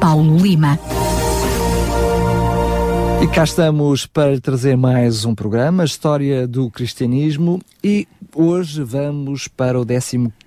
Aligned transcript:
Paulo 0.00 0.36
Lima. 0.38 0.78
E 3.22 3.26
cá 3.26 3.42
estamos 3.42 4.06
para 4.06 4.40
trazer 4.40 4.76
mais 4.76 5.24
um 5.24 5.34
programa, 5.34 5.82
a 5.82 5.86
História 5.86 6.46
do 6.46 6.70
Cristianismo, 6.70 7.60
e 7.82 8.06
hoje 8.34 8.82
vamos 8.84 9.48
para 9.48 9.80
o 9.80 9.84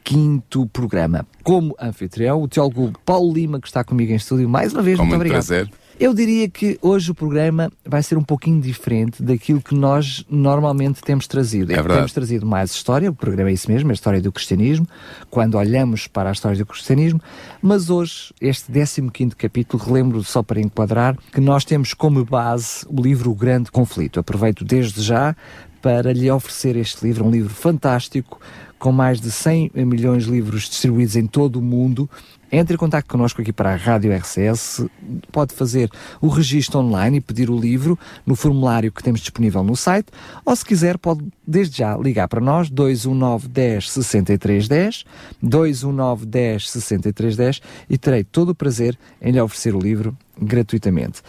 15 0.05 0.41
programa. 0.71 1.25
Como 1.43 1.75
anfitrião, 1.79 2.41
o 2.41 2.47
teólogo 2.47 2.93
Paulo 3.05 3.33
Lima, 3.33 3.59
que 3.59 3.67
está 3.67 3.83
comigo 3.83 4.11
em 4.13 4.15
estúdio, 4.15 4.47
mais 4.47 4.71
uma 4.73 4.81
vez, 4.81 4.97
Com 4.97 5.03
muito, 5.03 5.17
muito 5.17 5.21
obrigado. 5.21 5.45
prazer. 5.45 5.69
Eu 6.01 6.15
diria 6.15 6.49
que 6.49 6.79
hoje 6.81 7.11
o 7.11 7.13
programa 7.13 7.71
vai 7.85 8.01
ser 8.01 8.17
um 8.17 8.23
pouquinho 8.23 8.59
diferente 8.59 9.21
daquilo 9.21 9.61
que 9.61 9.75
nós 9.75 10.25
normalmente 10.27 10.99
temos 10.99 11.27
trazido. 11.27 11.71
É 11.71 11.75
verdade. 11.75 11.99
Temos 11.99 12.11
trazido 12.11 12.43
mais 12.43 12.71
história, 12.71 13.11
o 13.11 13.13
programa 13.13 13.51
é 13.51 13.53
isso 13.53 13.69
mesmo, 13.69 13.91
a 13.91 13.93
história 13.93 14.19
do 14.19 14.31
cristianismo, 14.31 14.87
quando 15.29 15.59
olhamos 15.59 16.07
para 16.07 16.29
a 16.29 16.31
história 16.31 16.57
do 16.57 16.65
cristianismo, 16.65 17.21
mas 17.61 17.91
hoje, 17.91 18.33
este 18.41 18.71
15º 18.71 19.35
capítulo, 19.35 19.83
relembro 19.83 20.23
só 20.23 20.41
para 20.41 20.59
enquadrar, 20.59 21.15
que 21.31 21.39
nós 21.39 21.63
temos 21.63 21.93
como 21.93 22.25
base 22.25 22.83
o 22.89 22.99
livro 22.99 23.29
O 23.29 23.35
Grande 23.35 23.69
Conflito. 23.69 24.19
Aproveito 24.19 24.65
desde 24.65 25.03
já 25.03 25.35
para 25.83 26.11
lhe 26.11 26.31
oferecer 26.31 26.77
este 26.77 27.05
livro, 27.05 27.25
um 27.25 27.29
livro 27.29 27.53
fantástico, 27.53 28.41
com 28.79 28.91
mais 28.91 29.21
de 29.21 29.29
100 29.29 29.73
milhões 29.75 30.25
de 30.25 30.31
livros 30.31 30.63
distribuídos 30.63 31.15
em 31.15 31.27
todo 31.27 31.57
o 31.57 31.61
mundo. 31.61 32.09
Entre 32.51 32.75
em 32.75 32.77
contato 32.77 33.07
connosco 33.07 33.41
aqui 33.41 33.53
para 33.53 33.71
a 33.71 33.75
Rádio 33.77 34.13
RCS, 34.13 34.85
pode 35.31 35.53
fazer 35.53 35.89
o 36.19 36.27
registro 36.27 36.79
online 36.79 37.17
e 37.17 37.21
pedir 37.21 37.49
o 37.49 37.57
livro 37.57 37.97
no 38.25 38.35
formulário 38.35 38.91
que 38.91 39.01
temos 39.01 39.21
disponível 39.21 39.63
no 39.63 39.75
site, 39.75 40.09
ou 40.45 40.53
se 40.53 40.65
quiser 40.65 40.97
pode 40.97 41.25
desde 41.47 41.77
já 41.77 41.95
ligar 41.95 42.27
para 42.27 42.41
nós 42.41 42.69
219 42.69 43.47
10 43.47 43.91
63 43.91 44.67
10, 44.67 45.05
219 45.41 46.25
10 46.25 46.69
63 46.69 47.35
10 47.37 47.61
e 47.89 47.97
terei 47.97 48.23
todo 48.25 48.49
o 48.49 48.55
prazer 48.55 48.99
em 49.21 49.31
lhe 49.31 49.39
oferecer 49.39 49.73
o 49.73 49.79
livro 49.79 50.17
gratuitamente. 50.37 51.21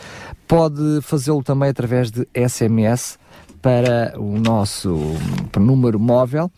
Pode 0.49 1.01
fazê-lo 1.03 1.43
também 1.43 1.69
através 1.69 2.11
de 2.11 2.27
SMS 2.35 3.17
para 3.63 4.15
o 4.19 4.39
nosso 4.41 4.99
número 5.57 6.01
móvel 6.01 6.51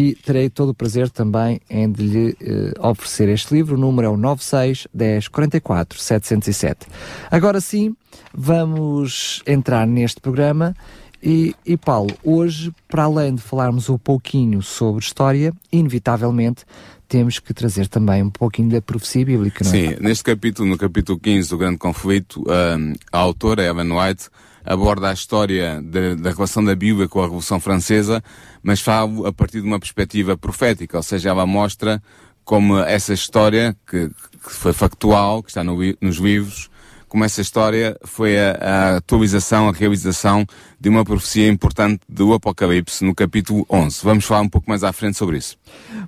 e 0.00 0.14
terei 0.14 0.48
todo 0.48 0.70
o 0.70 0.74
prazer 0.74 1.10
também 1.10 1.60
em 1.68 1.92
de 1.92 2.02
lhe 2.02 2.36
eh, 2.40 2.72
oferecer 2.80 3.28
este 3.28 3.52
livro. 3.52 3.74
O 3.74 3.78
número 3.78 4.06
é 4.06 4.10
o 4.10 4.16
96 4.16 4.88
10 4.94 5.28
44 5.28 5.98
707. 6.00 6.86
Agora 7.30 7.60
sim, 7.60 7.94
vamos 8.32 9.42
entrar 9.46 9.86
neste 9.86 10.18
programa. 10.18 10.74
E, 11.22 11.54
e 11.66 11.76
Paulo, 11.76 12.16
hoje, 12.24 12.72
para 12.88 13.02
além 13.02 13.34
de 13.34 13.42
falarmos 13.42 13.90
um 13.90 13.98
pouquinho 13.98 14.62
sobre 14.62 15.04
história, 15.04 15.52
inevitavelmente 15.70 16.64
temos 17.06 17.38
que 17.38 17.52
trazer 17.52 17.86
também 17.86 18.22
um 18.22 18.30
pouquinho 18.30 18.70
da 18.70 18.80
profecia 18.80 19.26
bíblica, 19.26 19.64
não 19.64 19.70
é? 19.70 19.74
Sim, 19.74 19.96
neste 20.00 20.24
capítulo, 20.24 20.66
no 20.66 20.78
capítulo 20.78 21.18
15 21.18 21.50
do 21.50 21.58
Grande 21.58 21.76
Conflito, 21.76 22.40
um, 22.40 22.94
a 23.12 23.18
autora, 23.18 23.64
Evan 23.64 23.92
White, 23.92 24.30
aborda 24.64 25.10
a 25.10 25.12
história 25.12 25.80
de- 25.82 26.16
da 26.16 26.30
relação 26.30 26.64
da 26.64 26.74
Bíblia 26.74 27.08
com 27.08 27.20
a 27.20 27.24
Revolução 27.24 27.58
Francesa, 27.60 28.22
mas 28.62 28.80
fala 28.80 29.28
a 29.28 29.32
partir 29.32 29.60
de 29.60 29.66
uma 29.66 29.78
perspectiva 29.80 30.36
profética, 30.36 30.96
ou 30.96 31.02
seja, 31.02 31.30
ela 31.30 31.46
mostra 31.46 32.02
como 32.44 32.78
essa 32.78 33.12
história, 33.12 33.76
que, 33.88 34.08
que 34.08 34.50
foi 34.50 34.72
factual, 34.72 35.42
que 35.42 35.50
está 35.50 35.62
no 35.62 35.78
nos 36.00 36.16
livros, 36.16 36.68
como 37.10 37.24
essa 37.24 37.40
história 37.40 37.98
foi 38.04 38.38
a, 38.38 38.52
a 38.52 38.96
atualização, 38.98 39.68
a 39.68 39.72
realização 39.72 40.46
de 40.80 40.88
uma 40.88 41.04
profecia 41.04 41.48
importante 41.48 42.00
do 42.08 42.32
Apocalipse 42.32 43.04
no 43.04 43.12
capítulo 43.14 43.66
11. 43.68 44.00
Vamos 44.04 44.24
falar 44.24 44.42
um 44.42 44.48
pouco 44.48 44.70
mais 44.70 44.84
à 44.84 44.92
frente 44.92 45.18
sobre 45.18 45.36
isso. 45.36 45.58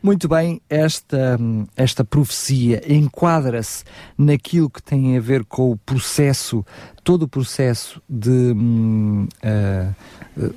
Muito 0.00 0.28
bem, 0.28 0.62
esta, 0.70 1.38
esta 1.76 2.04
profecia 2.04 2.80
enquadra-se 2.86 3.82
naquilo 4.16 4.70
que 4.70 4.80
tem 4.80 5.16
a 5.16 5.20
ver 5.20 5.44
com 5.44 5.72
o 5.72 5.76
processo, 5.76 6.64
todo 7.02 7.24
o 7.24 7.28
processo 7.28 8.00
de, 8.08 8.54
ah, 9.42 9.92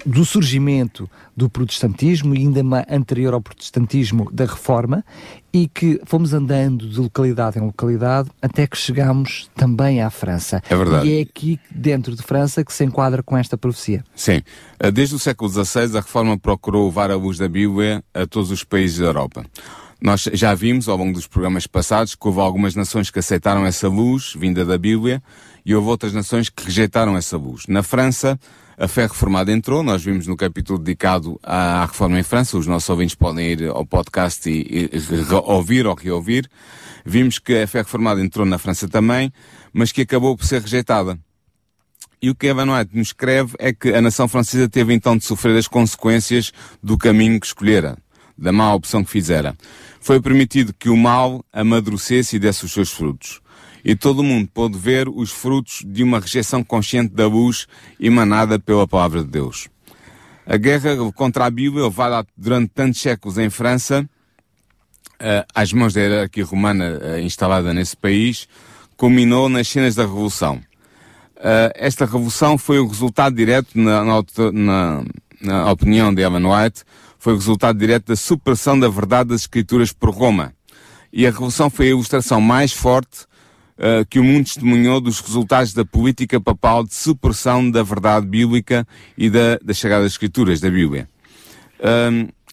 do 0.06 0.24
surgimento 0.24 1.10
do 1.36 1.50
protestantismo 1.50 2.34
e 2.34 2.40
ainda 2.40 2.62
anterior 2.90 3.34
ao 3.34 3.42
protestantismo 3.42 4.30
da 4.32 4.46
reforma 4.46 5.04
e 5.52 5.68
que 5.68 6.02
fomos 6.06 6.34
andando 6.34 6.88
de 6.88 7.00
localidade 7.00 7.58
em 7.58 7.62
localidade 7.62 8.30
até 8.42 8.68
que 8.68 8.78
chegamos 8.78 9.50
também 9.56 10.02
à 10.02 10.10
França. 10.10 10.62
É 10.70 10.76
verdade. 10.76 11.08
E 11.08 11.20
é 11.20 11.22
aqui 11.22 11.60
dentro 11.72 12.16
de 12.16 12.22
França 12.22 12.64
que 12.64 12.74
se 12.74 12.84
enquadra 12.84 13.22
com 13.22 13.38
esta 13.38 13.58
profecia. 13.58 14.04
Sim. 14.16 14.42
Eh, 14.80 14.92
Desde 14.92 15.16
o 15.16 15.20
século 15.20 15.50
XVI, 15.50 15.98
a 15.98 16.02
Reforma 16.02 16.38
procurou 16.38 16.86
levar 16.86 17.12
a 17.12 17.16
luz 17.16 17.38
da 17.38 17.48
Bíblia 17.48 18.04
a 18.14 18.26
todos 18.26 18.52
os 18.52 18.64
países 18.64 19.00
da 19.00 19.06
Europa. 19.06 19.46
Nós 20.06 20.30
já 20.34 20.54
vimos, 20.54 20.88
ao 20.88 20.96
longo 20.96 21.14
dos 21.14 21.26
programas 21.26 21.66
passados, 21.66 22.14
que 22.14 22.28
houve 22.28 22.40
algumas 22.40 22.76
nações 22.76 23.10
que 23.10 23.18
aceitaram 23.18 23.66
essa 23.66 23.90
luz 23.90 24.36
vinda 24.38 24.64
da 24.64 24.78
Bíblia 24.78 25.20
e 25.66 25.74
houve 25.74 25.88
outras 25.88 26.14
nações 26.14 26.48
que 26.48 26.64
rejeitaram 26.64 27.18
essa 27.18 27.36
luz. 27.38 27.64
Na 27.68 27.82
França, 27.82 28.40
a 28.78 28.88
fé 28.88 29.08
reformada 29.08 29.52
entrou, 29.52 29.82
nós 29.82 30.04
vimos 30.04 30.28
no 30.28 30.38
capítulo 30.38 30.78
dedicado 30.78 31.40
à 31.42 31.88
reforma 31.88 32.20
em 32.20 32.24
França, 32.24 32.56
os 32.56 32.68
nossos 32.68 32.88
ouvintes 32.88 33.16
podem 33.16 33.48
ir 33.48 33.68
ao 33.68 33.84
podcast 33.84 34.48
e, 34.48 34.92
e 34.94 35.34
ouvir 35.44 35.88
ou 35.88 35.96
reouvir. 35.96 36.48
Vimos 37.04 37.40
que 37.40 37.64
a 37.64 37.68
fé 37.68 37.80
reformada 37.80 38.22
entrou 38.22 38.46
na 38.46 38.60
França 38.60 38.88
também, 38.88 39.34
mas 39.74 39.92
que 39.92 40.02
acabou 40.02 40.38
por 40.38 40.46
ser 40.46 40.62
rejeitada. 40.62 41.18
E 42.22 42.30
o 42.30 42.36
que 42.36 42.46
Evan 42.46 42.78
White 42.78 42.96
nos 42.96 43.08
escreve 43.08 43.56
é 43.58 43.74
que 43.74 43.90
a 43.90 44.02
nação 44.04 44.28
francesa 44.28 44.70
teve 44.70 44.94
então 44.94 45.18
de 45.18 45.26
sofrer 45.26 45.58
as 45.58 45.68
consequências 45.68 46.52
do 46.82 46.96
caminho 46.96 47.40
que 47.40 47.48
escolhera, 47.48 47.98
da 48.38 48.52
má 48.52 48.72
opção 48.72 49.04
que 49.04 49.10
fizera. 49.10 49.56
Foi 50.06 50.22
permitido 50.22 50.72
que 50.72 50.88
o 50.88 50.96
mal 50.96 51.44
amadurecesse 51.52 52.36
e 52.36 52.40
desse 52.40 52.64
os 52.64 52.72
seus 52.72 52.92
frutos. 52.92 53.42
E 53.84 53.96
todo 53.96 54.22
mundo 54.22 54.48
pôde 54.54 54.78
ver 54.78 55.10
os 55.10 55.32
frutos 55.32 55.82
de 55.84 56.04
uma 56.04 56.20
rejeição 56.20 56.64
consciente 56.64 57.12
da 57.16 57.26
luz 57.28 57.66
emanada 58.00 58.60
pela 58.60 58.88
palavra 58.88 59.24
de 59.24 59.32
Deus. 59.32 59.68
A 60.46 60.58
guerra 60.58 60.96
contra 61.16 61.48
a 61.48 61.50
Bíblia, 61.50 61.86
levada 61.86 62.24
durante 62.38 62.70
tantos 62.70 63.02
séculos 63.02 63.40
em 63.40 63.50
França, 63.50 64.08
eh, 65.20 65.44
às 65.56 65.74
mãos 65.74 65.96
da 65.96 66.02
hierarquia 66.02 66.46
romana 66.46 67.00
eh, 67.02 67.22
instalada 67.22 67.74
nesse 67.74 67.98
país, 67.98 68.48
culminou 68.96 69.50
nas 69.50 69.68
cenas 69.68 69.96
da 69.96 70.04
Revolução. 70.04 70.62
Uh, 71.38 71.74
esta 71.74 72.06
revolução 72.06 72.60
foi 72.60 72.78
o 72.80 72.88
resultado 72.88 73.36
direto, 73.36 73.70
na, 73.78 74.04
na- 74.54 75.04
na 75.42 75.72
opinião 75.72 76.14
de 76.14 76.22
Evan 76.22 76.48
White, 76.48 76.84
foi 77.26 77.34
o 77.34 77.38
resultado 77.38 77.80
direto 77.80 78.10
da 78.10 78.16
supressão 78.16 78.80
da 78.80 78.88
verdade 78.88 79.30
das 79.30 79.42
escrituras 79.42 79.92
por 79.92 80.12
Roma. 80.12 80.54
E 81.12 81.26
a 81.26 81.32
revolução 81.32 81.72
foi 81.72 81.88
a 81.88 81.90
ilustração 81.90 82.40
mais 82.40 82.72
forte 82.72 83.24
uh, 83.80 84.06
que 84.08 84.20
o 84.20 84.24
mundo 84.24 84.46
testemunhou 84.46 85.02
dos 85.02 85.22
resultados 85.22 85.74
da 85.74 85.84
política 85.84 86.40
papal 86.40 86.84
de 86.84 86.94
supressão 86.94 87.72
da 87.72 87.82
verdade 87.82 88.28
bíblica 88.28 88.88
e 89.18 89.28
da, 89.28 89.58
das 89.58 89.80
sagradas 89.80 90.12
escrituras 90.12 90.60
da 90.60 90.70
Bíblia. 90.70 91.10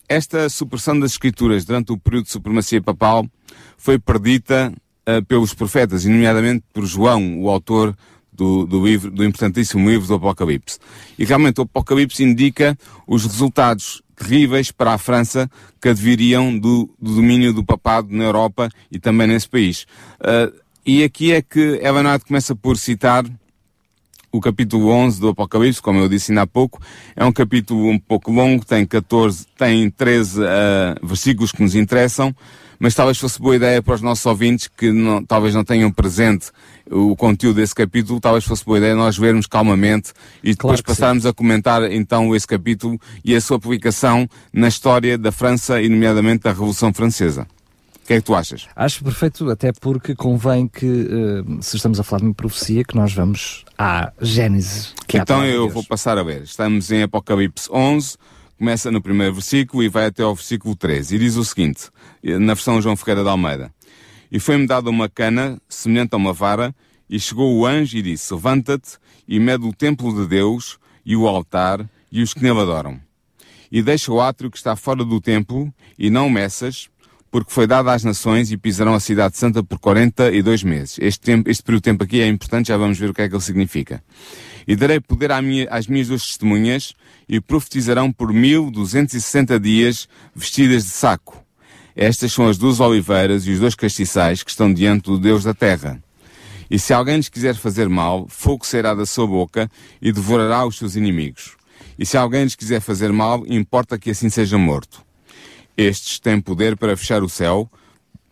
Esta 0.08 0.48
supressão 0.48 0.98
das 0.98 1.12
escrituras 1.12 1.66
durante 1.66 1.92
o 1.92 1.98
período 1.98 2.24
de 2.24 2.30
supremacia 2.30 2.80
papal 2.80 3.28
foi 3.76 3.98
perdida 3.98 4.72
uh, 5.06 5.22
pelos 5.26 5.52
profetas, 5.52 6.06
e 6.06 6.08
nomeadamente 6.08 6.64
por 6.72 6.86
João, 6.86 7.42
o 7.42 7.50
autor 7.50 7.94
do, 8.32 8.64
do 8.64 8.86
livro, 8.86 9.10
do 9.10 9.22
importantíssimo 9.22 9.90
livro 9.90 10.08
do 10.08 10.14
Apocalipse. 10.14 10.78
E 11.18 11.26
realmente 11.26 11.60
o 11.60 11.64
Apocalipse 11.64 12.24
indica 12.24 12.74
os 13.06 13.26
resultados 13.26 14.02
terríveis 14.16 14.70
para 14.70 14.92
a 14.92 14.98
França 14.98 15.50
que 15.80 15.88
adviriam 15.88 16.56
do, 16.58 16.88
do 17.00 17.14
domínio 17.14 17.52
do 17.52 17.64
papado 17.64 18.08
na 18.10 18.24
Europa 18.24 18.68
e 18.90 18.98
também 18.98 19.26
nesse 19.26 19.48
país. 19.48 19.86
Uh, 20.20 20.52
e 20.84 21.04
aqui 21.04 21.32
é 21.32 21.40
que 21.40 21.80
Evan 21.82 22.12
White 22.12 22.24
começa 22.26 22.56
por 22.56 22.76
citar 22.76 23.24
o 24.32 24.40
capítulo 24.40 24.88
11 24.88 25.20
do 25.20 25.28
Apocalipse, 25.28 25.82
como 25.82 26.00
eu 26.00 26.08
disse 26.08 26.32
ainda 26.32 26.42
há 26.42 26.46
pouco, 26.46 26.80
é 27.14 27.22
um 27.22 27.30
capítulo 27.30 27.88
um 27.88 27.98
pouco 27.98 28.32
longo, 28.32 28.64
tem 28.64 28.86
14, 28.86 29.46
tem 29.58 29.90
13 29.90 30.40
uh, 30.40 30.44
versículos 31.02 31.52
que 31.52 31.62
nos 31.62 31.74
interessam, 31.74 32.34
mas 32.78 32.94
talvez 32.94 33.18
fosse 33.18 33.38
boa 33.38 33.54
ideia 33.54 33.82
para 33.82 33.94
os 33.94 34.00
nossos 34.00 34.24
ouvintes 34.24 34.68
que 34.68 34.90
não, 34.90 35.22
talvez 35.22 35.54
não 35.54 35.62
tenham 35.62 35.92
presente 35.92 36.50
o 36.92 37.16
conteúdo 37.16 37.56
desse 37.56 37.74
capítulo, 37.74 38.20
talvez 38.20 38.44
fosse 38.44 38.64
boa 38.64 38.78
ideia 38.78 38.94
nós 38.94 39.16
vermos 39.16 39.46
calmamente 39.46 40.12
e 40.42 40.50
depois 40.50 40.80
Claro 40.80 40.84
passarmos 40.84 41.26
a 41.26 41.32
comentar 41.32 41.90
então 41.90 42.34
esse 42.36 42.46
capítulo 42.46 43.00
e 43.24 43.34
a 43.34 43.40
sua 43.40 43.56
aplicação 43.56 44.28
na 44.52 44.68
história 44.68 45.16
da 45.16 45.32
França 45.32 45.80
e 45.80 45.88
nomeadamente 45.88 46.44
da 46.44 46.50
Revolução 46.50 46.92
Francesa. 46.92 47.46
O 48.02 48.06
que 48.06 48.14
é 48.14 48.16
que 48.16 48.22
tu 48.22 48.34
achas? 48.34 48.66
Acho 48.74 49.04
perfeito, 49.04 49.48
até 49.48 49.72
porque 49.72 50.14
convém 50.14 50.66
que, 50.66 50.86
uh, 50.86 51.62
se 51.62 51.76
estamos 51.76 52.00
a 52.00 52.02
falar 52.02 52.20
de 52.20 52.26
uma 52.26 52.34
profecia, 52.34 52.82
que 52.82 52.96
nós 52.96 53.14
vamos 53.14 53.64
à 53.78 54.12
Gênesis. 54.20 54.92
Que 55.06 55.18
então 55.18 55.42
é 55.42 55.54
eu 55.54 55.68
vou 55.68 55.84
passar 55.84 56.18
a 56.18 56.22
ver. 56.22 56.42
Estamos 56.42 56.90
em 56.90 57.02
Apocalipse 57.04 57.68
11, 57.72 58.16
começa 58.58 58.90
no 58.90 59.00
primeiro 59.00 59.34
versículo 59.34 59.84
e 59.84 59.88
vai 59.88 60.06
até 60.06 60.24
ao 60.24 60.34
versículo 60.34 60.74
13. 60.74 61.14
E 61.14 61.18
diz 61.18 61.36
o 61.36 61.44
seguinte, 61.44 61.90
na 62.22 62.54
versão 62.54 62.82
João 62.82 62.96
Ferreira 62.96 63.22
de 63.22 63.28
Almeida. 63.28 63.72
E 64.32 64.40
foi-me 64.40 64.66
dada 64.66 64.88
uma 64.88 65.10
cana, 65.10 65.60
semelhante 65.68 66.14
a 66.14 66.16
uma 66.16 66.32
vara, 66.32 66.74
e 67.08 67.20
chegou 67.20 67.54
o 67.54 67.66
anjo 67.66 67.98
e 67.98 68.00
disse, 68.00 68.32
levanta-te 68.32 68.96
e 69.28 69.38
mede 69.38 69.66
o 69.66 69.74
templo 69.74 70.10
de 70.14 70.26
Deus 70.26 70.78
e 71.04 71.14
o 71.14 71.28
altar 71.28 71.86
e 72.10 72.22
os 72.22 72.32
que 72.32 72.42
nele 72.42 72.60
adoram. 72.60 72.98
E 73.70 73.82
deixa 73.82 74.10
o 74.10 74.22
átrio 74.22 74.50
que 74.50 74.56
está 74.56 74.74
fora 74.74 75.04
do 75.04 75.20
templo 75.20 75.70
e 75.98 76.08
não 76.08 76.30
meças, 76.30 76.88
porque 77.30 77.52
foi 77.52 77.66
dada 77.66 77.92
às 77.92 78.02
nações 78.04 78.50
e 78.50 78.56
pisarão 78.56 78.94
a 78.94 79.00
cidade 79.00 79.36
santa 79.36 79.62
por 79.62 79.78
42 79.78 80.62
meses. 80.62 80.98
Este, 80.98 81.20
tempo, 81.20 81.50
este 81.50 81.62
período 81.62 81.82
de 81.82 81.90
tempo 81.90 82.04
aqui 82.04 82.22
é 82.22 82.26
importante, 82.26 82.68
já 82.68 82.78
vamos 82.78 82.98
ver 82.98 83.10
o 83.10 83.14
que 83.14 83.20
é 83.20 83.28
que 83.28 83.34
ele 83.34 83.42
significa. 83.42 84.02
E 84.66 84.74
darei 84.74 84.98
poder 84.98 85.30
à 85.30 85.42
minha, 85.42 85.68
às 85.70 85.86
minhas 85.86 86.08
duas 86.08 86.26
testemunhas 86.26 86.94
e 87.28 87.38
profetizarão 87.38 88.10
por 88.10 88.32
1260 88.32 89.60
dias 89.60 90.08
vestidas 90.34 90.84
de 90.84 90.90
saco. 90.90 91.42
Estas 91.94 92.32
são 92.32 92.48
as 92.48 92.56
duas 92.56 92.80
oliveiras 92.80 93.46
e 93.46 93.50
os 93.50 93.60
dois 93.60 93.74
castiçais 93.74 94.42
que 94.42 94.50
estão 94.50 94.72
diante 94.72 95.04
do 95.04 95.18
Deus 95.18 95.44
da 95.44 95.52
terra. 95.52 96.02
E 96.70 96.78
se 96.78 96.94
alguém 96.94 97.16
lhes 97.16 97.28
quiser 97.28 97.54
fazer 97.54 97.88
mal, 97.88 98.26
fogo 98.28 98.64
será 98.64 98.94
da 98.94 99.04
sua 99.04 99.26
boca 99.26 99.70
e 100.00 100.10
devorará 100.10 100.64
os 100.64 100.78
seus 100.78 100.96
inimigos. 100.96 101.56
E 101.98 102.06
se 102.06 102.16
alguém 102.16 102.44
lhes 102.44 102.54
quiser 102.54 102.80
fazer 102.80 103.12
mal, 103.12 103.44
importa 103.46 103.98
que 103.98 104.10
assim 104.10 104.30
seja 104.30 104.56
morto. 104.56 105.04
Estes 105.76 106.18
têm 106.18 106.40
poder 106.40 106.76
para 106.76 106.96
fechar 106.96 107.22
o 107.22 107.28
céu, 107.28 107.70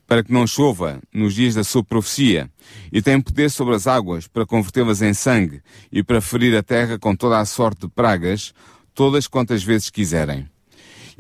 para 0.06 0.24
que 0.24 0.32
não 0.32 0.46
chova 0.46 1.00
nos 1.12 1.34
dias 1.34 1.54
da 1.54 1.62
sua 1.62 1.84
profecia, 1.84 2.50
e 2.90 3.00
têm 3.00 3.20
poder 3.20 3.50
sobre 3.50 3.74
as 3.74 3.86
águas 3.86 4.26
para 4.26 4.46
convertê-las 4.46 5.02
em 5.02 5.14
sangue 5.14 5.62
e 5.92 6.02
para 6.02 6.20
ferir 6.20 6.56
a 6.56 6.62
terra 6.62 6.98
com 6.98 7.14
toda 7.14 7.38
a 7.38 7.44
sorte 7.44 7.82
de 7.82 7.88
pragas, 7.88 8.52
todas 8.94 9.26
quantas 9.26 9.62
vezes 9.62 9.90
quiserem. 9.90 10.48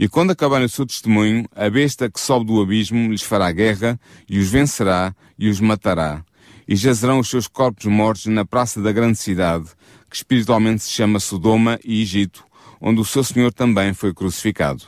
E 0.02 0.08
quando 0.08 0.30
acabarem 0.30 0.64
o 0.64 0.68
seu 0.70 0.86
testemunho, 0.86 1.46
a 1.54 1.68
besta 1.68 2.10
que 2.10 2.18
sobe 2.18 2.46
do 2.46 2.62
abismo 2.62 3.10
lhes 3.10 3.20
fará 3.20 3.52
guerra 3.52 4.00
e 4.26 4.38
os 4.38 4.48
vencerá 4.48 5.14
e 5.38 5.46
os 5.46 5.60
matará. 5.60 6.24
E 6.66 6.74
jazerão 6.74 7.18
os 7.18 7.28
seus 7.28 7.46
corpos 7.46 7.84
mortos 7.84 8.24
na 8.24 8.42
praça 8.42 8.80
da 8.80 8.92
grande 8.92 9.18
cidade, 9.18 9.68
que 10.08 10.16
espiritualmente 10.16 10.84
se 10.84 10.90
chama 10.90 11.20
Sodoma 11.20 11.78
e 11.84 12.00
Egito, 12.00 12.42
onde 12.80 12.98
o 12.98 13.04
seu 13.04 13.22
Senhor 13.22 13.52
também 13.52 13.92
foi 13.92 14.14
crucificado. 14.14 14.84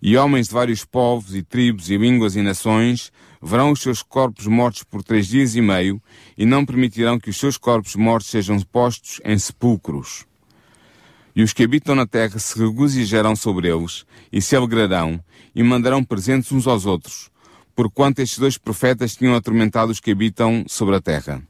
E 0.00 0.16
homens 0.16 0.48
de 0.48 0.54
vários 0.54 0.86
povos 0.86 1.34
e 1.34 1.42
tribos 1.42 1.90
e 1.90 1.98
línguas 1.98 2.34
e 2.34 2.40
nações 2.40 3.12
verão 3.42 3.72
os 3.72 3.82
seus 3.82 4.02
corpos 4.02 4.46
mortos 4.46 4.84
por 4.84 5.04
três 5.04 5.26
dias 5.26 5.54
e 5.54 5.60
meio 5.60 6.00
e 6.34 6.46
não 6.46 6.64
permitirão 6.64 7.20
que 7.20 7.28
os 7.28 7.36
seus 7.36 7.58
corpos 7.58 7.94
mortos 7.94 8.30
sejam 8.30 8.58
postos 8.60 9.20
em 9.22 9.38
sepulcros. 9.38 10.27
E 11.38 11.42
os 11.44 11.52
que 11.52 11.62
habitam 11.62 11.94
na 11.94 12.04
terra 12.04 12.36
se 12.40 12.58
regozijarão 12.58 13.36
sobre 13.36 13.68
eles 13.68 14.04
e 14.32 14.42
se 14.42 14.56
alegrarão 14.56 15.22
e 15.54 15.62
mandarão 15.62 16.02
presentes 16.02 16.50
uns 16.50 16.66
aos 16.66 16.84
outros, 16.84 17.30
porquanto 17.76 18.18
estes 18.18 18.40
dois 18.40 18.58
profetas 18.58 19.14
tinham 19.14 19.36
atormentado 19.36 19.92
os 19.92 20.00
que 20.00 20.10
habitam 20.10 20.64
sobre 20.66 20.96
a 20.96 21.00
terra. 21.00 21.40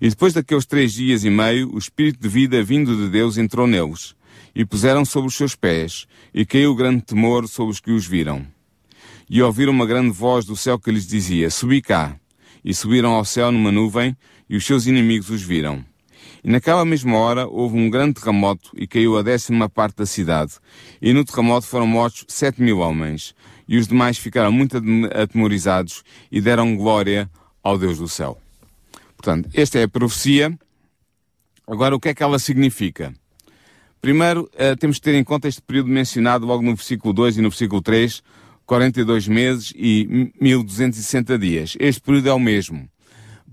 E 0.00 0.08
depois 0.08 0.32
daqueles 0.32 0.64
três 0.64 0.92
dias 0.92 1.24
e 1.24 1.28
meio, 1.28 1.74
o 1.74 1.78
Espírito 1.78 2.20
de 2.20 2.28
vida 2.28 2.62
vindo 2.62 2.96
de 2.96 3.08
Deus 3.08 3.36
entrou 3.36 3.66
neles, 3.66 4.14
e 4.54 4.64
puseram 4.64 5.04
sobre 5.04 5.26
os 5.26 5.34
seus 5.34 5.56
pés, 5.56 6.06
e 6.32 6.46
caiu 6.46 6.72
grande 6.76 7.02
temor 7.02 7.48
sobre 7.48 7.72
os 7.72 7.80
que 7.80 7.90
os 7.90 8.06
viram. 8.06 8.46
E 9.28 9.42
ouviram 9.42 9.72
uma 9.72 9.86
grande 9.86 10.10
voz 10.10 10.44
do 10.44 10.54
céu 10.54 10.78
que 10.78 10.92
lhes 10.92 11.08
dizia, 11.08 11.50
Subi 11.50 11.82
cá. 11.82 12.16
E 12.64 12.72
subiram 12.72 13.10
ao 13.10 13.24
céu 13.24 13.50
numa 13.50 13.72
nuvem, 13.72 14.16
e 14.48 14.56
os 14.56 14.64
seus 14.64 14.86
inimigos 14.86 15.30
os 15.30 15.42
viram. 15.42 15.84
E 16.42 16.50
naquela 16.50 16.84
mesma 16.84 17.16
hora 17.18 17.46
houve 17.46 17.76
um 17.76 17.90
grande 17.90 18.14
terremoto, 18.14 18.70
e 18.74 18.86
caiu 18.86 19.18
a 19.18 19.22
décima 19.22 19.68
parte 19.68 19.96
da 19.96 20.06
cidade. 20.06 20.54
E 21.00 21.12
no 21.12 21.24
terremoto 21.24 21.66
foram 21.66 21.86
mortos 21.86 22.24
sete 22.28 22.62
mil 22.62 22.78
homens, 22.78 23.34
e 23.68 23.76
os 23.76 23.86
demais 23.86 24.18
ficaram 24.18 24.50
muito 24.50 24.76
atemorizados, 25.14 26.02
e 26.30 26.40
deram 26.40 26.76
glória 26.76 27.30
ao 27.62 27.78
Deus 27.78 27.98
do 27.98 28.08
céu. 28.08 28.38
Portanto, 29.16 29.50
esta 29.54 29.78
é 29.78 29.82
a 29.82 29.88
profecia. 29.88 30.58
Agora, 31.66 31.94
o 31.94 32.00
que 32.00 32.08
é 32.08 32.14
que 32.14 32.22
ela 32.22 32.38
significa? 32.38 33.14
Primeiro, 34.00 34.50
uh, 34.54 34.76
temos 34.78 34.96
que 34.96 35.02
ter 35.02 35.14
em 35.14 35.22
conta 35.22 35.46
este 35.46 35.60
período 35.60 35.88
mencionado 35.88 36.46
logo 36.46 36.62
no 36.62 36.74
versículo 36.74 37.12
2 37.12 37.36
e 37.36 37.42
no 37.42 37.50
versículo 37.50 37.82
3, 37.82 38.22
42 38.64 39.28
meses 39.28 39.72
e 39.76 40.32
1260 40.40 41.38
dias. 41.38 41.76
Este 41.78 42.00
período 42.00 42.28
é 42.30 42.32
o 42.32 42.38
mesmo. 42.38 42.88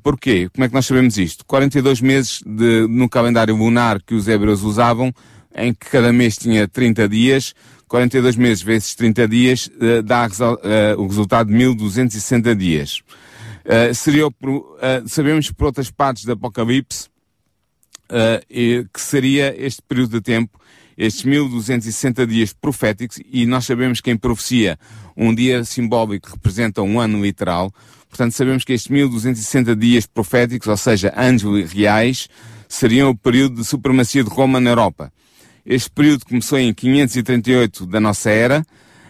Porquê? 0.07 0.48
Como 0.54 0.63
é 0.63 0.69
que 0.69 0.74
nós 0.74 0.86
sabemos 0.86 1.18
isto? 1.18 1.44
42 1.45 2.00
meses 2.00 2.42
de, 2.45 2.88
no 2.88 3.09
calendário 3.09 3.54
lunar 3.54 4.01
que 4.01 4.15
os 4.15 4.25
hebreus 4.25 4.62
usavam, 4.62 5.13
em 5.54 5.74
que 5.74 5.86
cada 5.89 6.13
mês 6.13 6.38
tinha 6.38 6.65
30 6.65 7.09
dias, 7.09 7.54
42 7.89 8.38
meses 8.38 8.63
vezes 8.63 8.95
30 8.95 9.27
dias 9.27 9.68
uh, 9.68 10.01
dá 10.01 10.25
uh, 10.25 11.01
o 11.01 11.07
resultado 11.07 11.48
de 11.48 11.56
1260 11.56 12.56
dias. 12.56 13.01
Uh, 13.65 13.94
seria, 13.94 14.24
sabemos 15.07 15.51
por 15.51 15.65
outras 15.65 15.92
partes 15.92 16.24
do 16.24 16.31
Apocalipse, 16.31 17.10
que 18.94 19.01
seria 19.01 19.53
este 19.62 19.81
período 19.81 20.12
de 20.12 20.21
tempo, 20.21 20.57
estes 20.98 21.25
1260 21.25 22.25
dias 22.25 22.53
proféticos, 22.53 23.19
e 23.30 23.45
nós 23.45 23.65
sabemos 23.65 24.00
que 24.00 24.10
em 24.10 24.15
profecia 24.15 24.80
um 25.18 25.36
dia 25.36 25.65
simbólico 25.65 26.30
representa 26.31 26.81
um 26.81 26.98
ano 26.98 27.21
literal, 27.21 27.74
portanto 28.17 28.33
sabemos 28.33 28.63
que 28.63 28.73
estes 28.73 28.89
1260 28.89 29.75
dias 29.75 30.07
proféticos, 30.07 30.67
ou 30.67 30.75
seja, 30.75 31.13
anos 31.15 31.43
reais, 31.71 32.27
seriam 32.67 33.11
o 33.11 33.15
período 33.15 33.57
de 33.57 33.63
supremacia 33.63 34.23
de 34.23 34.29
Roma 34.29 34.59
na 34.59 34.71
Europa. 34.71 35.13
Este 35.63 35.91
período 35.91 36.25
começou 36.25 36.57
em 36.57 36.73
538 36.73 37.85
da 37.85 37.99
nossa 37.99 38.31
era, 38.31 38.65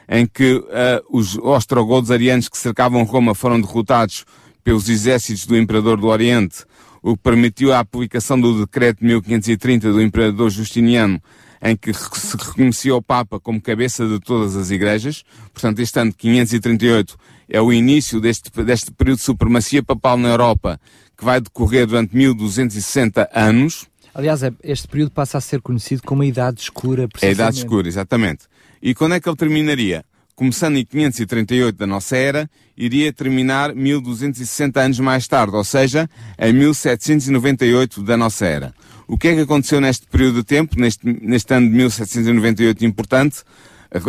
em 0.10 0.26
que 0.26 0.56
uh, 0.56 0.66
os 1.10 1.38
ostrogodos 1.38 2.12
arianos 2.12 2.50
que 2.50 2.58
cercavam 2.58 3.04
Roma 3.04 3.34
foram 3.34 3.62
derrotados 3.62 4.26
pelos 4.62 4.90
exércitos 4.90 5.46
do 5.46 5.58
Imperador 5.58 5.98
do 5.98 6.08
Oriente, 6.08 6.66
o 7.02 7.16
que 7.16 7.24
permitiu 7.24 7.72
a 7.72 7.80
aplicação 7.80 8.40
do 8.40 8.66
decreto 8.66 9.00
de 9.00 9.06
1530 9.06 9.94
do 9.94 10.02
Imperador 10.02 10.50
Justiniano, 10.50 11.22
em 11.62 11.76
que 11.76 11.94
se 11.94 12.38
reconhecia 12.38 12.96
o 12.96 13.02
Papa 13.02 13.40
como 13.40 13.62
cabeça 13.62 14.08
de 14.08 14.20
todas 14.20 14.56
as 14.56 14.70
igrejas. 14.70 15.24
Portanto, 15.54 15.80
este 15.80 16.00
ano 16.00 16.14
538 16.14 17.18
é 17.50 17.62
o 17.62 17.72
início 17.72 18.20
deste, 18.20 18.50
deste 18.64 18.92
período 18.92 19.18
de 19.18 19.24
supremacia 19.24 19.82
papal 19.82 20.18
na 20.18 20.30
Europa, 20.30 20.80
que 21.18 21.24
vai 21.24 21.42
decorrer 21.42 21.88
durante 21.88 22.16
1260 22.16 23.30
anos. 23.34 23.88
Aliás, 24.14 24.44
é, 24.44 24.52
este 24.64 24.88
período 24.88 25.12
passa 25.12 25.38
a 25.38 25.42
ser 25.42 25.62
conhecido 25.62 26.02
como 26.04 26.22
a 26.22 26.26
Idade 26.26 26.62
Escura. 26.62 27.08
É 27.22 27.28
a 27.28 27.32
Idade 27.32 27.58
Escura, 27.58 27.88
exatamente. 27.88 28.46
E 28.82 28.94
quando 28.94 29.16
é 29.16 29.20
que 29.20 29.28
ele 29.28 29.36
terminaria? 29.36 30.04
Começando 30.38 30.78
em 30.78 30.86
538 30.86 31.76
da 31.76 31.88
nossa 31.88 32.16
era, 32.16 32.48
iria 32.78 33.12
terminar 33.12 33.74
1260 33.74 34.80
anos 34.80 35.00
mais 35.00 35.28
tarde, 35.28 35.56
ou 35.56 35.64
seja, 35.64 36.08
em 36.38 36.54
1798 36.54 38.04
da 38.04 38.16
nossa 38.16 38.46
era. 38.46 38.72
O 39.08 39.18
que 39.18 39.30
é 39.30 39.34
que 39.34 39.42
aconteceu 39.42 39.82
neste 39.82 40.06
período 40.06 40.36
de 40.36 40.44
tempo, 40.44 40.80
neste, 40.80 41.04
neste 41.04 41.52
ano 41.52 41.68
de 41.68 41.76
1798 41.76 42.86
importante, 42.86 43.38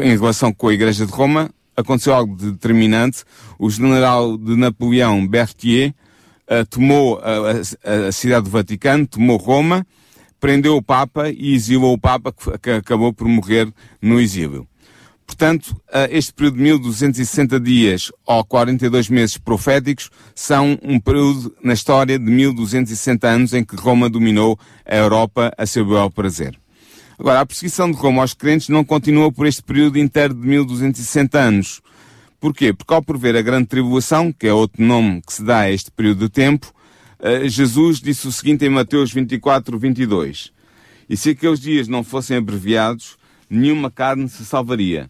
em 0.02 0.18
relação 0.18 0.52
com 0.52 0.68
a 0.68 0.74
Igreja 0.74 1.06
de 1.06 1.12
Roma? 1.12 1.50
Aconteceu 1.74 2.12
algo 2.12 2.36
determinante. 2.36 3.24
O 3.58 3.70
general 3.70 4.36
de 4.36 4.54
Napoleão, 4.54 5.26
Berthier, 5.26 5.94
uh, 6.46 6.66
tomou 6.68 7.20
a, 7.20 7.52
a, 7.90 8.08
a 8.08 8.12
cidade 8.12 8.44
do 8.44 8.50
Vaticano, 8.50 9.06
tomou 9.06 9.38
Roma, 9.38 9.86
prendeu 10.38 10.76
o 10.76 10.82
Papa 10.82 11.30
e 11.30 11.54
exilou 11.54 11.94
o 11.94 11.98
Papa, 11.98 12.34
que 12.60 12.70
acabou 12.70 13.14
por 13.14 13.26
morrer 13.26 13.72
no 14.02 14.20
exílio. 14.20 14.68
Portanto, 15.28 15.76
este 16.10 16.32
período 16.32 16.56
de 16.56 16.62
1260 16.62 17.60
dias 17.60 18.10
ou 18.26 18.42
42 18.44 19.10
meses 19.10 19.36
proféticos 19.36 20.10
são 20.34 20.76
um 20.82 20.98
período 20.98 21.54
na 21.62 21.74
história 21.74 22.18
de 22.18 22.24
1260 22.24 23.28
anos 23.28 23.52
em 23.52 23.62
que 23.62 23.76
Roma 23.76 24.08
dominou 24.08 24.58
a 24.84 24.96
Europa 24.96 25.52
a 25.56 25.66
seu 25.66 25.84
bel 25.84 26.10
prazer. 26.10 26.58
Agora, 27.16 27.40
a 27.40 27.46
perseguição 27.46 27.90
de 27.90 27.96
Roma 27.96 28.22
aos 28.22 28.32
crentes 28.32 28.70
não 28.70 28.82
continua 28.82 29.30
por 29.30 29.46
este 29.46 29.62
período 29.62 29.98
inteiro 29.98 30.34
de 30.34 30.40
1260 30.40 31.38
anos. 31.38 31.82
Porquê? 32.40 32.72
Porque 32.72 32.94
ao 32.94 33.02
prever 33.02 33.36
a 33.36 33.42
grande 33.42 33.68
tribulação, 33.68 34.32
que 34.32 34.48
é 34.48 34.52
outro 34.52 34.82
nome 34.82 35.22
que 35.24 35.34
se 35.34 35.44
dá 35.44 35.60
a 35.60 35.70
este 35.70 35.90
período 35.90 36.20
de 36.20 36.30
tempo, 36.30 36.72
Jesus 37.44 38.00
disse 38.00 38.26
o 38.26 38.32
seguinte 38.32 38.64
em 38.64 38.70
Mateus 38.70 39.12
24, 39.12 39.78
22. 39.78 40.52
E 41.08 41.16
se 41.16 41.30
aqueles 41.30 41.60
dias 41.60 41.86
não 41.86 42.02
fossem 42.02 42.38
abreviados, 42.38 43.16
nenhuma 43.48 43.90
carne 43.90 44.28
se 44.28 44.44
salvaria 44.44 45.08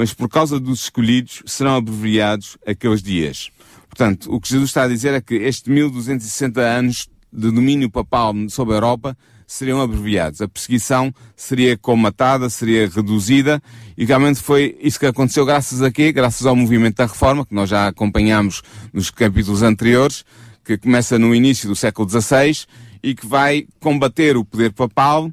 mas 0.00 0.14
por 0.14 0.30
causa 0.30 0.58
dos 0.58 0.84
escolhidos 0.84 1.42
serão 1.44 1.76
abreviados 1.76 2.56
aqueles 2.66 3.02
dias. 3.02 3.50
Portanto, 3.86 4.34
o 4.34 4.40
que 4.40 4.48
Jesus 4.48 4.70
está 4.70 4.84
a 4.84 4.88
dizer 4.88 5.12
é 5.12 5.20
que 5.20 5.34
estes 5.34 5.68
1260 5.70 6.58
anos 6.58 7.06
de 7.30 7.50
domínio 7.50 7.90
papal 7.90 8.34
sobre 8.48 8.72
a 8.72 8.76
Europa 8.78 9.14
seriam 9.46 9.78
abreviados. 9.78 10.40
A 10.40 10.48
perseguição 10.48 11.12
seria 11.36 11.76
comatada, 11.76 12.48
seria 12.48 12.88
reduzida, 12.88 13.62
e 13.94 14.06
realmente 14.06 14.40
foi 14.40 14.74
isso 14.80 14.98
que 14.98 15.04
aconteceu 15.04 15.44
graças 15.44 15.82
a 15.82 15.90
quê? 15.90 16.12
Graças 16.12 16.46
ao 16.46 16.56
movimento 16.56 16.96
da 16.96 17.04
reforma, 17.04 17.44
que 17.44 17.54
nós 17.54 17.68
já 17.68 17.88
acompanhamos 17.88 18.62
nos 18.94 19.10
capítulos 19.10 19.62
anteriores, 19.62 20.24
que 20.64 20.78
começa 20.78 21.18
no 21.18 21.34
início 21.34 21.68
do 21.68 21.76
século 21.76 22.08
XVI 22.08 22.64
e 23.02 23.14
que 23.14 23.26
vai 23.26 23.66
combater 23.78 24.34
o 24.38 24.46
poder 24.46 24.72
papal, 24.72 25.30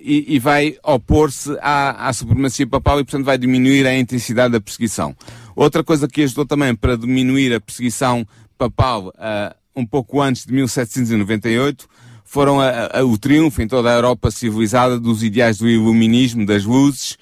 e, 0.00 0.36
e, 0.36 0.38
vai 0.38 0.76
opor-se 0.82 1.56
à, 1.60 2.08
à, 2.08 2.12
supremacia 2.12 2.66
papal 2.66 3.00
e, 3.00 3.04
portanto, 3.04 3.26
vai 3.26 3.36
diminuir 3.36 3.86
a 3.86 3.94
intensidade 3.96 4.52
da 4.52 4.60
perseguição. 4.60 5.14
Outra 5.54 5.84
coisa 5.84 6.08
que 6.08 6.22
ajudou 6.22 6.46
também 6.46 6.74
para 6.74 6.96
diminuir 6.96 7.54
a 7.54 7.60
perseguição 7.60 8.26
papal 8.56 9.08
uh, 9.08 9.54
um 9.74 9.84
pouco 9.84 10.20
antes 10.20 10.46
de 10.46 10.52
1798 10.52 11.88
foram 12.24 12.60
a, 12.60 12.98
a, 12.98 13.04
o 13.04 13.16
triunfo 13.16 13.62
em 13.62 13.68
toda 13.68 13.90
a 13.90 13.94
Europa 13.94 14.30
civilizada 14.30 14.98
dos 14.98 15.22
ideais 15.22 15.58
do 15.58 15.68
iluminismo, 15.68 16.44
das 16.44 16.64
luzes, 16.64 17.16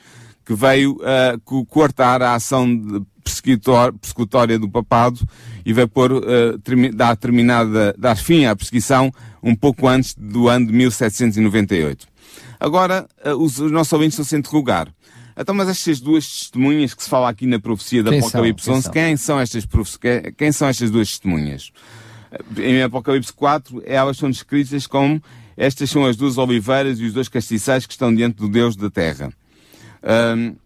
que 0.44 0.54
veio 0.54 0.98
uh, 1.00 1.64
coartar 1.66 2.22
a 2.22 2.34
ação 2.34 3.04
persecutória 3.22 4.58
do 4.58 4.68
papado 4.68 5.26
e 5.64 5.72
vai 5.72 5.86
pôr, 5.86 6.12
uh, 6.12 6.58
termi 6.62 6.90
dar, 6.90 7.16
terminada, 7.16 7.94
dar 7.98 8.16
fim 8.16 8.44
à 8.44 8.54
perseguição 8.54 9.12
um 9.42 9.54
pouco 9.54 9.88
antes 9.88 10.14
do 10.14 10.48
ano 10.48 10.66
de 10.66 10.72
1798. 10.72 12.13
Agora, 12.58 13.06
uh, 13.24 13.30
os, 13.30 13.58
os, 13.58 13.70
nossos 13.70 13.92
ouvintes 13.92 14.14
estão-se 14.14 14.34
a 14.34 14.38
interrogar. 14.38 14.88
Então, 15.36 15.54
mas 15.54 15.68
estas 15.68 16.00
duas 16.00 16.26
testemunhas 16.26 16.94
que 16.94 17.02
se 17.02 17.10
fala 17.10 17.28
aqui 17.28 17.46
na 17.46 17.58
profecia 17.58 18.02
da 18.02 18.16
Apocalipse 18.16 18.70
11, 18.70 18.90
quem 18.90 19.16
são, 19.16 19.40
estas, 19.40 19.66
quem 20.36 20.52
são 20.52 20.68
estas 20.68 20.90
duas 20.90 21.08
testemunhas? 21.08 21.72
Em 22.56 22.82
Apocalipse 22.82 23.32
4, 23.32 23.82
elas 23.84 24.16
são 24.16 24.30
descritas 24.30 24.86
como 24.86 25.20
estas 25.56 25.90
são 25.90 26.04
as 26.04 26.16
duas 26.16 26.38
oliveiras 26.38 27.00
e 27.00 27.04
os 27.04 27.12
dois 27.12 27.28
castiçais 27.28 27.86
que 27.86 27.92
estão 27.92 28.14
diante 28.14 28.36
do 28.36 28.48
Deus 28.48 28.76
da 28.76 28.90
terra. 28.90 29.32
Um, 30.36 30.56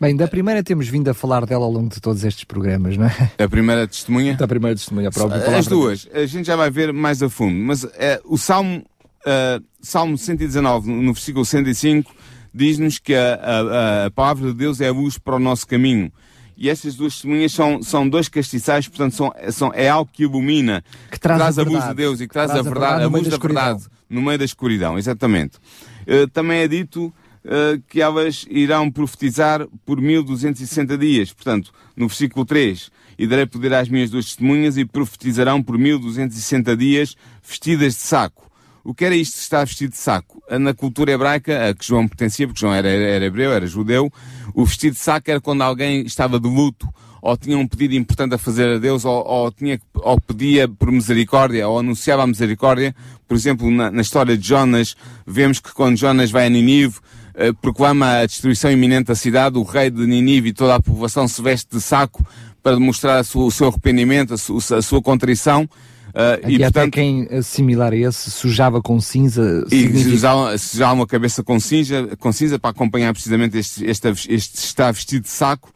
Bem, 0.00 0.16
da 0.16 0.26
primeira 0.26 0.62
temos 0.62 0.88
vindo 0.88 1.08
a 1.08 1.14
falar 1.14 1.46
dela 1.46 1.64
ao 1.64 1.70
longo 1.70 1.88
de 1.88 2.00
todos 2.00 2.24
estes 2.24 2.44
programas, 2.44 2.96
não 2.96 3.06
é? 3.06 3.30
A 3.42 3.48
primeira 3.48 3.86
testemunha? 3.86 4.34
Da 4.34 4.46
primeira 4.46 4.76
testemunha, 4.76 5.08
a 5.08 5.12
própria 5.12 5.56
As 5.56 5.66
duas, 5.66 6.08
a 6.12 6.26
gente 6.26 6.46
já 6.46 6.56
vai 6.56 6.68
ver 6.68 6.92
mais 6.92 7.22
a 7.22 7.28
fundo, 7.30 7.54
mas 7.54 7.84
é, 7.94 8.20
o 8.24 8.36
Salmo 8.36 8.84
uh, 9.26 9.64
Salmo 9.80 10.16
119, 10.16 10.90
no 10.90 11.12
versículo 11.12 11.44
105, 11.44 12.14
diz-nos 12.52 12.98
que 12.98 13.14
a, 13.14 13.34
a, 13.34 14.06
a, 14.06 14.10
palavra 14.10 14.48
de 14.48 14.54
Deus 14.54 14.80
é 14.80 14.88
a 14.88 14.92
luz 14.92 15.18
para 15.18 15.36
o 15.36 15.38
nosso 15.40 15.66
caminho. 15.66 16.12
E 16.56 16.70
estas 16.70 16.94
duas 16.94 17.14
testemunhas 17.14 17.52
são, 17.52 17.82
são 17.82 18.08
dois 18.08 18.28
castiçais, 18.28 18.86
portanto, 18.86 19.16
são, 19.16 19.32
são, 19.50 19.72
é 19.74 19.88
algo 19.88 20.08
que 20.12 20.22
ilumina, 20.22 20.84
que 21.10 21.18
traz, 21.18 21.38
traz 21.38 21.58
a, 21.58 21.62
a, 21.62 21.64
luz 21.64 21.84
de 21.88 21.94
Deus 21.94 22.20
e 22.20 22.28
que 22.28 22.32
traz, 22.32 22.50
traz 22.50 22.64
a 22.64 22.70
verdade, 22.70 23.02
a, 23.02 23.08
luz 23.08 23.28
da 23.28 23.36
verdade 23.36 23.84
no 24.08 24.22
meio 24.22 24.38
da 24.38 24.44
escuridão, 24.44 24.96
exatamente. 24.96 25.58
Uh, 26.06 26.28
também 26.28 26.60
é 26.60 26.68
dito 26.68 27.06
uh, 27.44 27.82
que 27.88 28.00
elas 28.00 28.46
irão 28.48 28.90
profetizar 28.90 29.66
por 29.84 30.00
1260 30.00 30.96
dias, 30.96 31.32
portanto, 31.32 31.72
no 31.96 32.06
versículo 32.06 32.44
3, 32.44 32.90
e 33.18 33.26
darei 33.26 33.46
poder 33.46 33.74
às 33.74 33.88
minhas 33.88 34.10
duas 34.10 34.26
testemunhas 34.26 34.76
e 34.76 34.84
profetizarão 34.84 35.62
por 35.62 35.76
1260 35.76 36.76
dias 36.76 37.16
vestidas 37.42 37.94
de 37.94 38.00
saco. 38.00 38.50
O 38.84 38.92
que 38.94 39.04
era 39.04 39.16
isto 39.16 39.34
de 39.34 39.40
estar 39.40 39.64
vestido 39.64 39.92
de 39.92 39.96
saco? 39.96 40.42
Na 40.60 40.74
cultura 40.74 41.12
hebraica, 41.12 41.70
a 41.70 41.74
que 41.74 41.86
João 41.86 42.06
pertencia, 42.06 42.46
porque 42.46 42.60
João 42.60 42.74
era, 42.74 42.88
era 42.88 43.24
hebreu, 43.24 43.50
era 43.50 43.66
judeu, 43.66 44.12
o 44.54 44.64
vestido 44.64 44.92
de 44.92 45.00
saco 45.00 45.30
era 45.30 45.40
quando 45.40 45.62
alguém 45.62 46.02
estava 46.02 46.38
de 46.38 46.46
luto, 46.46 46.86
ou 47.22 47.34
tinha 47.38 47.56
um 47.56 47.66
pedido 47.66 47.94
importante 47.94 48.34
a 48.34 48.38
fazer 48.38 48.76
a 48.76 48.78
Deus, 48.78 49.06
ou, 49.06 49.26
ou, 49.26 49.50
tinha, 49.50 49.80
ou 49.94 50.20
pedia 50.20 50.68
por 50.68 50.92
misericórdia, 50.92 51.66
ou 51.66 51.78
anunciava 51.78 52.22
a 52.22 52.26
misericórdia. 52.26 52.94
Por 53.26 53.34
exemplo, 53.34 53.70
na, 53.70 53.90
na 53.90 54.02
história 54.02 54.36
de 54.36 54.46
Jonas, 54.46 54.94
vemos 55.26 55.58
que 55.58 55.72
quando 55.72 55.96
Jonas 55.96 56.30
vai 56.30 56.46
a 56.46 56.50
Ninive, 56.50 56.98
eh, 57.34 57.54
proclama 57.54 58.18
a 58.18 58.26
destruição 58.26 58.70
iminente 58.70 59.06
da 59.06 59.14
cidade, 59.14 59.56
o 59.56 59.62
rei 59.62 59.90
de 59.90 60.06
Ninive 60.06 60.50
e 60.50 60.52
toda 60.52 60.74
a 60.74 60.82
população 60.82 61.26
se 61.26 61.40
veste 61.40 61.74
de 61.74 61.80
saco 61.80 62.22
para 62.62 62.76
demonstrar 62.76 63.24
sua, 63.24 63.46
o 63.46 63.50
seu 63.50 63.68
arrependimento, 63.68 64.34
a 64.34 64.38
sua, 64.38 64.78
a 64.78 64.82
sua 64.82 65.00
contrição, 65.00 65.68
Uh, 66.14 66.48
e, 66.48 66.58
e 66.58 66.64
até 66.64 66.88
quem 66.88 67.26
similar 67.42 67.92
a 67.92 67.96
esse 67.96 68.30
sujava 68.30 68.80
com 68.80 69.00
cinza. 69.00 69.66
E 69.66 69.80
significa... 69.80 70.58
sujava 70.58 70.92
uma 70.92 71.06
cabeça 71.08 71.42
com 71.42 71.58
cinza, 71.58 72.16
com 72.20 72.32
cinza 72.32 72.56
para 72.56 72.70
acompanhar 72.70 73.12
precisamente 73.12 73.58
este, 73.58 73.84
este, 73.84 74.08
este 74.32 74.58
está 74.58 74.92
vestido 74.92 75.24
de 75.24 75.30
saco. 75.30 75.74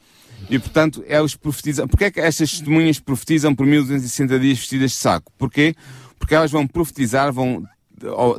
E 0.49 0.57
portanto, 0.57 1.02
eles 1.09 1.35
profetizam. 1.35 1.88
Porquê 1.88 2.04
é 2.04 2.11
que 2.12 2.21
estas 2.21 2.52
testemunhas 2.52 3.00
profetizam 3.00 3.52
por 3.52 3.66
1260 3.66 4.38
dias 4.38 4.59
vestidas 4.59 4.92
de 4.92 4.97
saco? 4.97 5.33
Porquê? 5.37 5.75
Porque 6.16 6.37
elas 6.37 6.52
vão 6.52 6.68
profetizar, 6.68 7.33
vão 7.33 7.64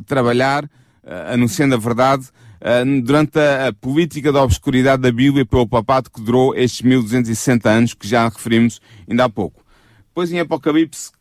trabalhar, 0.06 0.64
uh, 0.64 1.34
anunciando 1.34 1.74
a 1.74 1.78
verdade, 1.78 2.24
uh, 2.62 3.02
durante 3.02 3.38
a, 3.38 3.68
a, 3.68 3.72
política 3.74 4.32
da 4.32 4.42
obscuridade 4.42 5.02
da 5.02 5.12
Bíblia 5.12 5.44
pelo 5.44 5.68
papado 5.68 6.10
que 6.10 6.22
durou 6.22 6.54
estes 6.56 6.80
1260 6.80 7.68
anos, 7.68 7.92
que 7.92 8.08
já 8.08 8.26
referimos 8.26 8.80
ainda 9.08 9.24
há 9.24 9.28
pouco. 9.28 9.62
Depois 10.08 10.32
em 10.32 10.40
Apocalipse 10.40 11.12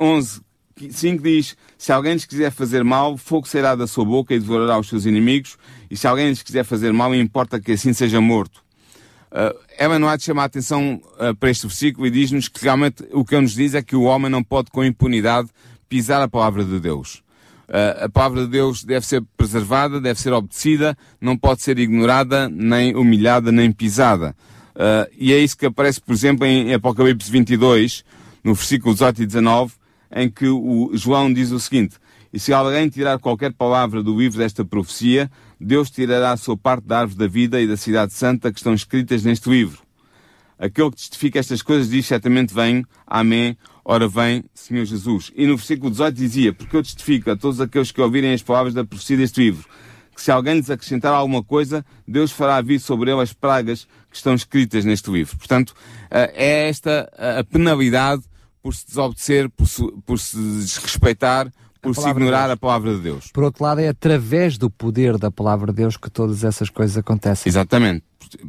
11, 0.00 0.40
5 0.90 1.22
diz: 1.22 1.56
Se 1.78 1.92
alguém 1.92 2.14
lhes 2.14 2.24
quiser 2.24 2.50
fazer 2.50 2.82
mal, 2.84 3.16
fogo 3.16 3.46
sairá 3.46 3.74
da 3.74 3.86
sua 3.86 4.04
boca 4.04 4.34
e 4.34 4.38
devorará 4.38 4.78
os 4.78 4.88
seus 4.88 5.06
inimigos, 5.06 5.56
e 5.90 5.96
se 5.96 6.06
alguém 6.06 6.28
lhes 6.28 6.42
quiser 6.42 6.64
fazer 6.64 6.92
mal, 6.92 7.14
importa 7.14 7.60
que 7.60 7.72
assim 7.72 7.92
seja 7.92 8.20
morto. 8.20 8.64
Uh, 9.30 10.06
há 10.08 10.16
de 10.16 10.22
chamar 10.22 10.42
a 10.42 10.46
atenção 10.46 11.02
uh, 11.18 11.34
para 11.34 11.50
este 11.50 11.66
versículo 11.66 12.06
e 12.06 12.10
diz-nos 12.10 12.46
que 12.46 12.62
realmente 12.62 13.04
o 13.12 13.24
que 13.24 13.34
ele 13.34 13.42
nos 13.42 13.54
diz 13.54 13.74
é 13.74 13.82
que 13.82 13.96
o 13.96 14.02
homem 14.02 14.30
não 14.30 14.44
pode 14.44 14.70
com 14.70 14.84
impunidade 14.84 15.48
pisar 15.88 16.22
a 16.22 16.28
palavra 16.28 16.64
de 16.64 16.78
Deus. 16.78 17.24
Uh, 17.68 18.04
a 18.04 18.08
palavra 18.08 18.42
de 18.42 18.48
Deus 18.48 18.84
deve 18.84 19.04
ser 19.04 19.24
preservada, 19.36 20.00
deve 20.00 20.20
ser 20.20 20.32
obedecida, 20.32 20.96
não 21.20 21.36
pode 21.36 21.62
ser 21.62 21.78
ignorada, 21.80 22.48
nem 22.48 22.94
humilhada, 22.94 23.50
nem 23.50 23.72
pisada. 23.72 24.36
Uh, 24.74 25.10
e 25.18 25.32
é 25.32 25.38
isso 25.38 25.56
que 25.56 25.66
aparece, 25.66 26.00
por 26.00 26.12
exemplo, 26.12 26.46
em 26.46 26.72
Apocalipse 26.72 27.30
22, 27.30 28.04
no 28.44 28.54
versículo 28.54 28.94
18 28.94 29.22
e 29.22 29.26
19, 29.26 29.72
em 30.14 30.30
que 30.30 30.46
o 30.46 30.90
João 30.94 31.32
diz 31.32 31.50
o 31.50 31.58
seguinte: 31.58 31.96
E 32.32 32.38
se 32.38 32.52
alguém 32.52 32.88
tirar 32.88 33.18
qualquer 33.18 33.52
palavra 33.52 34.02
do 34.02 34.16
livro 34.16 34.38
desta 34.38 34.64
profecia, 34.64 35.30
Deus 35.60 35.90
tirará 35.90 36.30
a 36.30 36.36
sua 36.36 36.56
parte 36.56 36.86
da 36.86 37.00
árvore 37.00 37.18
da 37.18 37.26
vida 37.26 37.60
e 37.60 37.66
da 37.66 37.76
cidade 37.76 38.12
santa 38.12 38.52
que 38.52 38.58
estão 38.58 38.72
escritas 38.72 39.24
neste 39.24 39.50
livro. 39.50 39.82
Aquele 40.56 40.90
que 40.90 40.96
testifica 40.96 41.40
estas 41.40 41.62
coisas 41.62 41.90
diz 41.90 42.06
certamente 42.06 42.54
vem, 42.54 42.84
amém, 43.04 43.58
ora 43.84 44.06
vem, 44.06 44.44
Senhor 44.54 44.84
Jesus. 44.84 45.32
E 45.34 45.46
no 45.46 45.56
versículo 45.56 45.90
18 45.90 46.14
dizia, 46.14 46.52
porque 46.52 46.76
eu 46.76 46.82
testifico 46.82 47.30
a 47.30 47.36
todos 47.36 47.60
aqueles 47.60 47.90
que 47.90 48.00
ouvirem 48.00 48.32
as 48.32 48.42
palavras 48.42 48.72
da 48.72 48.84
profecia 48.84 49.16
deste 49.16 49.40
livro, 49.40 49.68
que 50.14 50.22
se 50.22 50.30
alguém 50.30 50.54
lhes 50.54 50.70
acrescentar 50.70 51.12
alguma 51.12 51.42
coisa, 51.42 51.84
Deus 52.06 52.30
fará 52.30 52.60
vir 52.60 52.78
sobre 52.78 53.10
ele 53.10 53.20
as 53.20 53.32
pragas 53.32 53.88
que 54.08 54.16
estão 54.16 54.32
escritas 54.32 54.84
neste 54.84 55.10
livro. 55.10 55.36
Portanto, 55.36 55.74
eh, 56.08 56.32
é 56.36 56.68
esta 56.68 57.10
a 57.18 57.42
penalidade 57.42 58.22
por 58.64 58.74
se 58.74 58.86
desobedecer, 58.86 59.50
por 59.50 59.68
se, 59.68 59.82
por 60.06 60.18
se 60.18 60.38
desrespeitar, 60.38 61.52
por 61.82 61.94
se 61.94 62.08
ignorar 62.08 62.46
de 62.46 62.52
a 62.54 62.56
palavra 62.56 62.94
de 62.94 63.00
Deus. 63.02 63.30
Por 63.30 63.44
outro 63.44 63.62
lado, 63.62 63.82
é 63.82 63.88
através 63.88 64.56
do 64.56 64.70
poder 64.70 65.18
da 65.18 65.30
palavra 65.30 65.70
de 65.70 65.76
Deus 65.76 65.98
que 65.98 66.08
todas 66.08 66.42
essas 66.42 66.70
coisas 66.70 66.96
acontecem. 66.96 67.50
Exatamente. 67.50 68.02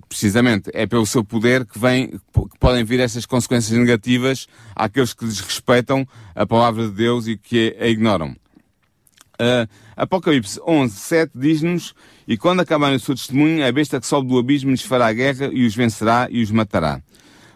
Precisamente. 0.07 0.71
É 0.73 0.87
pelo 0.87 1.05
seu 1.05 1.21
poder 1.21 1.65
que, 1.65 1.77
vem, 1.77 2.11
que 2.11 2.59
podem 2.61 2.85
vir 2.85 3.01
essas 3.01 3.25
consequências 3.25 3.77
negativas 3.77 4.47
àqueles 4.73 5.13
que 5.13 5.25
desrespeitam 5.25 6.07
a 6.33 6.45
palavra 6.45 6.87
de 6.87 6.93
Deus 6.93 7.27
e 7.27 7.35
que 7.35 7.75
a 7.77 7.85
ignoram. 7.85 8.37
Uh, 9.33 9.67
Apocalipse 9.97 10.61
11, 10.65 10.95
7 10.95 11.31
diz-nos: 11.35 11.93
E 12.25 12.37
quando 12.37 12.61
acabarem 12.61 12.95
o 12.95 12.99
seu 13.01 13.13
testemunho, 13.13 13.67
a 13.67 13.71
besta 13.73 13.99
que 13.99 14.07
sobe 14.07 14.29
do 14.29 14.39
abismo 14.39 14.71
lhes 14.71 14.81
fará 14.81 15.11
guerra 15.11 15.49
e 15.51 15.65
os 15.65 15.75
vencerá 15.75 16.29
e 16.31 16.41
os 16.41 16.51
matará. 16.51 17.01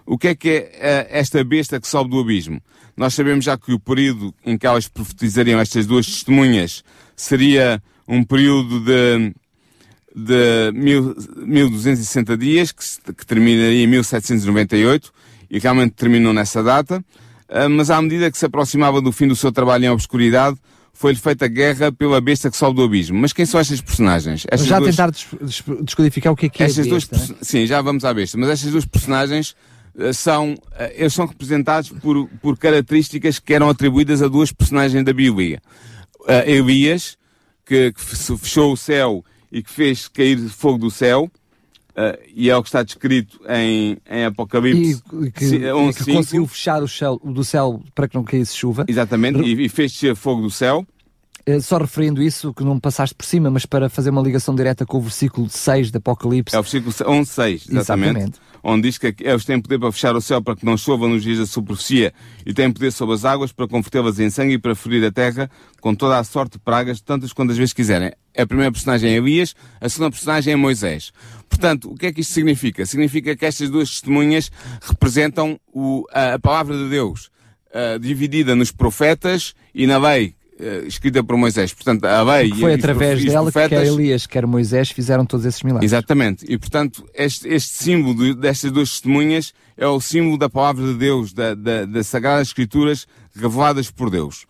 O 0.09 0.17
que 0.17 0.29
é 0.29 0.35
que 0.35 0.49
é 0.49 1.05
uh, 1.11 1.15
esta 1.15 1.43
besta 1.43 1.79
que 1.79 1.87
sobe 1.87 2.09
do 2.09 2.19
abismo? 2.19 2.59
Nós 2.97 3.13
sabemos 3.13 3.45
já 3.45 3.55
que 3.55 3.71
o 3.71 3.79
período 3.79 4.33
em 4.43 4.57
que 4.57 4.65
elas 4.65 4.87
profetizariam 4.87 5.59
estas 5.59 5.85
duas 5.85 6.07
testemunhas 6.07 6.83
seria 7.15 7.79
um 8.07 8.23
período 8.23 8.79
de, 8.79 9.31
de 10.15 10.71
mil, 10.73 11.15
1260 11.37 12.35
dias, 12.37 12.71
que, 12.71 13.13
que 13.13 13.23
terminaria 13.23 13.83
em 13.83 13.85
1798, 13.85 15.13
e 15.47 15.59
realmente 15.59 15.91
terminou 15.91 16.33
nessa 16.33 16.63
data, 16.63 17.05
uh, 17.47 17.69
mas 17.69 17.91
à 17.91 18.01
medida 18.01 18.31
que 18.31 18.37
se 18.39 18.47
aproximava 18.47 18.99
do 18.99 19.11
fim 19.11 19.27
do 19.27 19.35
seu 19.35 19.51
trabalho 19.51 19.85
em 19.85 19.89
obscuridade, 19.89 20.57
foi-lhe 20.91 21.19
feita 21.19 21.47
guerra 21.47 21.91
pela 21.91 22.19
besta 22.19 22.49
que 22.49 22.57
sobe 22.57 22.77
do 22.77 22.83
abismo. 22.83 23.19
Mas 23.19 23.31
quem 23.31 23.45
são 23.45 23.59
estas 23.59 23.79
personagens? 23.79 24.47
Estas 24.49 24.67
já 24.67 24.79
duas... 24.79 24.95
tentar 24.95 25.11
descodificar 25.83 26.33
o 26.33 26.35
que 26.35 26.47
é 26.47 26.49
que 26.49 26.63
é 26.63 26.65
estas 26.65 26.87
a 26.87 26.89
besta, 26.89 27.15
duas... 27.15 27.29
Né? 27.29 27.35
Sim, 27.43 27.67
já 27.67 27.79
vamos 27.79 28.03
à 28.03 28.11
besta. 28.11 28.39
Mas 28.39 28.49
estas 28.49 28.71
duas 28.71 28.85
personagens 28.85 29.55
eh, 29.55 29.78
são, 30.13 30.55
eh, 30.75 30.93
eles 30.98 31.13
são 31.13 31.25
representados 31.25 31.89
por, 31.89 32.27
por 32.41 32.58
características 32.58 33.39
que 33.39 33.53
eram 33.53 33.69
atribuídas 33.69 34.22
a 34.22 34.27
duas 34.27 34.51
personagens 34.51 35.03
da 35.03 35.13
Bíblia. 35.13 35.62
Uh, 36.22 36.46
Elias, 36.46 37.17
que, 37.65 37.91
que, 37.91 38.01
fechou 38.01 38.74
o 38.74 38.77
céu 38.77 39.24
e 39.51 39.63
que 39.63 39.69
fez 39.69 40.08
cair 40.08 40.38
fogo 40.50 40.77
do 40.77 40.91
céu, 40.91 41.29
uh, 41.91 42.19
e 42.34 42.50
é 42.50 42.58
o 42.58 42.62
que 42.62 42.69
está 42.69 42.84
descrito 42.84 43.39
em, 43.48 43.98
em 44.10 44.25
Apocalipse 44.25 45.01
e, 45.22 45.31
que, 45.31 45.72
11, 45.72 46.03
que 46.03 46.13
conseguiu 46.13 46.48
fechar 46.48 46.84
o 46.84 46.88
céu, 46.88 47.19
do 47.24 47.43
céu 47.43 47.81
para 47.96 48.08
que 48.08 48.15
não 48.15 48.24
caísse 48.24 48.55
chuva. 48.55 48.86
Exatamente, 48.88 49.39
e, 49.41 49.65
e 49.65 49.69
fez 49.69 49.91
descer 49.91 50.15
fogo 50.15 50.41
do 50.41 50.51
céu. 50.51 50.86
Uh, 51.48 51.62
só 51.62 51.77
referindo 51.77 52.22
isso, 52.22 52.53
que 52.53 52.63
não 52.63 52.79
passaste 52.79 53.15
por 53.15 53.25
cima, 53.25 53.50
mas 53.50 53.65
para 53.65 53.89
fazer 53.89 54.10
uma 54.10 54.22
ligação 54.22 54.55
direta 54.55 54.86
com 54.86 54.98
o 54.98 55.01
versículo 55.01 55.50
6 55.50 55.91
do 55.91 55.98
Apocalipse. 55.98 56.55
É 56.55 56.60
o 56.60 56.63
versículo 56.63 56.93
11, 57.08 57.29
6, 57.29 57.67
exatamente. 57.69 58.10
exatamente. 58.10 58.39
Onde 58.62 58.89
diz 58.89 58.98
que 58.98 59.15
eles 59.22 59.46
têm 59.46 59.62
poder 59.62 59.79
para 59.79 59.91
fechar 59.91 60.15
o 60.15 60.22
céu 60.22 60.41
para 60.41 60.55
que 60.55 60.65
não 60.65 60.75
chova 60.75 61.08
nos 61.08 61.24
dias 61.24 61.38
da 61.38 61.46
sua 61.46 61.63
profecia 61.63 62.13
e 62.46 62.53
têm 62.53 62.69
poder 62.72 62.91
sobre 62.91 63.15
as 63.15 63.24
águas 63.24 63.53
para 63.53 63.67
convertê-las 63.67 64.19
em 64.19 64.29
sangue 64.29 64.55
e 64.55 64.58
para 64.58 64.75
ferir 64.75 65.03
a 65.05 65.12
terra 65.12 65.50
com 65.79 65.96
toda 65.96 66.17
a 66.17 66.24
sorte 66.24 66.53
de 66.53 66.60
pragas, 66.60 67.00
tantas 67.00 67.31
quantas 67.31 67.58
vezes 67.58 67.72
quiserem. 67.72 68.12
A 68.38 68.46
primeira 68.46 68.72
personagem 68.72 69.12
é 69.12 69.15
Elias, 69.15 69.55
a 69.79 69.88
segunda 69.88 70.12
personagem 70.12 70.53
é 70.53 70.55
Moisés. 70.58 71.13
Portanto, 71.48 71.91
o 71.91 71.96
que 71.96 72.08
é 72.08 72.12
que 72.12 72.22
isto 72.22 72.34
significa? 72.34 72.86
Significa 72.86 73.36
que 73.36 73.46
estas 73.46 73.69
duas 73.69 73.89
testemunhas 73.89 74.51
representam 74.81 75.60
o, 75.74 76.05
a, 76.12 76.34
a 76.34 76.39
palavra 76.39 76.75
de 76.75 76.89
Deus 76.89 77.29
uh, 77.69 77.98
dividida 78.00 78.55
nos 78.55 78.72
profetas 78.72 79.53
e 79.74 79.88
na 79.88 79.98
lei 79.98 80.36
uh, 80.59 80.87
escrita 80.87 81.23
por 81.23 81.37
Moisés. 81.37 81.73
Portanto, 81.73 82.05
a 82.05 82.21
lei 82.21 82.49
foi 82.53 82.71
e, 82.71 82.75
através 82.75 83.21
e 83.23 83.27
dela 83.27 83.51
profetas, 83.51 83.69
que 83.69 83.85
quer 83.85 83.93
Elias, 83.93 84.27
quer 84.27 84.45
Moisés 84.45 84.89
fizeram 84.89 85.25
todos 85.25 85.45
esses 85.45 85.63
milagres. 85.63 85.91
Exatamente. 85.91 86.45
E, 86.47 86.57
portanto, 86.57 87.05
este, 87.13 87.47
este 87.47 87.83
símbolo 87.83 88.15
de, 88.15 88.33
destas 88.35 88.71
duas 88.71 88.91
testemunhas 88.91 89.53
é 89.77 89.87
o 89.87 89.99
símbolo 89.99 90.37
da 90.37 90.49
palavra 90.49 90.85
de 90.85 90.93
Deus, 90.95 91.33
da, 91.33 91.55
da, 91.55 91.85
das 91.85 92.07
Sagradas 92.07 92.49
Escrituras 92.49 93.07
reveladas 93.35 93.89
por 93.89 94.09
Deus. 94.09 94.45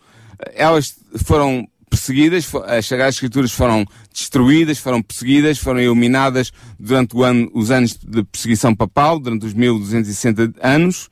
Elas 0.54 0.96
foram 1.24 1.66
perseguidas, 1.90 2.50
as 2.66 2.86
Sagradas 2.86 3.16
Escrituras 3.16 3.50
foram 3.50 3.84
destruídas, 4.12 4.78
foram 4.78 5.02
perseguidas, 5.02 5.58
foram 5.58 5.80
eliminadas 5.80 6.52
durante 6.78 7.20
ano, 7.20 7.50
os 7.52 7.70
anos 7.70 7.96
de 7.96 8.22
perseguição 8.22 8.74
papal, 8.74 9.18
durante 9.18 9.44
os 9.44 9.52
1260 9.52 10.54
anos, 10.62 11.10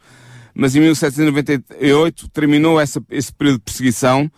mas 0.54 0.74
em 0.74 0.80
1798 0.80 2.28
terminou 2.30 2.80
essa, 2.80 3.02
esse 3.10 3.32
período 3.32 3.58
de 3.58 3.64
perseguição 3.64 4.30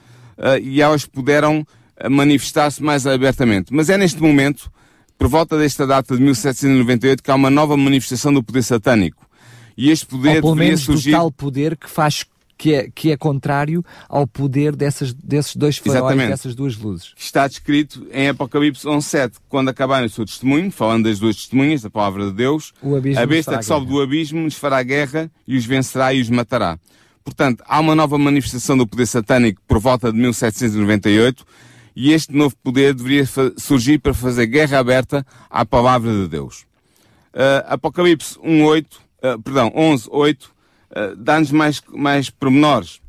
e 0.60 0.80
elas 0.80 1.04
puderam 1.04 1.66
eh, 1.96 2.08
manifestar-se 2.08 2.82
mais 2.82 3.06
abertamente. 3.06 3.72
Mas 3.72 3.90
é 3.90 3.96
neste 3.96 4.20
momento, 4.20 4.70
por 5.18 5.28
volta 5.28 5.58
desta 5.58 5.86
data 5.86 6.16
de 6.16 6.22
1798, 6.22 7.22
que 7.22 7.30
há 7.30 7.34
uma 7.34 7.50
nova 7.50 7.76
manifestação 7.76 8.32
do 8.32 8.42
poder 8.42 8.62
satânico. 8.62 9.28
E 9.76 9.90
este 9.90 10.06
poder 10.06 10.36
Ou 10.36 10.42
pelo 10.42 10.54
menos 10.56 10.80
surgir... 10.80 11.10
do 11.10 11.16
tal 11.16 11.30
poder 11.30 11.76
que 11.76 11.88
faz 11.88 12.24
que 12.60 12.74
é, 12.74 12.90
que 12.94 13.10
é 13.10 13.16
contrário 13.16 13.82
ao 14.06 14.26
poder 14.26 14.76
dessas, 14.76 15.14
desses 15.14 15.56
dois 15.56 15.78
faróis, 15.78 16.28
dessas 16.28 16.54
duas 16.54 16.76
luzes. 16.76 17.14
Está 17.16 17.48
descrito 17.48 18.06
em 18.12 18.28
Apocalipse 18.28 18.86
11.7, 18.86 19.36
quando 19.48 19.70
acabarem 19.70 20.06
o 20.06 20.10
seu 20.10 20.26
testemunho, 20.26 20.70
falando 20.70 21.04
das 21.04 21.18
duas 21.18 21.36
testemunhas, 21.36 21.80
da 21.80 21.88
palavra 21.88 22.26
de 22.26 22.34
Deus, 22.34 22.74
a 23.16 23.24
besta 23.24 23.56
que 23.56 23.64
sobe 23.64 23.86
do 23.86 24.02
abismo 24.02 24.40
nos 24.40 24.56
fará 24.56 24.82
guerra 24.82 25.30
e 25.48 25.56
os 25.56 25.64
vencerá 25.64 26.12
e 26.12 26.20
os 26.20 26.28
matará. 26.28 26.78
Portanto, 27.24 27.62
há 27.66 27.80
uma 27.80 27.94
nova 27.94 28.18
manifestação 28.18 28.76
do 28.76 28.86
poder 28.86 29.06
satânico 29.06 29.60
por 29.66 29.78
volta 29.78 30.10
de 30.12 30.18
1798 30.18 31.44
e 31.94 32.12
este 32.12 32.34
novo 32.34 32.56
poder 32.62 32.94
deveria 32.94 33.24
surgir 33.58 33.98
para 33.98 34.14
fazer 34.14 34.46
guerra 34.46 34.78
aberta 34.78 35.26
à 35.48 35.64
palavra 35.64 36.12
de 36.12 36.28
Deus. 36.28 36.62
Uh, 37.34 37.62
Apocalipse 37.66 38.38
1.8, 38.38 38.86
uh, 38.86 39.42
perdão, 39.42 39.70
11.8 39.70 40.44
uh, 40.44 41.16
dá-nos 41.16 41.52
mais, 41.52 41.82
mais 41.88 42.30
pormenores. 42.30 43.00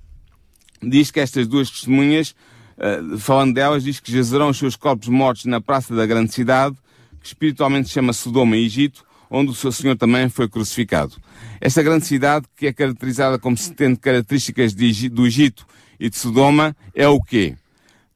Diz 0.81 1.11
que 1.11 1.19
estas 1.19 1.47
duas 1.47 1.69
testemunhas, 1.69 2.35
uh, 2.77 3.17
falando 3.17 3.53
delas, 3.53 3.83
diz 3.83 3.99
que 3.99 4.11
jazerão 4.11 4.49
os 4.49 4.57
seus 4.57 4.75
corpos 4.75 5.07
mortos 5.07 5.45
na 5.45 5.61
praça 5.61 5.95
da 5.95 6.05
grande 6.05 6.33
cidade, 6.33 6.75
que 7.21 7.27
espiritualmente 7.27 7.87
se 7.87 7.93
chama 7.93 8.13
Sodoma 8.13 8.57
e 8.57 8.65
Egito, 8.65 9.03
onde 9.31 9.49
o 9.49 9.55
seu 9.55 9.71
Senhor 9.71 9.95
também 9.95 10.27
foi 10.27 10.49
crucificado. 10.49 11.15
Esta 11.61 11.81
grande 11.81 12.05
cidade, 12.05 12.45
que 12.55 12.67
é 12.67 12.73
caracterizada 12.73 13.39
como 13.39 13.55
tendo 13.75 13.97
características 13.97 14.75
de, 14.75 15.07
do 15.07 15.25
Egito 15.25 15.65
e 15.97 16.09
de 16.09 16.17
Sodoma, 16.17 16.75
é 16.93 17.07
o 17.07 17.19
quê? 17.21 17.55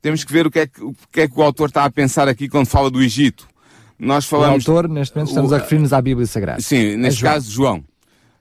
Temos 0.02 0.24
que 0.24 0.32
ver 0.32 0.46
o 0.46 0.52
que, 0.52 0.60
é 0.60 0.68
que, 0.68 0.84
o 0.84 0.94
que 1.12 1.22
é 1.22 1.28
que 1.28 1.40
o 1.40 1.42
autor 1.42 1.70
está 1.70 1.86
a 1.86 1.90
pensar 1.90 2.28
aqui 2.28 2.50
quando 2.50 2.68
fala 2.68 2.92
do 2.92 3.02
Egito. 3.02 3.48
Nós 3.98 4.26
falamos... 4.26 4.68
O 4.68 4.72
autor, 4.72 4.90
neste 4.90 5.16
momento, 5.16 5.30
estamos 5.30 5.52
o, 5.52 5.56
a 5.56 5.58
referir-nos 5.58 5.94
à 5.94 6.02
Bíblia 6.02 6.28
Sagrada. 6.28 6.62
Sim, 6.62 6.98
neste 6.98 7.26
é 7.26 7.30
caso, 7.30 7.50
João 7.50 7.84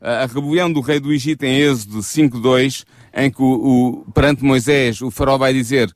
a 0.04 0.26
rebelião 0.26 0.70
do 0.70 0.82
rei 0.82 1.00
do 1.00 1.10
Egito 1.10 1.44
em 1.44 1.60
Êxodo 1.60 2.00
5.2, 2.00 2.84
em 3.14 3.30
que 3.30 3.40
o, 3.40 4.04
o, 4.04 4.12
perante 4.12 4.44
Moisés 4.44 5.00
o 5.00 5.10
faraó 5.10 5.38
vai 5.38 5.54
dizer 5.54 5.90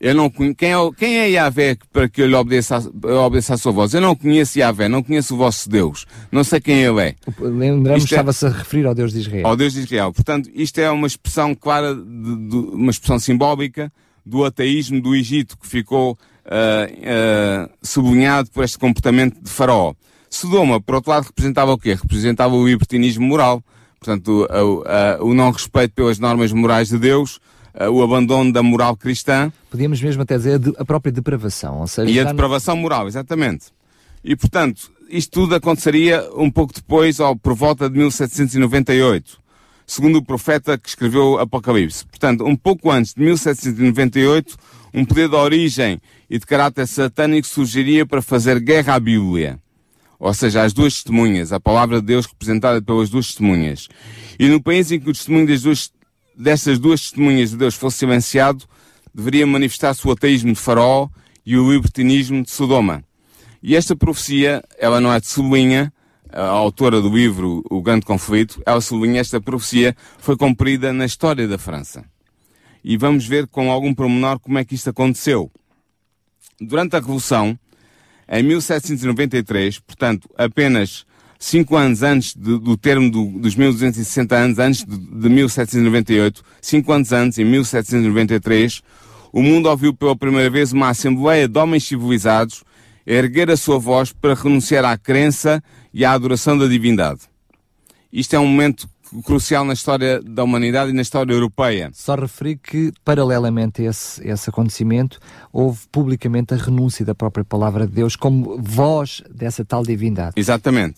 eu 0.00 0.14
não, 0.14 0.30
quem, 0.30 0.72
é, 0.72 0.76
quem 0.96 1.18
é 1.18 1.30
Yahvé 1.30 1.76
para 1.92 2.08
que 2.08 2.22
eu 2.22 2.28
lhe 2.28 2.34
obedeça, 2.34 2.78
obedeça 3.24 3.54
a 3.54 3.58
sua 3.58 3.72
voz? 3.72 3.92
Eu 3.92 4.00
não 4.00 4.14
conheço 4.14 4.58
Yahvé, 4.58 4.88
não 4.88 5.02
conheço 5.02 5.34
o 5.34 5.36
vosso 5.36 5.68
Deus. 5.68 6.06
Não 6.30 6.44
sei 6.44 6.60
quem 6.60 6.82
ele 6.82 7.00
é. 7.00 7.14
Lembramos 7.40 8.04
que 8.04 8.14
é, 8.14 8.18
estava-se 8.18 8.46
a 8.46 8.50
referir 8.50 8.86
ao 8.86 8.94
Deus 8.94 9.12
de 9.12 9.18
Israel. 9.18 9.46
Ao 9.46 9.56
Deus 9.56 9.72
de 9.72 9.80
Israel. 9.80 10.12
Portanto, 10.12 10.48
isto 10.54 10.78
é 10.78 10.88
uma 10.88 11.06
expressão 11.06 11.52
clara, 11.52 11.94
de, 11.94 12.02
de, 12.02 12.56
uma 12.56 12.90
expressão 12.90 13.18
simbólica 13.18 13.92
do 14.24 14.44
ateísmo 14.44 15.00
do 15.00 15.16
Egito, 15.16 15.58
que 15.58 15.66
ficou 15.66 16.12
uh, 16.12 17.66
uh, 17.66 17.70
sublinhado 17.82 18.50
por 18.50 18.62
este 18.62 18.78
comportamento 18.78 19.42
de 19.42 19.50
faraó. 19.50 19.94
Sodoma, 20.30 20.80
por 20.80 20.96
outro 20.96 21.10
lado, 21.10 21.24
representava 21.24 21.72
o 21.72 21.78
quê? 21.78 21.94
Representava 21.94 22.54
o 22.54 22.66
libertinismo 22.66 23.26
moral. 23.26 23.64
Portanto, 23.98 24.46
o, 24.48 25.24
o, 25.24 25.30
o 25.30 25.34
não 25.34 25.50
respeito 25.50 25.92
pelas 25.94 26.20
normas 26.20 26.52
morais 26.52 26.88
de 26.88 26.98
Deus, 26.98 27.40
o 27.90 28.02
abandono 28.02 28.52
da 28.52 28.62
moral 28.62 28.96
cristã. 28.96 29.52
Podíamos 29.70 30.00
mesmo 30.00 30.22
até 30.22 30.36
dizer 30.36 30.60
a 30.78 30.84
própria 30.84 31.12
depravação. 31.12 31.80
Ou 31.80 31.86
seja, 31.86 32.10
e 32.10 32.20
a 32.20 32.24
depravação 32.24 32.76
moral, 32.76 33.06
exatamente. 33.06 33.66
E, 34.24 34.34
portanto, 34.34 34.90
isto 35.08 35.32
tudo 35.32 35.54
aconteceria 35.54 36.28
um 36.34 36.50
pouco 36.50 36.72
depois, 36.72 37.20
ou 37.20 37.36
por 37.36 37.54
volta 37.54 37.88
de 37.88 37.98
1798, 37.98 39.38
segundo 39.86 40.16
o 40.16 40.24
profeta 40.24 40.76
que 40.76 40.88
escreveu 40.88 41.38
Apocalipse. 41.38 42.04
Portanto, 42.04 42.44
um 42.44 42.56
pouco 42.56 42.90
antes 42.90 43.14
de 43.14 43.22
1798, 43.22 44.56
um 44.92 45.04
poder 45.04 45.28
de 45.28 45.36
origem 45.36 46.00
e 46.28 46.38
de 46.38 46.46
caráter 46.46 46.86
satânico 46.86 47.46
surgiria 47.46 48.04
para 48.04 48.20
fazer 48.20 48.60
guerra 48.60 48.94
à 48.94 49.00
Bíblia 49.00 49.58
ou 50.18 50.34
seja, 50.34 50.64
as 50.64 50.72
duas 50.72 50.94
testemunhas, 50.94 51.52
a 51.52 51.60
palavra 51.60 52.00
de 52.00 52.06
Deus 52.08 52.26
representada 52.26 52.82
pelas 52.82 53.08
duas 53.08 53.26
testemunhas. 53.28 53.88
E 54.38 54.48
no 54.48 54.60
país 54.60 54.90
em 54.90 54.98
que 54.98 55.08
o 55.08 55.12
testemunho 55.12 55.46
das 55.46 55.62
duas, 55.62 55.92
dessas 56.38 56.78
duas 56.78 57.00
testemunhas 57.00 57.50
de 57.50 57.56
Deus 57.56 57.74
fosse 57.74 57.98
silenciado, 57.98 58.64
deveria 59.12 59.44
manifestar-se 59.44 60.06
o 60.06 60.12
ateísmo 60.12 60.52
de 60.52 60.60
Faraó 60.60 61.08
e 61.44 61.56
o 61.56 61.72
libertinismo 61.72 62.44
de 62.44 62.50
Sodoma. 62.50 63.02
E 63.60 63.74
esta 63.74 63.96
profecia, 63.96 64.62
ela 64.78 65.00
não 65.00 65.12
é 65.12 65.18
de 65.18 65.26
sublinha, 65.26 65.92
a 66.30 66.44
autora 66.44 67.00
do 67.00 67.08
livro 67.08 67.64
O 67.68 67.82
Grande 67.82 68.06
Conflito, 68.06 68.62
ela 68.64 68.80
sublinha 68.80 69.20
esta 69.20 69.40
profecia, 69.40 69.96
foi 70.18 70.36
cumprida 70.36 70.92
na 70.92 71.06
história 71.06 71.48
da 71.48 71.58
França. 71.58 72.04
E 72.84 72.96
vamos 72.96 73.26
ver 73.26 73.48
com 73.48 73.72
algum 73.72 73.92
pormenor 73.92 74.38
como 74.38 74.58
é 74.58 74.64
que 74.64 74.76
isto 74.76 74.90
aconteceu. 74.90 75.50
Durante 76.60 76.94
a 76.94 77.00
Revolução, 77.00 77.58
em 78.28 78.42
1793, 78.44 79.80
portanto, 79.80 80.28
apenas 80.36 81.04
cinco 81.38 81.76
anos 81.76 82.02
antes 82.02 82.34
de, 82.34 82.58
do 82.58 82.76
termo 82.76 83.10
do, 83.10 83.26
dos 83.38 83.54
1260 83.54 84.36
anos, 84.36 84.58
antes 84.58 84.84
de, 84.84 84.96
de 84.96 85.28
1798, 85.28 86.42
cinco 86.60 86.92
anos 86.92 87.12
antes, 87.12 87.38
em 87.38 87.44
1793, 87.44 88.82
o 89.32 89.42
mundo 89.42 89.68
ouviu 89.68 89.94
pela 89.94 90.16
primeira 90.16 90.50
vez 90.50 90.72
uma 90.72 90.88
assembleia 90.88 91.46
de 91.46 91.58
homens 91.58 91.84
civilizados 91.84 92.64
erguer 93.06 93.50
a 93.50 93.56
sua 93.56 93.78
voz 93.78 94.12
para 94.12 94.34
renunciar 94.34 94.84
à 94.84 94.96
crença 94.98 95.62
e 95.94 96.04
à 96.04 96.12
adoração 96.12 96.58
da 96.58 96.66
divindade. 96.66 97.20
Isto 98.12 98.36
é 98.36 98.38
um 98.38 98.46
momento 98.46 98.88
crucial 99.24 99.64
na 99.64 99.72
história 99.72 100.20
da 100.22 100.44
humanidade 100.44 100.90
e 100.90 100.94
na 100.94 101.00
história 101.00 101.32
europeia. 101.32 101.90
Só 101.94 102.14
referi 102.14 102.56
que, 102.56 102.92
paralelamente 103.02 103.82
a 103.82 103.90
esse, 103.90 104.26
esse 104.26 104.50
acontecimento, 104.50 105.18
houve 105.50 105.80
publicamente 105.90 106.52
a 106.52 106.56
renúncia 106.58 107.04
da 107.04 107.14
própria 107.14 107.44
palavra 107.44 107.86
de 107.86 107.94
Deus 107.94 108.16
como 108.16 108.60
voz 108.60 109.22
dessa 109.30 109.64
tal 109.64 109.82
divindade. 109.82 110.34
Exatamente. 110.36 110.96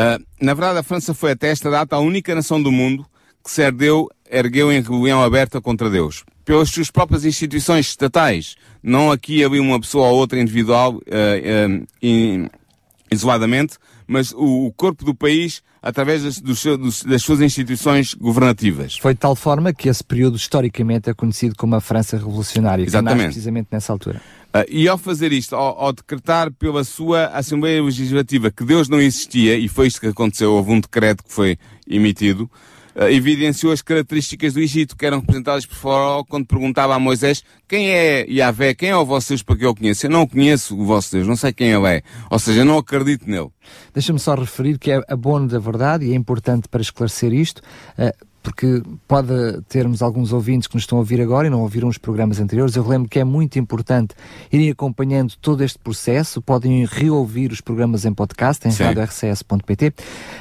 Uh, 0.00 0.24
na 0.40 0.54
verdade, 0.54 0.78
a 0.78 0.82
França 0.82 1.12
foi 1.12 1.32
até 1.32 1.48
esta 1.50 1.70
data 1.70 1.94
a 1.94 1.98
única 1.98 2.34
nação 2.34 2.62
do 2.62 2.72
mundo 2.72 3.04
que 3.44 3.50
se 3.50 3.62
ergueu 3.62 4.72
em 4.72 4.80
rebelião 4.80 5.22
aberta 5.22 5.60
contra 5.60 5.90
Deus. 5.90 6.24
Pelas 6.42 6.70
suas 6.70 6.90
próprias 6.90 7.26
instituições 7.26 7.88
estatais. 7.88 8.56
Não 8.82 9.12
aqui 9.12 9.44
havia 9.44 9.60
uma 9.60 9.78
pessoa 9.78 10.08
ou 10.08 10.16
outra 10.16 10.40
individual, 10.40 10.94
uh, 10.94 10.98
uh, 11.00 11.86
in, 12.00 12.48
isoladamente, 13.10 13.76
mas 14.06 14.32
o, 14.32 14.66
o 14.66 14.72
corpo 14.72 15.04
do 15.04 15.14
país 15.14 15.62
através 15.82 16.22
das, 16.22 16.40
dos, 16.40 17.02
das 17.04 17.22
suas 17.22 17.40
instituições 17.40 18.14
governativas. 18.14 18.98
Foi 18.98 19.14
de 19.14 19.20
tal 19.20 19.34
forma 19.34 19.72
que 19.72 19.88
esse 19.88 20.04
período 20.04 20.36
historicamente 20.36 21.08
é 21.08 21.14
conhecido 21.14 21.54
como 21.56 21.74
a 21.74 21.80
França 21.80 22.16
Revolucionária, 22.16 22.84
Exatamente. 22.84 23.24
precisamente 23.26 23.68
nessa 23.70 23.92
altura. 23.92 24.20
Uh, 24.54 24.66
e 24.68 24.88
ao 24.88 24.98
fazer 24.98 25.32
isto, 25.32 25.54
ao, 25.54 25.78
ao, 25.78 25.92
decretar 25.92 26.50
pela 26.52 26.82
sua 26.82 27.26
Assembleia 27.26 27.82
Legislativa 27.82 28.50
que 28.50 28.64
Deus 28.64 28.88
não 28.88 29.00
existia, 29.00 29.56
e 29.56 29.68
foi 29.68 29.86
isto 29.86 30.00
que 30.00 30.08
aconteceu, 30.08 30.52
houve 30.52 30.72
um 30.72 30.80
decreto 30.80 31.22
que 31.22 31.32
foi 31.32 31.56
emitido, 31.88 32.50
evidenciou 33.10 33.72
as 33.72 33.82
características 33.82 34.54
do 34.54 34.60
Egito, 34.60 34.96
que 34.96 35.06
eram 35.06 35.20
representadas 35.20 35.66
por 35.66 35.76
Faraó 35.76 36.24
quando 36.24 36.46
perguntava 36.46 36.94
a 36.94 36.98
Moisés 36.98 37.42
quem 37.68 37.90
é 37.90 38.26
Yahvé, 38.28 38.74
quem 38.74 38.88
é 38.88 38.96
o 38.96 39.04
vosso 39.04 39.28
Deus 39.28 39.42
para 39.42 39.56
que 39.56 39.64
eu 39.64 39.74
conheça. 39.74 40.06
Eu 40.06 40.10
não 40.10 40.26
conheço 40.26 40.76
o 40.76 40.84
vosso 40.84 41.12
Deus, 41.12 41.26
não 41.26 41.36
sei 41.36 41.52
quem 41.52 41.70
ele 41.70 41.86
é. 41.86 42.02
Ou 42.28 42.38
seja, 42.38 42.64
não 42.64 42.78
acredito 42.78 43.28
nele. 43.30 43.50
Deixa-me 43.94 44.18
só 44.18 44.34
referir 44.34 44.78
que 44.78 44.90
é 44.90 45.00
abono 45.08 45.46
da 45.46 45.58
verdade 45.58 46.06
e 46.06 46.12
é 46.12 46.16
importante 46.16 46.68
para 46.68 46.80
esclarecer 46.80 47.32
isto. 47.32 47.62
Uh, 47.98 48.12
porque 48.42 48.82
pode 49.06 49.60
termos 49.68 50.02
alguns 50.02 50.32
ouvintes 50.32 50.66
que 50.66 50.74
nos 50.74 50.84
estão 50.84 50.98
a 50.98 51.00
ouvir 51.00 51.20
agora 51.20 51.46
e 51.46 51.50
não 51.50 51.60
ouviram 51.60 51.88
os 51.88 51.98
programas 51.98 52.40
anteriores. 52.40 52.74
Eu 52.74 52.86
lembro 52.86 53.08
que 53.08 53.18
é 53.18 53.24
muito 53.24 53.58
importante 53.58 54.14
irem 54.50 54.70
acompanhando 54.70 55.34
todo 55.40 55.62
este 55.62 55.78
processo, 55.78 56.40
podem 56.40 56.84
reouvir 56.86 57.52
os 57.52 57.60
programas 57.60 58.04
em 58.04 58.12
podcast 58.12 58.66
em 58.66 58.72
radiorcs.pt, 58.72 59.94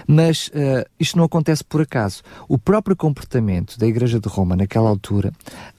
mas 0.07 0.47
uh, 0.47 0.89
isto 0.99 1.17
não 1.17 1.25
acontece 1.25 1.63
por 1.63 1.81
acaso. 1.81 2.21
O 2.47 2.57
próprio 2.57 2.95
comportamento 2.95 3.77
da 3.77 3.87
Igreja 3.87 4.19
de 4.19 4.29
Roma 4.29 4.55
naquela 4.55 4.89
altura, 4.89 5.33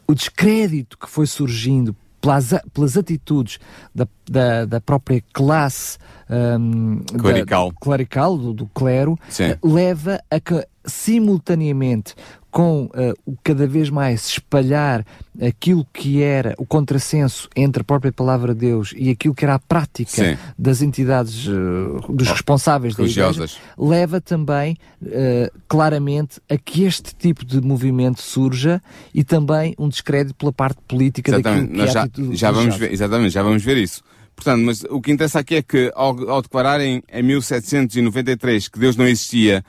o 0.06 0.14
descrédito 0.14 0.98
que 0.98 1.08
foi 1.08 1.26
surgindo 1.26 1.96
pelas, 2.20 2.50
pelas 2.72 2.96
atitudes 2.96 3.58
da, 3.94 4.06
da, 4.28 4.64
da 4.66 4.80
própria 4.80 5.22
classe 5.32 5.98
um, 6.28 7.00
clerical, 7.18 7.70
da, 7.70 7.76
clerical. 7.80 8.38
do, 8.38 8.52
do 8.52 8.66
clero, 8.66 9.12
uh, 9.14 9.68
leva 9.68 10.20
a 10.30 10.38
que 10.38 10.66
simultaneamente 10.84 12.14
com 12.50 12.86
uh, 12.86 13.14
o 13.24 13.36
cada 13.44 13.66
vez 13.66 13.88
mais 13.90 14.26
espalhar 14.26 15.06
aquilo 15.40 15.86
que 15.92 16.20
era 16.20 16.54
o 16.58 16.66
contrassenso 16.66 17.48
entre 17.54 17.82
a 17.82 17.84
própria 17.84 18.10
palavra 18.10 18.52
de 18.52 18.60
Deus 18.60 18.92
e 18.96 19.08
aquilo 19.08 19.34
que 19.34 19.44
era 19.44 19.54
a 19.54 19.58
prática 19.58 20.10
Sim. 20.10 20.36
das 20.58 20.82
entidades, 20.82 21.46
uh, 21.46 22.12
dos 22.12 22.28
oh, 22.28 22.32
responsáveis 22.32 22.96
da 22.96 23.04
igreja, 23.04 23.46
leva 23.78 24.20
também 24.20 24.76
uh, 25.00 25.58
claramente 25.68 26.40
a 26.48 26.58
que 26.58 26.84
este 26.84 27.14
tipo 27.14 27.44
de 27.44 27.60
movimento 27.60 28.20
surja 28.20 28.82
e 29.14 29.22
também 29.22 29.74
um 29.78 29.88
descrédito 29.88 30.34
pela 30.34 30.52
parte 30.52 30.78
política 30.88 31.30
exatamente. 31.30 31.68
daquilo 31.68 31.84
que 31.84 31.88
é 31.88 31.92
já, 31.92 32.08
já 32.32 32.50
vamos 32.50 32.76
ver, 32.76 32.92
Exatamente, 32.92 33.30
já 33.30 33.42
vamos 33.42 33.62
ver 33.62 33.76
isso. 33.76 34.02
Portanto, 34.34 34.62
mas 34.64 34.82
o 34.88 35.00
que 35.00 35.12
interessa 35.12 35.40
aqui 35.40 35.56
é 35.56 35.62
que 35.62 35.92
ao, 35.94 36.30
ao 36.30 36.42
declararem 36.42 37.02
em 37.12 37.22
1793 37.22 38.68
que 38.68 38.78
Deus 38.78 38.96
não 38.96 39.06
existia 39.06 39.62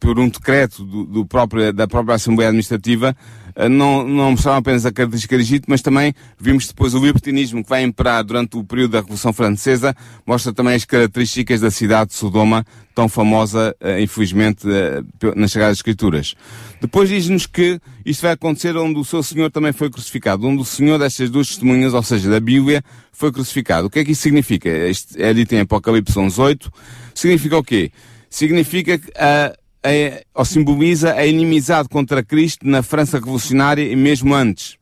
por 0.00 0.18
um 0.18 0.28
decreto 0.28 0.84
do, 0.84 1.04
do 1.04 1.26
próprio, 1.26 1.72
da 1.72 1.86
própria 1.86 2.14
Assembleia 2.14 2.48
Administrativa, 2.48 3.16
eh, 3.54 3.68
não, 3.68 4.06
não 4.06 4.32
mostraram 4.32 4.58
apenas 4.58 4.84
a 4.84 4.92
característica 4.92 5.36
legítima, 5.36 5.66
mas 5.70 5.82
também 5.82 6.14
vimos 6.38 6.66
depois 6.66 6.94
o 6.94 6.98
libertinismo 6.98 7.62
que 7.62 7.70
vai 7.70 7.82
imperar 7.82 8.22
durante 8.22 8.56
o 8.56 8.64
período 8.64 8.92
da 8.92 9.00
Revolução 9.00 9.32
Francesa, 9.32 9.94
mostra 10.26 10.52
também 10.52 10.74
as 10.74 10.84
características 10.84 11.60
da 11.60 11.70
cidade 11.70 12.10
de 12.10 12.16
Sodoma, 12.16 12.64
tão 12.94 13.08
famosa, 13.08 13.74
uh, 13.80 14.00
infelizmente, 14.00 14.66
uh, 14.66 15.34
nas 15.34 15.52
Sagradas 15.52 15.78
Escrituras. 15.78 16.34
Depois 16.80 17.08
diz-nos 17.08 17.46
que 17.46 17.80
isto 18.04 18.22
vai 18.22 18.32
acontecer 18.32 18.76
onde 18.76 18.98
o 18.98 19.04
seu 19.04 19.22
Senhor 19.22 19.50
também 19.50 19.72
foi 19.72 19.90
crucificado, 19.90 20.46
onde 20.46 20.62
o 20.62 20.64
Senhor 20.64 20.98
destas 20.98 21.30
duas 21.30 21.48
testemunhas, 21.48 21.94
ou 21.94 22.02
seja, 22.02 22.30
da 22.30 22.40
Bíblia, 22.40 22.82
foi 23.12 23.32
crucificado. 23.32 23.86
O 23.86 23.90
que 23.90 24.00
é 24.00 24.04
que 24.04 24.12
isso 24.12 24.22
significa? 24.22 24.68
Este 24.68 25.20
é 25.22 25.32
dito 25.32 25.54
em 25.54 25.60
Apocalipse 25.60 26.14
11.8. 26.14 26.70
Significa 27.14 27.56
o 27.56 27.64
quê? 27.64 27.90
Significa 28.28 28.98
que 28.98 29.10
a 29.16 29.54
é, 29.82 30.24
ou 30.34 30.44
simboliza 30.44 31.14
a 31.14 31.26
inimizade 31.26 31.88
contra 31.88 32.22
Cristo 32.22 32.66
na 32.66 32.82
França 32.82 33.18
revolucionária 33.18 33.82
e 33.82 33.96
mesmo 33.96 34.34
antes. 34.34 34.76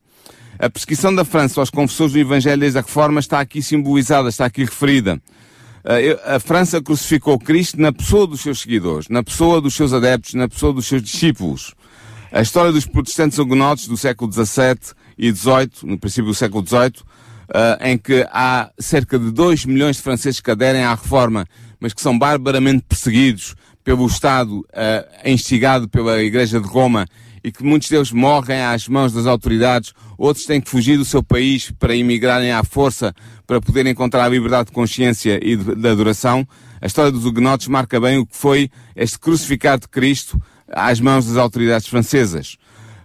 A 0.59 0.71
perseguição 0.71 1.15
da 1.15 1.25
França 1.25 1.61
aos 1.61 1.71
confessores 1.71 2.13
do 2.13 2.19
Evangelho 2.19 2.61
desde 2.61 2.79
a 2.79 2.83
Reforma 2.83 3.21
está 3.21 3.41
aqui 3.41 3.61
simbolizada, 3.61 4.29
está 4.29 4.47
aqui 4.47 4.65
referida. 4.65 5.21
A 6.25 6.41
França 6.41 6.81
crucificou 6.81 7.39
Cristo 7.39 7.79
na 7.79 7.93
pessoa 7.93 8.27
dos 8.27 8.41
seus 8.41 8.61
seguidores, 8.61 9.09
na 9.09 9.23
pessoa 9.23 9.61
dos 9.61 9.75
seus 9.75 9.93
adeptos, 9.93 10.35
na 10.35 10.49
pessoa 10.49 10.73
dos 10.73 10.87
seus 10.87 11.03
discípulos. 11.03 11.75
A 12.33 12.41
história 12.41 12.73
dos 12.73 12.87
protestantes 12.87 13.39
hugonotes 13.39 13.87
do 13.87 13.97
século 13.97 14.33
XVII 14.33 14.95
e 15.19 15.31
XVIII, 15.31 15.71
no 15.83 15.99
princípio 15.99 16.27
do 16.27 16.35
século 16.35 16.67
XVIII, 16.67 17.03
em 17.81 17.99
que 17.99 18.27
há 18.31 18.71
cerca 18.79 19.19
de 19.19 19.31
2 19.31 19.67
milhões 19.67 19.97
de 19.97 20.03
franceses 20.03 20.41
que 20.41 20.51
aderem 20.51 20.85
à 20.85 20.91
Reforma, 20.95 21.47
mas 21.79 21.93
que 21.93 22.01
são 22.01 22.19
barbaramente 22.19 22.85
perseguidos, 22.89 23.55
pelo 23.85 24.07
Estado, 24.07 24.61
uh, 24.61 24.65
instigado 25.25 25.89
pela 25.89 26.23
Igreja 26.23 26.59
de 26.59 26.67
Roma, 26.67 27.07
e 27.45 27.53
que 27.53 27.63
muitos 27.63 27.91
deles 27.91 28.11
morrem 28.11 28.63
às 28.63 28.89
mãos 28.89 29.13
das 29.13 29.27
autoridades, 29.27 29.93
outros 30.17 30.47
têm 30.47 30.63
que 30.63 30.71
fugir 30.71 30.97
do 30.97 31.05
seu 31.05 31.23
país 31.23 31.71
para 31.79 31.95
emigrarem 31.95 32.51
à 32.51 32.65
força 32.65 33.15
para 33.47 33.61
poderem 33.61 33.93
encontrar 33.93 34.25
a 34.25 34.29
liberdade 34.29 34.69
de 34.69 34.73
consciência 34.73 35.39
e 35.43 35.55
de, 35.55 35.75
de 35.75 35.89
adoração. 35.89 36.49
A 36.81 36.87
história 36.87 37.13
dos 37.13 37.27
huguenotes 37.27 37.69
marca 37.69 38.01
bem 38.01 38.17
o 38.17 38.27
que 38.27 38.35
foi 38.35 38.71
este 38.97 39.19
crucificado 39.19 39.83
de 39.83 39.89
Cristo 39.89 40.41
às 40.73 40.99
mãos 40.99 41.27
das 41.27 41.37
autoridades 41.37 41.87
francesas. 41.87 42.57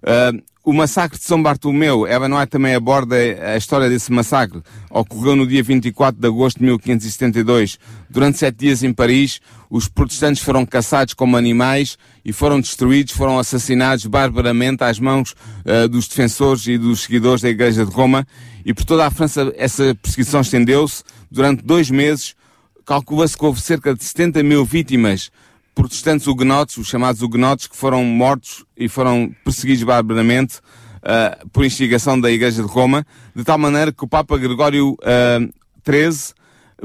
Uh, 0.02 0.42
o 0.70 0.74
massacre 0.74 1.18
de 1.18 1.26
São 1.26 1.42
Bartolomeu, 1.42 2.06
ela 2.06 2.30
não 2.30 2.40
é 2.40 2.46
também 2.46 2.76
aborda 2.76 3.16
a 3.16 3.58
história 3.58 3.90
desse 3.90 4.12
massacre. 4.12 4.62
Ocorreu 4.92 5.36
no 5.36 5.48
dia 5.48 5.64
24 5.64 6.22
de 6.22 6.28
agosto 6.28 6.60
de 6.60 6.66
1572. 6.66 7.80
Durante 8.08 8.38
sete 8.38 8.58
dias 8.58 8.84
em 8.84 8.94
Paris, 8.94 9.42
os 9.68 9.88
protestantes 9.88 10.44
foram 10.44 10.68
caçados 10.68 11.16
como 11.16 11.36
animais 11.36 11.98
e 12.24 12.32
foram 12.32 12.62
destruídos, 12.62 13.16
foram 13.16 13.40
assassinados 13.40 14.06
barbaramente 14.06 14.84
às 14.84 15.00
mãos 15.00 15.32
uh, 15.66 15.90
dos 15.90 16.08
defensores 16.08 16.68
e 16.68 16.78
dos 16.78 17.02
seguidores 17.02 17.42
da 17.42 17.50
Igreja 17.50 17.84
de 17.84 17.92
Roma. 17.92 18.28
E 18.64 18.72
por 18.72 18.86
toda 18.86 19.08
a 19.08 19.10
França 19.10 19.52
essa 19.58 19.96
perseguição 19.96 20.42
estendeu-se. 20.42 21.04
Durante 21.32 21.64
dois 21.64 21.90
meses, 21.90 22.36
calcula-se 22.86 23.36
que 23.36 23.44
houve 23.44 23.60
cerca 23.60 23.96
de 23.96 24.04
70 24.04 24.44
mil 24.44 24.64
vítimas 24.64 25.32
protestantes 25.80 26.28
huguenotes, 26.28 26.76
os 26.76 26.88
chamados 26.88 27.22
huguenotes, 27.22 27.66
que 27.66 27.76
foram 27.76 28.04
mortos 28.04 28.66
e 28.76 28.90
foram 28.90 29.34
perseguidos 29.46 29.82
barbaramente 29.84 30.58
uh, 30.58 31.48
por 31.54 31.64
instigação 31.64 32.20
da 32.20 32.30
Igreja 32.30 32.62
de 32.62 32.68
Roma, 32.68 33.06
de 33.34 33.46
tal 33.46 33.58
maneira 33.58 33.90
que 33.90 34.04
o 34.04 34.08
Papa 34.08 34.38
Gregório 34.38 34.98
XIII 35.88 36.34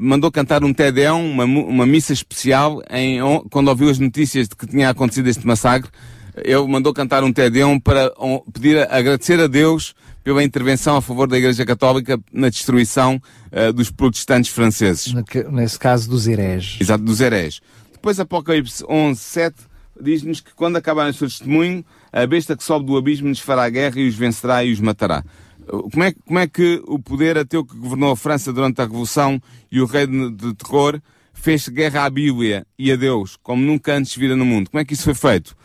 mandou 0.00 0.30
cantar 0.30 0.62
um 0.62 0.72
Tedeum, 0.72 1.28
uma, 1.28 1.44
uma 1.44 1.84
missa 1.84 2.12
especial, 2.12 2.80
em, 2.88 3.18
quando 3.50 3.66
ouviu 3.66 3.90
as 3.90 3.98
notícias 3.98 4.48
de 4.48 4.54
que 4.54 4.64
tinha 4.64 4.90
acontecido 4.90 5.28
este 5.28 5.44
massacre. 5.44 5.90
Ele 6.36 6.66
mandou 6.68 6.94
cantar 6.94 7.24
um 7.24 7.32
Tedeum 7.32 7.80
para 7.80 8.12
pedir, 8.52 8.78
agradecer 8.92 9.40
a 9.40 9.48
Deus 9.48 9.92
pela 10.22 10.42
intervenção 10.42 10.96
a 10.96 11.02
favor 11.02 11.26
da 11.26 11.36
Igreja 11.36 11.66
Católica 11.66 12.18
na 12.32 12.48
destruição 12.48 13.20
uh, 13.50 13.72
dos 13.72 13.90
protestantes 13.90 14.52
franceses. 14.52 15.12
Nesse 15.50 15.78
caso 15.80 16.08
dos 16.08 16.28
hereges. 16.28 16.80
Exato, 16.80 17.02
dos 17.02 17.20
hereges. 17.20 17.60
Depois 18.04 18.20
Apocalipse 18.20 18.84
11, 18.86 19.18
7 19.18 19.56
diz-nos 19.98 20.38
que 20.38 20.52
quando 20.52 20.76
acabar 20.76 21.08
o 21.08 21.12
seu 21.14 21.26
testemunho, 21.26 21.82
a 22.12 22.26
besta 22.26 22.54
que 22.54 22.62
sobe 22.62 22.84
do 22.84 22.98
abismo 22.98 23.30
nos 23.30 23.38
fará 23.38 23.66
guerra 23.70 23.98
e 23.98 24.06
os 24.06 24.14
vencerá 24.14 24.62
e 24.62 24.70
os 24.70 24.78
matará. 24.78 25.24
Como 25.66 26.04
é, 26.04 26.12
como 26.12 26.38
é 26.38 26.46
que 26.46 26.82
o 26.86 26.98
poder 26.98 27.38
ateu 27.38 27.64
que 27.64 27.74
governou 27.74 28.12
a 28.12 28.16
França 28.16 28.52
durante 28.52 28.78
a 28.78 28.84
Revolução 28.84 29.40
e 29.72 29.80
o 29.80 29.86
reino 29.86 30.30
de 30.30 30.52
terror 30.52 31.00
fez 31.32 31.66
guerra 31.66 32.04
à 32.04 32.10
Bíblia 32.10 32.66
e 32.78 32.92
a 32.92 32.96
Deus, 32.96 33.38
como 33.42 33.64
nunca 33.64 33.94
antes 33.94 34.14
vira 34.14 34.36
no 34.36 34.44
mundo? 34.44 34.68
Como 34.68 34.82
é 34.82 34.84
que 34.84 34.92
isso 34.92 35.04
foi 35.04 35.14
feito? 35.14 35.56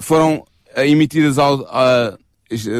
Foram 0.00 0.44
uh, 0.76 0.80
emitidas 0.82 1.38
uh, 1.38 2.16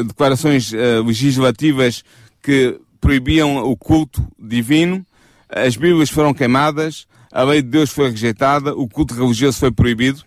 declarações 0.07 0.71
uh, 0.71 1.03
legislativas 1.05 2.01
que 2.41 2.79
proibiam 3.01 3.57
o 3.57 3.75
culto 3.75 4.25
divino, 4.39 5.05
as 5.49 5.75
Bíblias 5.75 6.09
foram 6.09 6.33
queimadas, 6.33 7.10
a 7.31 7.43
lei 7.43 7.61
de 7.61 7.69
Deus 7.69 7.89
foi 7.89 8.09
rejeitada, 8.09 8.75
o 8.75 8.87
culto 8.87 9.13
religioso 9.13 9.57
foi 9.57 9.71
proibido. 9.71 10.23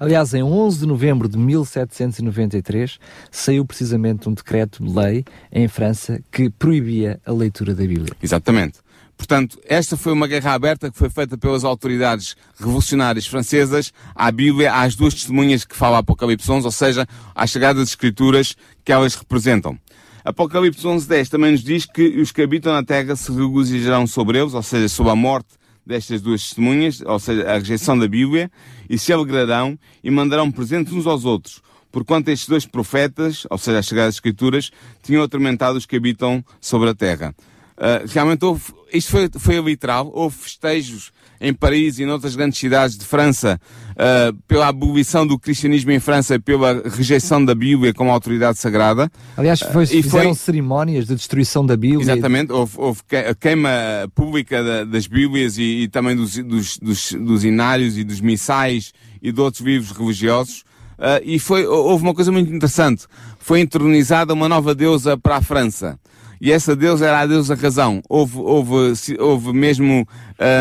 Aliás, 0.00 0.32
em 0.32 0.42
11 0.42 0.80
de 0.80 0.86
novembro 0.86 1.28
de 1.28 1.36
1793, 1.36 2.98
saiu 3.30 3.64
precisamente 3.64 4.28
um 4.28 4.32
decreto-lei 4.32 5.24
em 5.50 5.66
França 5.66 6.20
que 6.30 6.48
proibia 6.50 7.20
a 7.26 7.32
leitura 7.32 7.74
da 7.74 7.84
Bíblia. 7.84 8.14
Exatamente. 8.22 8.78
Portanto, 9.16 9.58
esta 9.66 9.96
foi 9.96 10.12
uma 10.12 10.28
guerra 10.28 10.52
aberta 10.52 10.88
que 10.88 10.96
foi 10.96 11.10
feita 11.10 11.36
pelas 11.36 11.64
autoridades 11.64 12.36
revolucionárias 12.56 13.26
francesas 13.26 13.92
à 14.14 14.30
Bíblia, 14.30 14.72
às 14.72 14.94
duas 14.94 15.14
testemunhas 15.14 15.64
que 15.64 15.74
fala 15.74 15.98
Apocalipse 15.98 16.48
11, 16.48 16.64
ou 16.64 16.70
seja, 16.70 17.04
às 17.34 17.50
Sagradas 17.50 17.88
Escrituras 17.88 18.54
que 18.84 18.92
elas 18.92 19.16
representam. 19.16 19.76
Apocalipse 20.24 20.86
11.10 20.86 21.28
também 21.28 21.50
nos 21.50 21.64
diz 21.64 21.84
que 21.84 22.20
os 22.20 22.30
que 22.30 22.42
habitam 22.42 22.72
na 22.72 22.84
terra 22.84 23.16
se 23.16 23.32
regozijarão 23.32 24.06
sobre 24.06 24.38
eles, 24.38 24.54
ou 24.54 24.62
seja, 24.62 24.88
sobre 24.88 25.10
a 25.10 25.16
morte 25.16 25.57
destas 25.88 26.20
duas 26.20 26.42
testemunhas, 26.42 27.00
ou 27.00 27.18
seja, 27.18 27.50
a 27.50 27.58
rejeição 27.58 27.98
da 27.98 28.06
Bíblia, 28.06 28.50
e 28.88 28.98
se 28.98 29.10
alegrarão 29.12 29.78
e 30.04 30.10
mandarão 30.10 30.52
presentes 30.52 30.92
uns 30.92 31.06
aos 31.06 31.24
outros, 31.24 31.62
porquanto 31.90 32.28
estes 32.28 32.46
dois 32.46 32.66
profetas, 32.66 33.46
ou 33.48 33.56
seja, 33.56 33.78
as 33.78 33.86
Sagradas 33.86 34.14
Escrituras, 34.16 34.70
tinham 35.02 35.22
atormentado 35.22 35.78
os 35.78 35.86
que 35.86 35.96
habitam 35.96 36.44
sobre 36.60 36.90
a 36.90 36.94
terra. 36.94 37.34
Uh, 37.78 38.06
realmente 38.06 38.44
houve, 38.44 38.62
isto 38.92 39.10
foi, 39.10 39.30
foi 39.38 39.60
literal, 39.60 40.10
houve 40.12 40.36
festejos 40.36 41.10
em 41.40 41.52
Paris 41.52 41.98
e 41.98 42.06
noutras 42.06 42.34
grandes 42.34 42.58
cidades 42.58 42.96
de 42.96 43.04
França 43.04 43.60
uh, 43.92 44.36
pela 44.46 44.68
abolição 44.68 45.26
do 45.26 45.38
cristianismo 45.38 45.90
em 45.90 46.00
França 46.00 46.34
e 46.34 46.38
pela 46.38 46.82
rejeição 46.84 47.44
da 47.44 47.54
Bíblia 47.54 47.92
como 47.94 48.10
autoridade 48.10 48.58
sagrada. 48.58 49.10
Aliás, 49.36 49.60
foi, 49.60 49.84
uh, 49.84 49.86
fizeram 49.86 50.34
foi... 50.34 50.34
cerimónias 50.34 51.06
de 51.06 51.14
destruição 51.14 51.64
da 51.64 51.76
Bíblia. 51.76 52.02
Exatamente, 52.02 52.52
houve, 52.52 52.72
houve 52.76 53.02
queima 53.40 53.70
pública 54.14 54.62
da, 54.62 54.84
das 54.84 55.06
Bíblias 55.06 55.58
e, 55.58 55.82
e 55.82 55.88
também 55.88 56.16
dos, 56.16 56.36
dos, 56.36 56.78
dos, 56.78 57.12
dos, 57.12 57.44
inários 57.44 57.96
e 57.98 58.04
dos 58.04 58.20
missais 58.20 58.92
e 59.22 59.32
de 59.32 59.40
outros 59.40 59.62
livros 59.62 59.96
religiosos. 59.96 60.64
Uh, 60.98 61.22
e 61.22 61.38
foi, 61.38 61.64
houve 61.64 62.02
uma 62.02 62.14
coisa 62.14 62.32
muito 62.32 62.52
interessante. 62.52 63.06
Foi 63.38 63.60
entronizada 63.60 64.34
uma 64.34 64.48
nova 64.48 64.74
deusa 64.74 65.16
para 65.16 65.36
a 65.36 65.42
França 65.42 65.98
e 66.40 66.52
essa 66.52 66.74
deusa 66.76 67.06
era 67.06 67.20
a 67.20 67.26
deusa 67.26 67.54
razão. 67.54 68.00
Houve, 68.08 68.38
houve, 68.38 68.94
houve 69.18 69.52
mesmo 69.52 70.06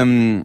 um, 0.05 0.43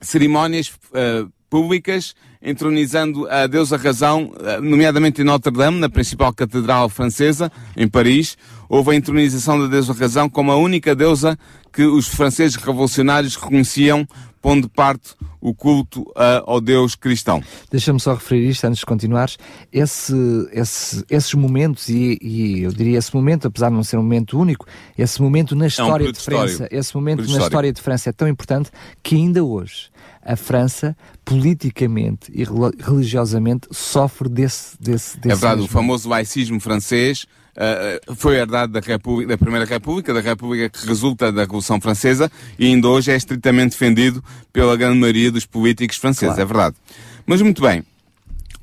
cerimónias 0.00 0.72
uh, 0.90 1.30
públicas 1.48 2.14
entronizando 2.42 3.28
a 3.28 3.46
deusa 3.46 3.76
razão, 3.76 4.32
eh, 4.40 4.60
nomeadamente 4.60 5.20
em 5.20 5.24
Notre-Dame, 5.24 5.78
na 5.78 5.88
principal 5.88 6.32
catedral 6.32 6.88
francesa, 6.88 7.50
em 7.76 7.88
Paris, 7.88 8.36
houve 8.68 8.90
a 8.90 8.94
entronização 8.94 9.58
da 9.60 9.66
deusa 9.66 9.92
razão 9.92 10.28
como 10.28 10.52
a 10.52 10.56
única 10.56 10.94
deusa 10.94 11.38
que 11.72 11.84
os 11.84 12.08
franceses 12.08 12.56
revolucionários 12.56 13.36
reconheciam 13.36 14.06
pondo 14.40 14.62
de 14.62 14.68
parte 14.68 15.14
o 15.40 15.54
culto 15.54 16.02
uh, 16.02 16.42
ao 16.46 16.60
Deus 16.60 16.94
cristão. 16.94 17.42
Deixa-me 17.70 18.00
só 18.00 18.14
referir 18.14 18.48
isto 18.48 18.64
antes 18.66 18.80
de 18.80 18.86
continuares. 18.86 19.36
Esse, 19.72 20.14
esse, 20.52 21.04
esses 21.08 21.34
momentos, 21.34 21.88
e, 21.88 22.18
e, 22.20 22.62
eu 22.62 22.72
diria 22.72 22.98
esse 22.98 23.14
momento, 23.14 23.48
apesar 23.48 23.68
de 23.68 23.74
não 23.74 23.84
ser 23.84 23.96
um 23.96 24.02
momento 24.02 24.38
único, 24.38 24.66
esse 24.96 25.20
momento 25.20 25.54
na 25.54 25.66
história 25.66 26.06
é 26.06 26.08
um 26.08 26.12
de 26.12 26.20
França, 26.20 26.68
esse 26.70 26.94
momento 26.94 27.30
na 27.30 27.38
história 27.38 27.72
de 27.72 27.80
França 27.80 28.10
é 28.10 28.12
tão 28.12 28.28
importante 28.28 28.70
que 29.02 29.16
ainda 29.16 29.44
hoje 29.44 29.90
a 30.28 30.36
França, 30.36 30.94
politicamente 31.24 32.30
e 32.34 32.44
religiosamente, 32.44 33.66
sofre 33.70 34.28
desse, 34.28 34.76
desse, 34.78 35.18
desse 35.18 35.32
É 35.32 35.34
verdade, 35.34 35.62
mesmo. 35.62 35.64
o 35.64 35.68
famoso 35.68 36.06
laicismo 36.06 36.60
francês 36.60 37.26
uh, 37.56 38.14
foi 38.14 38.36
herdado 38.36 38.70
da, 38.74 38.80
República, 38.80 39.30
da 39.30 39.38
Primeira 39.38 39.64
República, 39.64 40.12
da 40.12 40.20
República 40.20 40.68
que 40.68 40.86
resulta 40.86 41.32
da 41.32 41.40
Revolução 41.40 41.80
Francesa 41.80 42.30
e 42.58 42.66
ainda 42.66 42.88
hoje 42.88 43.10
é 43.10 43.16
estritamente 43.16 43.70
defendido 43.70 44.22
pela 44.52 44.76
grande 44.76 44.98
maioria 44.98 45.32
dos 45.32 45.46
políticos 45.46 45.96
franceses, 45.96 46.34
claro. 46.34 46.42
é 46.42 46.44
verdade. 46.44 46.76
Mas 47.24 47.40
muito 47.40 47.62
bem, 47.62 47.82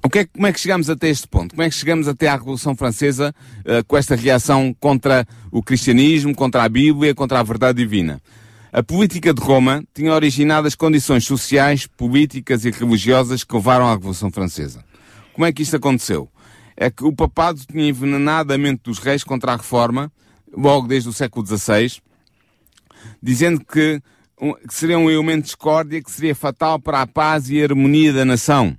o 0.03 0.09
que 0.09 0.19
é, 0.19 0.25
como 0.25 0.45
é 0.45 0.53
que 0.53 0.59
chegamos 0.59 0.87
até 0.87 1.09
este 1.09 1.27
ponto? 1.27 1.55
Como 1.55 1.63
é 1.63 1.69
que 1.69 1.75
chegamos 1.75 2.07
até 2.07 2.27
à 2.27 2.35
Revolução 2.35 2.75
Francesa 2.75 3.33
uh, 3.61 3.83
com 3.87 3.97
esta 3.97 4.15
reação 4.15 4.71
contra 4.79 5.27
o 5.49 5.63
cristianismo, 5.63 6.35
contra 6.35 6.61
a 6.61 6.69
Bíblia, 6.69 7.15
contra 7.15 7.39
a 7.39 7.43
verdade 7.43 7.79
divina? 7.79 8.21
A 8.77 8.83
política 8.83 9.33
de 9.33 9.41
Roma 9.41 9.85
tinha 9.93 10.11
originado 10.11 10.67
as 10.67 10.75
condições 10.75 11.23
sociais, 11.23 11.87
políticas 11.87 12.65
e 12.65 12.71
religiosas 12.71 13.41
que 13.41 13.55
levaram 13.55 13.87
à 13.87 13.93
Revolução 13.93 14.29
Francesa. 14.29 14.83
Como 15.31 15.45
é 15.45 15.53
que 15.53 15.61
isto 15.61 15.77
aconteceu? 15.77 16.29
É 16.75 16.91
que 16.91 17.05
o 17.05 17.13
papado 17.13 17.61
tinha 17.65 17.87
envenenado 17.87 18.51
a 18.51 18.57
mente 18.57 18.81
dos 18.83 18.99
reis 18.99 19.23
contra 19.23 19.53
a 19.53 19.55
reforma, 19.55 20.11
logo 20.51 20.89
desde 20.89 21.07
o 21.07 21.13
século 21.13 21.47
XVI, 21.47 22.01
dizendo 23.23 23.63
que, 23.63 24.01
que 24.67 24.73
seria 24.75 24.99
um 24.99 25.09
elemento 25.09 25.43
de 25.43 25.45
discórdia 25.45 26.03
que 26.03 26.11
seria 26.11 26.35
fatal 26.35 26.77
para 26.77 27.01
a 27.01 27.07
paz 27.07 27.49
e 27.49 27.61
a 27.61 27.63
harmonia 27.63 28.11
da 28.11 28.25
nação. 28.25 28.77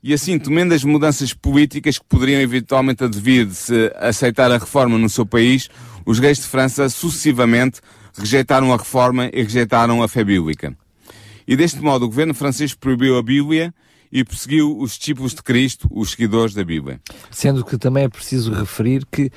E 0.00 0.14
assim, 0.14 0.38
temendo 0.38 0.74
as 0.74 0.84
mudanças 0.84 1.34
políticas 1.34 1.98
que 1.98 2.04
poderiam 2.04 2.40
eventualmente 2.40 3.02
advir 3.02 3.46
de 3.46 3.56
se 3.56 3.92
aceitar 3.96 4.52
a 4.52 4.58
reforma 4.58 4.96
no 4.96 5.08
seu 5.08 5.26
país, 5.26 5.68
os 6.06 6.20
reis 6.20 6.38
de 6.38 6.44
França 6.44 6.88
sucessivamente 6.88 7.80
rejeitaram 8.16 8.72
a 8.72 8.76
reforma 8.76 9.30
e 9.32 9.42
rejeitaram 9.42 10.02
a 10.02 10.08
fé 10.08 10.24
bíblica. 10.24 10.76
E 11.46 11.56
deste 11.56 11.80
modo 11.80 12.04
o 12.04 12.08
governo 12.08 12.34
francês 12.34 12.74
proibiu 12.74 13.16
a 13.16 13.22
Bíblia 13.22 13.72
e 14.10 14.24
perseguiu 14.24 14.78
os 14.78 14.96
discípulos 14.96 15.34
de 15.34 15.42
Cristo, 15.42 15.88
os 15.90 16.12
seguidores 16.12 16.54
da 16.54 16.64
Bíblia. 16.64 17.00
Sendo 17.30 17.64
que 17.64 17.76
também 17.76 18.04
é 18.04 18.08
preciso 18.08 18.52
referir 18.52 19.06
que... 19.10 19.30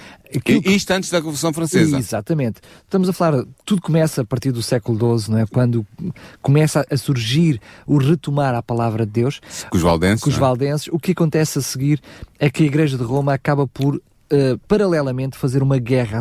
que... 0.44 0.54
Isto 0.70 0.92
antes 0.92 1.10
da 1.10 1.18
Revolução 1.18 1.54
Francesa. 1.54 1.98
Exatamente. 1.98 2.62
Estamos 2.84 3.10
a 3.10 3.14
falar, 3.14 3.44
tudo 3.66 3.82
começa 3.82 4.22
a 4.22 4.26
partir 4.26 4.52
do 4.52 4.64
século 4.64 5.20
XII, 5.20 5.32
não 5.32 5.40
é? 5.40 5.46
Quando 5.46 5.86
começa 6.42 6.86
a 6.90 6.98
surgir 6.98 7.62
o 7.86 7.98
retomar 7.98 8.56
a 8.56 8.64
palavra 8.64 9.06
de 9.06 9.12
Deus. 9.12 9.42
Com 9.70 9.78
os 9.78 9.84
valdenses. 9.84 10.24
Com 10.24 10.30
os 10.30 10.38
é? 10.38 10.40
valdenses. 10.40 10.88
O 10.92 11.00
que 11.00 11.12
acontece 11.12 11.60
a 11.60 11.62
seguir 11.62 12.02
é 12.40 12.50
que 12.50 12.64
a 12.64 12.66
Igreja 12.66 12.98
de 12.98 13.04
Roma 13.04 13.34
acaba 13.34 13.68
por 13.68 14.02
uh, 14.32 14.58
paralelamente, 14.68 15.38
fazer 15.38 15.62
uma 15.62 15.78
guerra 15.78 16.20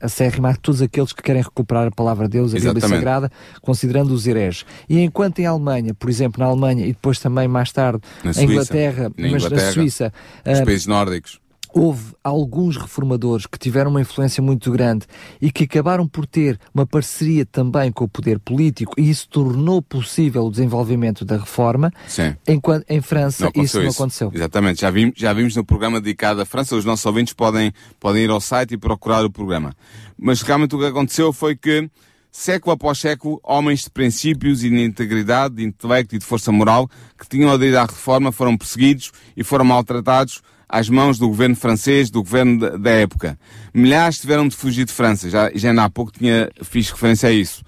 acérrima 0.00 0.50
a 0.50 0.56
todos 0.56 0.82
aqueles 0.82 1.12
que 1.12 1.22
querem 1.22 1.42
recuperar 1.42 1.86
a 1.86 1.90
palavra 1.90 2.26
de 2.26 2.32
Deus, 2.32 2.54
a 2.54 2.56
Exatamente. 2.56 2.82
Bíblia 2.82 2.98
Sagrada, 2.98 3.32
considerando 3.60 4.12
os 4.12 4.26
hereges. 4.26 4.64
E 4.88 5.00
enquanto 5.00 5.38
em 5.38 5.46
Alemanha, 5.46 5.94
por 5.94 6.08
exemplo, 6.08 6.42
na 6.42 6.46
Alemanha 6.46 6.84
e 6.84 6.92
depois 6.92 7.18
também 7.18 7.46
mais 7.46 7.72
tarde 7.72 8.00
na 8.24 8.32
em 8.32 8.44
Inglaterra, 8.44 9.04
na 9.16 9.30
mas 9.30 9.44
Inglaterra, 9.44 9.66
na 9.66 9.72
Suíça, 9.72 10.12
os 10.46 10.60
uh, 10.60 10.64
países 10.64 10.86
nórdicos 10.86 11.40
houve 11.74 12.14
alguns 12.22 12.76
reformadores 12.76 13.46
que 13.46 13.58
tiveram 13.58 13.90
uma 13.90 14.00
influência 14.00 14.42
muito 14.42 14.70
grande 14.70 15.06
e 15.40 15.50
que 15.50 15.64
acabaram 15.64 16.06
por 16.06 16.26
ter 16.26 16.58
uma 16.74 16.86
parceria 16.86 17.46
também 17.46 17.92
com 17.92 18.04
o 18.04 18.08
poder 18.08 18.38
político 18.38 18.94
e 18.98 19.08
isso 19.08 19.28
tornou 19.28 19.80
possível 19.80 20.44
o 20.44 20.50
desenvolvimento 20.50 21.24
da 21.24 21.36
reforma. 21.36 21.92
Sim. 22.06 22.34
Enquanto 22.46 22.84
em 22.88 23.00
França 23.00 23.50
não 23.54 23.62
isso 23.62 23.80
não 23.80 23.90
aconteceu. 23.90 24.30
Exatamente, 24.34 24.80
já 24.80 24.90
vimos, 24.90 25.14
já 25.16 25.32
vimos 25.32 25.54
no 25.56 25.64
programa 25.64 26.00
dedicado 26.00 26.40
à 26.40 26.46
França, 26.46 26.76
os 26.76 26.84
nossos 26.84 27.06
ouvintes 27.06 27.32
podem, 27.32 27.72
podem 27.98 28.24
ir 28.24 28.30
ao 28.30 28.40
site 28.40 28.74
e 28.74 28.78
procurar 28.78 29.24
o 29.24 29.30
programa. 29.30 29.74
Mas 30.18 30.42
realmente 30.42 30.74
o 30.74 30.78
que 30.78 30.86
aconteceu 30.86 31.32
foi 31.32 31.56
que 31.56 31.88
século 32.30 32.72
após 32.72 32.98
século, 32.98 33.40
homens 33.42 33.82
de 33.82 33.90
princípios 33.90 34.62
e 34.62 34.70
de 34.70 34.82
integridade, 34.84 35.56
de 35.56 35.64
intelecto 35.64 36.14
e 36.14 36.18
de 36.18 36.24
força 36.24 36.52
moral 36.52 36.88
que 37.18 37.28
tinham 37.28 37.50
aderido 37.50 37.78
à 37.78 37.82
reforma 37.82 38.30
foram 38.30 38.56
perseguidos 38.56 39.12
e 39.36 39.42
foram 39.42 39.64
maltratados 39.64 40.40
às 40.70 40.88
mãos 40.88 41.18
do 41.18 41.26
governo 41.26 41.56
francês, 41.56 42.10
do 42.10 42.22
governo 42.22 42.78
da 42.78 42.90
época. 42.90 43.36
Milhares 43.74 44.18
tiveram 44.18 44.46
de 44.46 44.54
fugir 44.54 44.84
de 44.84 44.92
França, 44.92 45.28
já, 45.28 45.50
já 45.52 45.72
há 45.72 45.90
pouco 45.90 46.12
tinha, 46.12 46.48
fiz 46.62 46.90
referência 46.90 47.28
a 47.28 47.32
isso. 47.32 47.62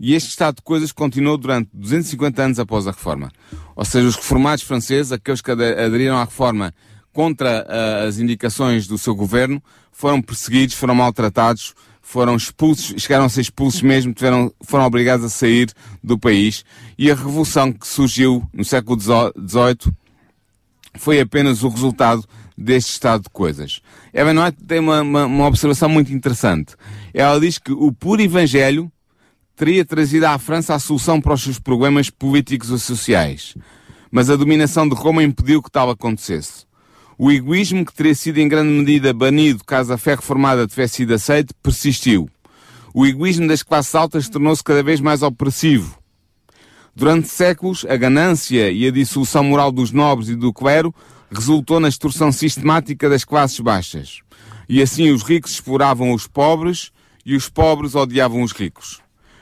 E 0.00 0.14
este 0.14 0.30
estado 0.30 0.56
de 0.56 0.62
coisas 0.62 0.90
continuou 0.90 1.38
durante 1.38 1.70
250 1.72 2.42
anos 2.42 2.58
após 2.58 2.86
a 2.86 2.90
reforma. 2.90 3.30
Ou 3.76 3.84
seja, 3.84 4.08
os 4.08 4.16
reformados 4.16 4.64
franceses, 4.64 5.12
aqueles 5.12 5.40
que 5.40 5.50
aderiram 5.50 6.16
à 6.16 6.24
reforma 6.24 6.74
contra 7.12 7.64
uh, 7.64 8.06
as 8.06 8.18
indicações 8.18 8.86
do 8.86 8.98
seu 8.98 9.14
governo, 9.14 9.62
foram 9.92 10.20
perseguidos, 10.22 10.74
foram 10.74 10.94
maltratados, 10.94 11.74
foram 12.00 12.36
expulsos, 12.36 13.00
chegaram 13.00 13.24
a 13.24 13.28
ser 13.28 13.40
expulsos 13.40 13.82
mesmo, 13.82 14.12
tiveram, 14.12 14.52
foram 14.62 14.84
obrigados 14.84 15.26
a 15.26 15.28
sair 15.28 15.70
do 16.02 16.18
país. 16.18 16.64
E 16.96 17.10
a 17.10 17.14
revolução 17.14 17.72
que 17.72 17.86
surgiu 17.86 18.48
no 18.52 18.64
século 18.64 19.00
XVIII 19.00 19.92
foi 20.94 21.20
apenas 21.20 21.62
o 21.62 21.68
resultado 21.68 22.24
deste 22.58 22.90
estado 22.90 23.22
de 23.22 23.30
coisas. 23.30 23.80
Ellen 24.12 24.42
White 24.42 24.64
tem 24.64 24.80
uma, 24.80 25.00
uma, 25.00 25.26
uma 25.26 25.46
observação 25.46 25.88
muito 25.88 26.12
interessante. 26.12 26.74
Ela 27.14 27.38
diz 27.38 27.56
que 27.56 27.72
o 27.72 27.92
puro 27.92 28.20
Evangelho 28.20 28.90
teria 29.54 29.84
trazido 29.84 30.26
à 30.26 30.38
França 30.38 30.74
a 30.74 30.78
solução 30.78 31.20
para 31.20 31.34
os 31.34 31.42
seus 31.42 31.58
problemas 31.58 32.10
políticos 32.10 32.70
e 32.70 32.78
sociais. 32.80 33.54
Mas 34.10 34.28
a 34.28 34.36
dominação 34.36 34.88
de 34.88 34.94
Roma 34.94 35.22
impediu 35.22 35.62
que 35.62 35.70
tal 35.70 35.90
acontecesse. 35.90 36.66
O 37.16 37.30
egoísmo 37.30 37.84
que 37.84 37.94
teria 37.94 38.14
sido 38.14 38.38
em 38.38 38.48
grande 38.48 38.70
medida 38.70 39.12
banido 39.12 39.64
caso 39.64 39.92
a 39.92 39.98
fé 39.98 40.14
reformada 40.14 40.66
tivesse 40.66 40.96
sido 40.96 41.14
aceite, 41.14 41.54
persistiu. 41.62 42.28
O 42.92 43.06
egoísmo 43.06 43.46
das 43.46 43.62
classes 43.62 43.94
altas 43.94 44.28
tornou-se 44.28 44.64
cada 44.64 44.82
vez 44.82 45.00
mais 45.00 45.22
opressivo. 45.22 45.98
Durante 46.94 47.28
séculos, 47.28 47.86
a 47.88 47.96
ganância 47.96 48.70
e 48.70 48.86
a 48.86 48.90
dissolução 48.90 49.44
moral 49.44 49.70
dos 49.70 49.92
nobres 49.92 50.28
e 50.28 50.34
do 50.34 50.52
clero 50.52 50.92
resultou 51.30 51.80
na 51.80 51.88
extorsão 51.88 52.32
sistemática 52.32 53.08
das 53.08 53.24
classes 53.24 53.60
baixas. 53.60 54.20
E 54.68 54.82
assim 54.82 55.10
os 55.10 55.22
ricos 55.22 55.52
exploravam 55.52 56.12
os 56.12 56.26
pobres 56.26 56.90
e 57.24 57.34
os 57.34 57.48
pobres 57.48 57.94
odiavam 57.94 58.42
os 58.42 58.52
ricos. 58.52 59.00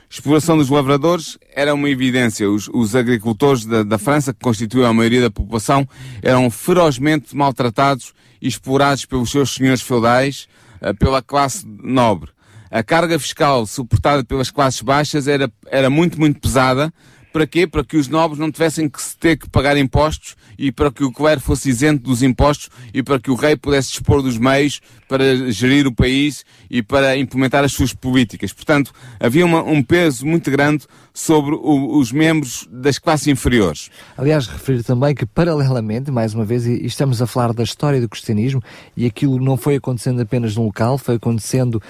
A 0.09 0.13
exploração 0.13 0.57
dos 0.57 0.69
lavradores 0.69 1.37
era 1.53 1.73
uma 1.73 1.89
evidência. 1.89 2.49
Os, 2.49 2.69
os 2.73 2.95
agricultores 2.95 3.65
da, 3.65 3.83
da, 3.83 3.97
França, 3.97 4.33
que 4.33 4.39
constituem 4.39 4.85
a 4.85 4.93
maioria 4.93 5.21
da 5.21 5.29
população, 5.29 5.87
eram 6.21 6.49
ferozmente 6.49 7.35
maltratados 7.35 8.13
e 8.41 8.47
explorados 8.47 9.05
pelos 9.05 9.29
seus 9.29 9.53
senhores 9.53 9.81
feudais, 9.81 10.47
eh, 10.79 10.93
pela 10.93 11.21
classe 11.21 11.65
nobre. 11.67 12.31
A 12.71 12.81
carga 12.83 13.19
fiscal 13.19 13.65
suportada 13.65 14.23
pelas 14.23 14.49
classes 14.49 14.81
baixas 14.81 15.27
era, 15.27 15.51
era 15.67 15.89
muito, 15.89 16.17
muito 16.17 16.39
pesada. 16.39 16.93
Para 17.37 17.45
quê? 17.45 17.67
Para 17.67 17.83
que 17.83 17.97
os 17.97 18.07
nobres 18.07 18.39
não 18.39 18.51
tivessem 18.51 18.89
que 18.89 18.99
ter 19.19 19.37
que 19.37 19.47
pagar 19.47 19.77
impostos 19.77 20.35
e 20.57 20.71
para 20.71 20.89
que 20.89 21.03
o 21.03 21.11
clero 21.11 21.39
fosse 21.39 21.69
isento 21.69 22.01
dos 22.01 22.23
impostos 22.23 22.71
e 22.91 23.03
para 23.03 23.19
que 23.19 23.29
o 23.29 23.35
rei 23.35 23.55
pudesse 23.55 23.91
dispor 23.91 24.23
dos 24.23 24.39
meios 24.39 24.81
para 25.07 25.51
gerir 25.51 25.85
o 25.85 25.93
país 25.93 26.43
e 26.67 26.81
para 26.81 27.15
implementar 27.15 27.63
as 27.63 27.73
suas 27.73 27.93
políticas. 27.93 28.51
Portanto, 28.51 28.91
havia 29.19 29.45
uma, 29.45 29.61
um 29.61 29.83
peso 29.83 30.25
muito 30.25 30.49
grande 30.49 30.87
sobre 31.17 31.55
o, 31.55 31.97
os 31.97 32.11
membros 32.11 32.69
das 32.71 32.99
classes 32.99 33.25
inferiores. 33.25 33.89
Aliás, 34.15 34.45
referir 34.45 34.83
também 34.83 35.15
que, 35.15 35.25
paralelamente, 35.25 36.11
mais 36.11 36.35
uma 36.35 36.45
vez, 36.45 36.67
e 36.67 36.85
estamos 36.85 37.19
a 37.23 37.25
falar 37.25 37.53
da 37.53 37.63
história 37.63 37.99
do 37.99 38.07
cristianismo, 38.07 38.61
e 38.95 39.03
aquilo 39.07 39.39
não 39.39 39.57
foi 39.57 39.77
acontecendo 39.77 40.21
apenas 40.21 40.55
num 40.55 40.65
local, 40.65 40.95
foi 40.99 41.15
acontecendo 41.15 41.81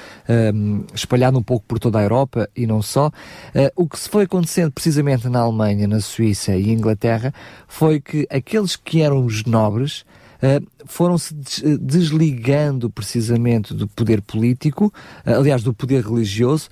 um, 0.55 0.85
espalhado 0.93 1.37
um 1.37 1.43
pouco 1.43 1.65
por 1.67 1.77
toda 1.77 1.99
a 1.99 2.03
Europa 2.03 2.49
e 2.55 2.65
não 2.65 2.81
só. 2.81 3.07
Uh, 3.07 3.69
o 3.75 3.85
que 3.85 3.99
se 3.99 4.07
foi 4.07 4.23
acontecendo 4.23 4.71
precisamente 4.71 5.27
na 5.27 5.41
Alemanha, 5.41 5.89
na 5.89 5.99
Suíça 5.99 6.55
e 6.55 6.71
Inglaterra 6.71 7.33
foi 7.67 7.99
que 7.99 8.25
aqueles 8.31 8.77
que 8.77 9.01
eram 9.01 9.25
os 9.25 9.43
nobres 9.43 10.05
Uh, 10.37 10.63
foram-se 10.85 11.33
desligando 11.81 12.91
precisamente 12.91 13.73
do 13.73 13.87
poder 13.87 14.21
político, 14.21 14.93
uh, 15.25 15.31
aliás, 15.31 15.63
do 15.63 15.73
poder 15.73 16.05
religioso, 16.05 16.69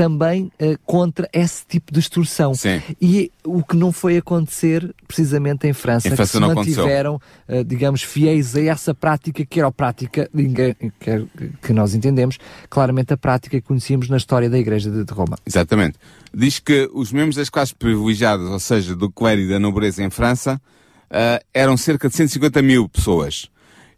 também 0.00 0.50
uh, 0.58 0.78
contra 0.86 1.28
esse 1.30 1.62
tipo 1.66 1.92
de 1.92 2.00
extorsão. 2.00 2.54
Sim. 2.54 2.80
E 2.98 3.30
o 3.44 3.62
que 3.62 3.76
não 3.76 3.92
foi 3.92 4.16
acontecer 4.16 4.94
precisamente 5.06 5.68
em 5.68 5.74
França, 5.74 6.08
em 6.08 6.16
França 6.16 6.40
que 6.40 6.46
se 6.46 6.54
mantiveram, 6.54 7.20
uh, 7.46 7.62
digamos, 7.62 8.02
fiéis 8.02 8.56
a 8.56 8.62
essa 8.62 8.94
prática 8.94 9.44
que 9.44 9.58
era 9.60 9.68
a 9.68 9.70
prática 9.70 10.30
que, 10.32 11.28
que 11.60 11.72
nós 11.74 11.94
entendemos, 11.94 12.38
claramente 12.70 13.12
a 13.12 13.16
prática 13.18 13.60
que 13.60 13.66
conhecíamos 13.66 14.08
na 14.08 14.16
história 14.16 14.48
da 14.48 14.58
Igreja 14.58 14.90
de 14.90 15.12
Roma. 15.12 15.36
Exatamente. 15.44 15.98
Diz 16.32 16.58
que 16.58 16.88
os 16.94 17.12
membros 17.12 17.36
das 17.36 17.50
classes 17.50 17.74
privilegiadas, 17.74 18.48
ou 18.48 18.58
seja, 18.58 18.96
do 18.96 19.10
clero 19.10 19.42
e 19.42 19.48
da 19.50 19.58
nobreza 19.58 20.02
em 20.02 20.08
França, 20.08 20.58
uh, 21.10 21.44
eram 21.52 21.76
cerca 21.76 22.08
de 22.08 22.16
150 22.16 22.62
mil 22.62 22.88
pessoas. 22.88 23.50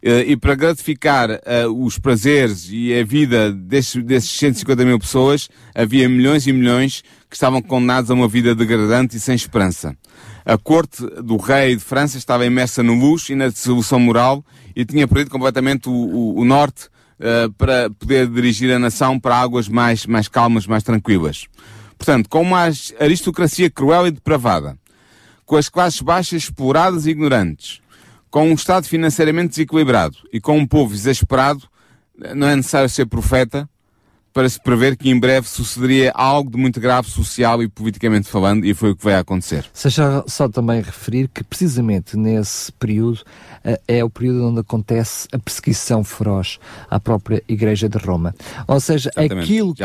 Uh, 0.03 0.19
e 0.27 0.35
para 0.35 0.53
gratificar 0.53 1.29
uh, 1.31 1.85
os 1.85 1.97
prazeres 1.97 2.67
e 2.69 2.93
a 2.93 3.05
vida 3.05 3.53
desses, 3.53 4.03
desses 4.03 4.31
150 4.31 4.83
mil 4.83 4.99
pessoas, 4.99 5.47
havia 5.73 6.09
milhões 6.09 6.45
e 6.45 6.51
milhões 6.51 7.01
que 7.29 7.37
estavam 7.37 7.61
condenados 7.61 8.11
a 8.11 8.13
uma 8.13 8.27
vida 8.27 8.53
degradante 8.53 9.15
e 9.15 9.19
sem 9.19 9.33
esperança. 9.33 9.95
A 10.43 10.57
corte 10.57 11.05
do 11.23 11.37
rei 11.37 11.77
de 11.77 11.81
França 11.81 12.17
estava 12.17 12.45
imersa 12.45 12.83
no 12.83 12.93
luxo 12.93 13.31
e 13.31 13.35
na 13.35 13.47
dissolução 13.47 13.97
moral 13.97 14.43
e 14.75 14.83
tinha 14.83 15.07
perdido 15.07 15.31
completamente 15.31 15.87
o, 15.87 15.93
o, 15.93 16.39
o 16.41 16.43
norte 16.43 16.89
uh, 17.17 17.49
para 17.53 17.89
poder 17.89 18.27
dirigir 18.27 18.73
a 18.73 18.79
nação 18.79 19.17
para 19.17 19.37
águas 19.37 19.69
mais, 19.69 20.05
mais 20.05 20.27
calmas, 20.27 20.67
mais 20.67 20.83
tranquilas. 20.83 21.45
Portanto, 21.97 22.27
com 22.27 22.41
uma 22.41 22.69
aristocracia 22.99 23.69
cruel 23.69 24.07
e 24.07 24.11
depravada, 24.11 24.77
com 25.45 25.55
as 25.55 25.69
classes 25.69 26.01
baixas 26.01 26.43
exploradas 26.43 27.05
e 27.05 27.11
ignorantes, 27.11 27.81
com 28.33 28.49
um 28.49 28.53
Estado 28.55 28.87
financeiramente 28.87 29.49
desequilibrado 29.49 30.17
e 30.33 30.41
com 30.41 30.57
um 30.57 30.65
povo 30.65 30.95
exasperado, 30.95 31.69
não 32.33 32.47
é 32.47 32.55
necessário 32.55 32.89
ser 32.89 33.05
profeta 33.05 33.69
para 34.33 34.49
se 34.49 34.59
prever 34.59 34.97
que 34.97 35.11
em 35.11 35.19
breve 35.19 35.47
sucederia 35.47 36.11
algo 36.15 36.49
de 36.49 36.57
muito 36.57 36.79
grave 36.79 37.07
social 37.07 37.61
e 37.61 37.67
politicamente 37.67 38.27
falando, 38.27 38.65
e 38.65 38.73
foi 38.73 38.89
o 38.89 38.95
que 38.95 39.03
vai 39.03 39.13
acontecer. 39.13 39.69
Seja 39.71 40.23
só 40.25 40.49
também 40.49 40.81
referir 40.81 41.29
que 41.31 41.43
precisamente 41.43 42.17
nesse 42.17 42.71
período 42.71 43.17
uh, 43.17 43.77
é 43.87 44.03
o 44.03 44.09
período 44.09 44.47
onde 44.47 44.61
acontece 44.61 45.27
a 45.31 45.37
perseguição 45.37 46.03
feroz 46.03 46.57
à 46.89 46.99
própria 46.99 47.43
Igreja 47.47 47.87
de 47.87 47.99
Roma. 47.99 48.33
Ou 48.67 48.79
seja, 48.79 49.11
aquilo 49.15 49.75
que, 49.75 49.83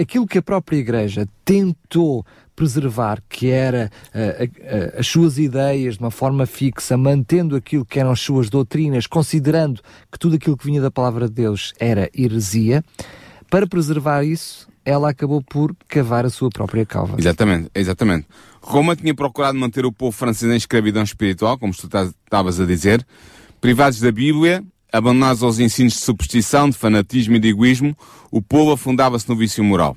aquilo 0.00 0.24
que 0.28 0.38
a 0.38 0.42
própria 0.42 0.76
Igreja 0.76 1.26
tentou 1.44 2.24
preservar, 2.60 3.22
que 3.26 3.48
era 3.48 3.90
uh, 4.14 4.98
as 5.00 5.06
suas 5.06 5.38
ideias 5.38 5.94
de 5.94 6.00
uma 6.00 6.10
forma 6.10 6.44
fixa, 6.44 6.94
mantendo 6.94 7.56
aquilo 7.56 7.86
que 7.86 7.98
eram 7.98 8.10
as 8.10 8.20
suas 8.20 8.50
doutrinas, 8.50 9.06
considerando 9.06 9.80
que 10.12 10.18
tudo 10.18 10.36
aquilo 10.36 10.58
que 10.58 10.66
vinha 10.66 10.78
da 10.78 10.90
palavra 10.90 11.26
de 11.26 11.32
Deus 11.32 11.72
era 11.80 12.10
heresia, 12.14 12.84
para 13.48 13.66
preservar 13.66 14.24
isso, 14.24 14.68
ela 14.84 15.08
acabou 15.08 15.42
por 15.42 15.74
cavar 15.88 16.26
a 16.26 16.28
sua 16.28 16.50
própria 16.50 16.84
cova. 16.84 17.16
Exatamente, 17.18 17.70
exatamente. 17.74 18.26
Roma 18.60 18.94
tinha 18.94 19.14
procurado 19.14 19.58
manter 19.58 19.86
o 19.86 19.92
povo 19.92 20.12
francês 20.12 20.52
em 20.52 20.56
escravidão 20.56 21.02
espiritual, 21.02 21.56
como 21.56 21.72
tu 21.72 21.86
estavas 21.86 22.60
a 22.60 22.66
dizer, 22.66 23.02
privados 23.58 24.00
da 24.00 24.12
Bíblia, 24.12 24.62
abandonados 24.92 25.42
aos 25.42 25.58
ensinos 25.58 25.94
de 25.94 26.00
superstição, 26.00 26.68
de 26.68 26.76
fanatismo 26.76 27.36
e 27.36 27.38
de 27.38 27.48
egoísmo, 27.48 27.96
o 28.30 28.42
povo 28.42 28.72
afundava-se 28.72 29.26
no 29.30 29.34
vício 29.34 29.64
moral. 29.64 29.96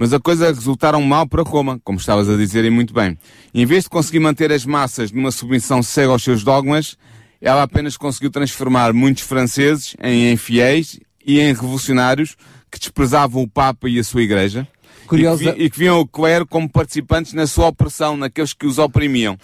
Mas 0.00 0.14
a 0.14 0.18
coisa 0.18 0.46
resultaram 0.46 1.02
mal 1.02 1.28
para 1.28 1.42
Roma, 1.42 1.78
como 1.84 1.98
estavas 1.98 2.26
a 2.26 2.34
dizer 2.34 2.64
e 2.64 2.70
muito 2.70 2.94
bem. 2.94 3.18
em 3.52 3.66
vez 3.66 3.84
de 3.84 3.90
conseguir 3.90 4.18
manter 4.18 4.50
as 4.50 4.64
massas 4.64 5.12
numa 5.12 5.30
submissão 5.30 5.82
cega 5.82 6.10
aos 6.10 6.24
seus 6.24 6.42
dogmas, 6.42 6.96
ela 7.38 7.64
apenas 7.64 7.98
conseguiu 7.98 8.30
transformar 8.30 8.94
muitos 8.94 9.24
franceses 9.24 9.94
em 10.02 10.32
infiéis 10.32 10.98
e 11.22 11.38
em 11.38 11.48
revolucionários 11.48 12.34
que 12.70 12.78
desprezavam 12.78 13.42
o 13.42 13.46
Papa 13.46 13.90
e 13.90 13.98
a 13.98 14.02
sua 14.02 14.22
Igreja. 14.22 14.66
Curiosa... 15.06 15.44
E, 15.44 15.52
que, 15.52 15.62
e 15.64 15.70
que 15.70 15.78
viam 15.78 16.00
o 16.00 16.06
clero 16.06 16.46
como 16.46 16.66
participantes 16.66 17.34
na 17.34 17.46
sua 17.46 17.66
opressão, 17.66 18.16
naqueles 18.16 18.54
que 18.54 18.64
os 18.64 18.78
oprimiam 18.78 19.36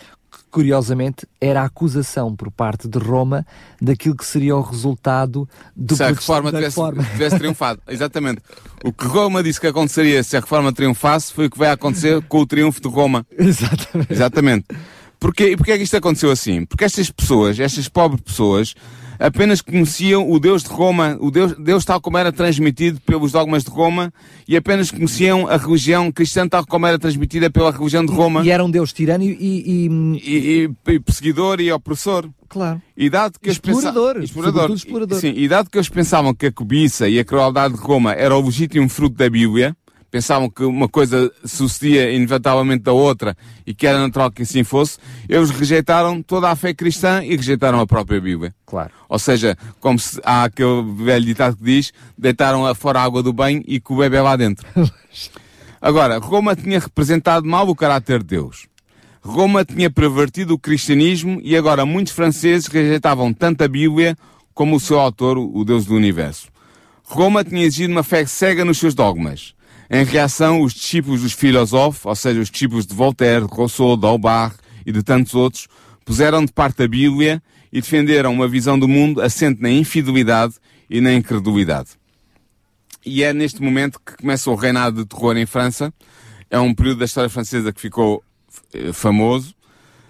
curiosamente, 0.56 1.28
era 1.38 1.60
a 1.60 1.64
acusação 1.66 2.34
por 2.34 2.50
parte 2.50 2.88
de 2.88 2.98
Roma 2.98 3.46
daquilo 3.78 4.16
que 4.16 4.24
seria 4.24 4.56
o 4.56 4.62
resultado 4.62 5.46
do 5.76 5.94
se 5.94 6.02
a 6.02 6.08
reforma 6.08 6.50
tivesse, 6.50 6.68
reforma. 6.68 7.04
tivesse 7.04 7.38
triunfado. 7.38 7.82
Exatamente. 7.86 8.40
O 8.82 8.90
que 8.90 9.04
Roma 9.04 9.42
disse 9.42 9.60
que 9.60 9.66
aconteceria 9.66 10.22
se 10.22 10.34
a 10.34 10.40
reforma 10.40 10.72
triunfasse 10.72 11.30
foi 11.30 11.44
o 11.44 11.50
que 11.50 11.58
vai 11.58 11.68
acontecer 11.68 12.22
com 12.22 12.38
o 12.38 12.46
triunfo 12.46 12.80
de 12.80 12.88
Roma. 12.88 13.26
Exatamente. 13.38 14.10
Exatamente. 14.10 14.64
Porquê, 15.20 15.50
e 15.50 15.56
porquê 15.58 15.72
é 15.72 15.76
que 15.76 15.82
isto 15.82 15.98
aconteceu 15.98 16.30
assim? 16.30 16.64
Porque 16.64 16.86
estas 16.86 17.10
pessoas, 17.10 17.60
estas 17.60 17.86
pobres 17.86 18.22
pessoas, 18.22 18.74
apenas 19.18 19.60
conheciam 19.60 20.30
o 20.30 20.38
Deus 20.38 20.62
de 20.62 20.68
Roma, 20.68 21.16
o 21.20 21.30
Deus, 21.30 21.54
Deus 21.58 21.84
tal 21.84 22.00
como 22.00 22.18
era 22.18 22.32
transmitido 22.32 23.00
pelos 23.00 23.32
dogmas 23.32 23.64
de 23.64 23.70
Roma, 23.70 24.12
e 24.46 24.56
apenas 24.56 24.90
conheciam 24.90 25.48
a 25.48 25.56
religião 25.56 26.10
cristã 26.10 26.48
tal 26.48 26.66
como 26.66 26.86
era 26.86 26.98
transmitida 26.98 27.50
pela 27.50 27.70
religião 27.70 28.04
de 28.04 28.12
Roma. 28.12 28.42
E, 28.42 28.46
e 28.46 28.50
era 28.50 28.64
um 28.64 28.70
Deus 28.70 28.92
tirano 28.92 29.24
e, 29.24 29.28
e, 29.30 29.88
e, 30.22 30.70
e 30.92 31.00
perseguidor 31.00 31.60
e 31.60 31.70
opressor. 31.72 32.28
Claro. 32.48 32.80
E 32.96 33.10
dado 33.10 33.38
que 33.40 33.50
explorador, 33.50 34.22
explorador, 34.22 34.70
explorador. 34.70 35.18
Sim, 35.18 35.32
e 35.36 35.48
dado 35.48 35.68
que 35.68 35.76
eles 35.76 35.88
pensavam 35.88 36.32
que 36.32 36.46
a 36.46 36.52
cobiça 36.52 37.08
e 37.08 37.18
a 37.18 37.24
crueldade 37.24 37.74
de 37.74 37.80
Roma 37.80 38.12
era 38.12 38.36
o 38.36 38.40
legítimo 38.40 38.88
fruto 38.88 39.16
da 39.16 39.28
Bíblia, 39.28 39.76
pensavam 40.16 40.48
que 40.48 40.64
uma 40.64 40.88
coisa 40.88 41.30
sucedia 41.44 42.10
inevitavelmente 42.10 42.82
da 42.82 42.92
outra 42.92 43.36
e 43.66 43.74
que 43.74 43.86
era 43.86 43.98
natural 43.98 44.30
que 44.30 44.44
assim 44.44 44.64
fosse, 44.64 44.96
eles 45.28 45.50
rejeitaram 45.50 46.22
toda 46.22 46.50
a 46.50 46.56
fé 46.56 46.72
cristã 46.72 47.22
e 47.22 47.36
rejeitaram 47.36 47.78
a 47.80 47.86
própria 47.86 48.18
Bíblia. 48.18 48.54
Claro. 48.64 48.90
Ou 49.10 49.18
seja, 49.18 49.58
como 49.78 49.98
se, 49.98 50.18
há 50.24 50.44
aquele 50.44 50.82
velho 51.04 51.26
ditado 51.26 51.54
que 51.58 51.64
diz, 51.64 51.92
deitaram 52.16 52.74
fora 52.74 53.00
a 53.00 53.02
água 53.02 53.22
do 53.22 53.30
banho 53.30 53.62
e 53.66 53.78
que 53.78 53.92
o 53.92 53.96
bebê 53.98 54.18
lá 54.22 54.36
dentro. 54.36 54.66
Agora, 55.82 56.16
Roma 56.16 56.56
tinha 56.56 56.80
representado 56.80 57.46
mal 57.46 57.68
o 57.68 57.76
caráter 57.76 58.20
de 58.20 58.28
Deus. 58.28 58.66
Roma 59.20 59.66
tinha 59.66 59.90
pervertido 59.90 60.54
o 60.54 60.58
cristianismo 60.58 61.40
e 61.42 61.54
agora 61.54 61.84
muitos 61.84 62.14
franceses 62.14 62.68
rejeitavam 62.68 63.34
tanto 63.34 63.62
a 63.62 63.68
Bíblia 63.68 64.16
como 64.54 64.76
o 64.76 64.80
seu 64.80 64.98
autor, 64.98 65.36
o 65.36 65.62
Deus 65.62 65.84
do 65.84 65.94
Universo. 65.94 66.48
Roma 67.04 67.44
tinha 67.44 67.64
exigido 67.64 67.92
uma 67.92 68.02
fé 68.02 68.24
cega 68.24 68.64
nos 68.64 68.78
seus 68.78 68.94
dogmas. 68.94 69.54
Em 69.88 70.04
reação, 70.04 70.62
os 70.62 70.74
discípulos 70.74 71.22
dos 71.22 71.32
filósofos, 71.32 72.04
ou 72.04 72.14
seja, 72.14 72.40
os 72.40 72.50
discípulos 72.50 72.86
de 72.86 72.94
Voltaire, 72.94 73.46
de 73.46 73.54
Rousseau, 73.54 73.96
de 73.96 74.06
e 74.84 74.92
de 74.92 75.02
tantos 75.02 75.34
outros, 75.34 75.68
puseram 76.04 76.44
de 76.44 76.52
parte 76.52 76.82
a 76.82 76.88
Bíblia 76.88 77.42
e 77.72 77.80
defenderam 77.80 78.32
uma 78.32 78.48
visão 78.48 78.78
do 78.78 78.88
mundo 78.88 79.20
assente 79.20 79.60
na 79.60 79.70
infidelidade 79.70 80.54
e 80.88 81.00
na 81.00 81.12
incredulidade. 81.12 81.90
E 83.04 83.22
é 83.22 83.32
neste 83.32 83.62
momento 83.62 84.00
que 84.04 84.16
começa 84.16 84.50
o 84.50 84.54
reinado 84.56 85.02
de 85.02 85.06
terror 85.06 85.36
em 85.36 85.46
França. 85.46 85.92
É 86.50 86.58
um 86.58 86.74
período 86.74 86.98
da 86.98 87.04
história 87.04 87.30
francesa 87.30 87.72
que 87.72 87.80
ficou 87.80 88.22
eh, 88.72 88.92
famoso. 88.92 89.54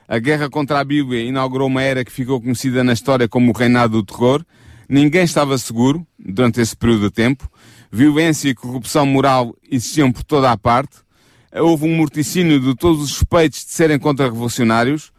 A 0.09 0.19
guerra 0.19 0.49
contra 0.49 0.81
a 0.81 0.85
Bíblia 0.85 1.23
inaugurou 1.23 1.67
uma 1.67 1.83
era 1.83 2.05
que 2.05 2.12
ficou 2.12 2.41
conhecida 2.41 2.83
na 2.83 2.95
história 2.95 3.29
como 3.29 3.51
o 3.51 3.55
reinado 3.55 4.01
do 4.01 4.05
terror. 4.05 4.43
Ninguém 4.89 5.25
estava 5.25 5.59
seguro 5.59 6.07
durante 6.19 6.61
esse 6.61 6.75
período 6.75 7.03
de 7.03 7.11
tempo 7.11 7.51
violência 7.90 8.49
e 8.49 8.55
corrupção 8.55 9.07
moral 9.07 9.55
existiam 9.70 10.12
por 10.12 10.25
toda 10.25 10.51
a 10.51 10.57
parte, 10.57 10.96
houve 11.53 11.85
um 11.85 11.96
morticínio 11.96 12.61
de 12.61 12.75
todos 12.75 13.03
os 13.03 13.11
suspeitos 13.11 13.64
de 13.64 13.72
serem 13.72 13.99
contra-revolucionários, 13.99 15.12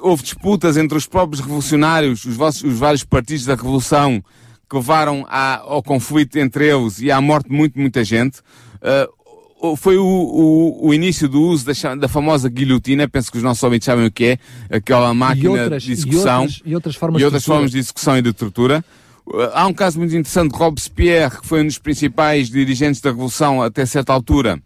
houve 0.00 0.22
disputas 0.22 0.76
entre 0.76 0.96
os 0.96 1.06
próprios 1.06 1.40
revolucionários, 1.40 2.24
os, 2.24 2.36
vossos, 2.36 2.62
os 2.62 2.78
vários 2.78 3.04
partidos 3.04 3.44
da 3.44 3.54
Revolução, 3.54 4.22
que 4.68 4.76
levaram 4.76 5.26
à, 5.28 5.58
ao 5.58 5.82
conflito 5.82 6.38
entre 6.38 6.68
eles 6.68 7.00
e 7.00 7.10
à 7.10 7.20
morte 7.20 7.48
de 7.48 7.54
muito, 7.54 7.78
muita 7.78 8.04
gente. 8.04 8.40
Uh, 8.80 9.76
foi 9.76 9.96
o, 9.96 10.04
o, 10.04 10.88
o, 10.88 10.94
início 10.94 11.28
do 11.28 11.40
uso 11.40 11.64
da, 11.64 11.94
da, 11.94 12.08
famosa 12.08 12.48
guilhotina, 12.48 13.08
penso 13.08 13.30
que 13.30 13.36
os 13.36 13.44
nossos 13.44 13.62
ouvintes 13.62 13.86
sabem 13.86 14.06
o 14.06 14.10
que 14.10 14.24
é, 14.24 14.38
aquela 14.76 15.14
máquina 15.14 15.50
outras, 15.50 15.84
de 15.84 15.92
execução 15.92 16.42
e 16.42 16.44
outras, 16.44 16.62
e 16.64 16.74
outras 16.74 16.96
formas, 16.96 17.20
e 17.20 17.24
outras 17.24 17.42
de, 17.42 17.46
formas 17.46 17.70
de 17.70 17.78
execução 17.78 18.18
e 18.18 18.22
de 18.22 18.32
tortura. 18.32 18.84
Uh, 19.26 19.50
há 19.52 19.66
um 19.66 19.72
caso 19.72 19.98
muito 19.98 20.14
interessante. 20.14 20.52
De 20.52 20.58
Robespierre, 20.58 21.40
que 21.40 21.46
foi 21.46 21.62
um 21.62 21.66
dos 21.66 21.78
principais 21.78 22.48
dirigentes 22.48 23.00
da 23.00 23.10
Revolução 23.10 23.62
até 23.62 23.86
certa 23.86 24.12
altura, 24.12 24.60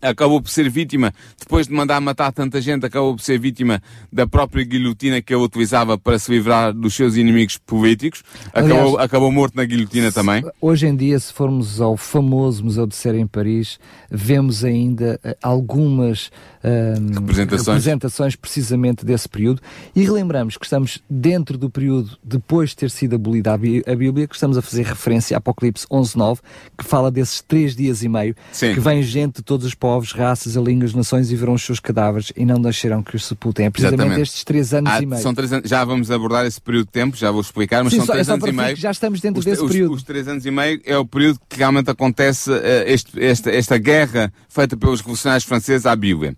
acabou 0.00 0.40
por 0.40 0.50
ser 0.50 0.68
vítima, 0.68 1.12
depois 1.38 1.66
de 1.66 1.72
mandar 1.72 2.00
matar 2.00 2.32
tanta 2.32 2.60
gente, 2.60 2.86
acabou 2.86 3.16
por 3.16 3.22
ser 3.22 3.38
vítima 3.38 3.82
da 4.12 4.26
própria 4.26 4.64
guilhotina 4.64 5.20
que 5.20 5.34
ele 5.34 5.42
utilizava 5.42 5.98
para 5.98 6.18
se 6.18 6.30
livrar 6.30 6.72
dos 6.72 6.94
seus 6.94 7.16
inimigos 7.16 7.58
políticos. 7.58 8.22
Acabou, 8.52 8.76
Aliás, 8.76 8.94
acabou 9.04 9.32
morto 9.32 9.56
na 9.56 9.64
guilhotina 9.64 10.12
também. 10.12 10.44
Hoje 10.60 10.86
em 10.86 10.96
dia, 10.96 11.18
se 11.18 11.32
formos 11.32 11.80
ao 11.80 11.96
famoso 11.96 12.64
Museu 12.64 12.86
de 12.86 12.94
Cera 12.94 13.18
em 13.18 13.26
Paris, 13.26 13.78
vemos 14.10 14.64
ainda 14.64 15.20
uh, 15.24 15.34
algumas 15.42 16.26
uh, 16.26 17.14
representações. 17.14 17.66
representações 17.66 18.36
precisamente 18.36 19.04
desse 19.04 19.28
período 19.28 19.60
e 19.94 20.02
relembramos 20.02 20.56
que 20.56 20.64
estamos 20.64 21.02
dentro 21.08 21.56
do 21.58 21.70
período 21.70 22.16
depois 22.22 22.70
de 22.70 22.76
ter 22.76 22.90
sido 22.90 23.16
abolida 23.16 23.52
a 23.52 23.56
Bíblia, 23.56 24.26
que 24.26 24.34
estamos 24.34 24.56
a 24.58 24.62
fazer 24.62 24.84
referência 24.84 25.36
a 25.36 25.38
Apocalipse 25.38 25.86
11.9, 25.86 26.38
que 26.76 26.84
fala 26.84 27.10
desses 27.10 27.40
três 27.42 27.74
dias 27.74 28.02
e 28.02 28.08
meio, 28.08 28.34
Sim. 28.52 28.74
que 28.74 28.80
vem 28.80 29.02
gente 29.02 29.36
de 29.36 29.42
todos 29.42 29.66
os 29.66 29.74
povos, 29.74 29.85
raças, 30.12 30.54
línguas, 30.54 30.94
nações 30.94 31.30
e 31.30 31.36
verão 31.36 31.54
os 31.54 31.62
seus 31.62 31.80
cadáveres 31.80 32.32
e 32.36 32.44
não 32.44 32.60
deixarão 32.60 33.02
que 33.02 33.16
os 33.16 33.24
sepultem. 33.24 33.66
É 33.66 33.70
precisamente 33.70 34.00
Exatamente. 34.00 34.22
estes 34.22 34.44
três 34.44 34.74
anos 34.74 34.92
Há, 34.92 35.02
e 35.02 35.06
meio. 35.06 35.22
São 35.22 35.34
três 35.34 35.52
anos, 35.52 35.68
já 35.68 35.84
vamos 35.84 36.10
abordar 36.10 36.46
esse 36.46 36.60
período 36.60 36.86
de 36.86 36.92
tempo, 36.92 37.16
já 37.16 37.30
vou 37.30 37.40
explicar, 37.40 37.82
mas 37.82 37.92
Sim, 37.92 37.98
são 37.98 38.06
só, 38.06 38.12
três 38.12 38.28
é 38.28 38.32
anos 38.32 38.46
e 38.46 38.52
meio. 38.52 38.76
Já 38.76 38.90
estamos 38.90 39.20
dentro 39.20 39.38
os, 39.38 39.44
desse 39.44 39.62
os, 39.62 39.70
período. 39.70 39.94
Os 39.94 40.02
três 40.02 40.28
anos 40.28 40.44
e 40.46 40.50
meio 40.50 40.80
é 40.84 40.96
o 40.96 41.04
período 41.04 41.40
que 41.48 41.58
realmente 41.58 41.90
acontece 41.90 42.50
uh, 42.50 42.56
este, 42.86 43.22
esta, 43.22 43.50
esta 43.50 43.78
guerra 43.78 44.32
feita 44.48 44.76
pelos 44.76 45.00
revolucionários 45.00 45.44
franceses 45.44 45.86
à 45.86 45.94
Bíblia. 45.94 46.36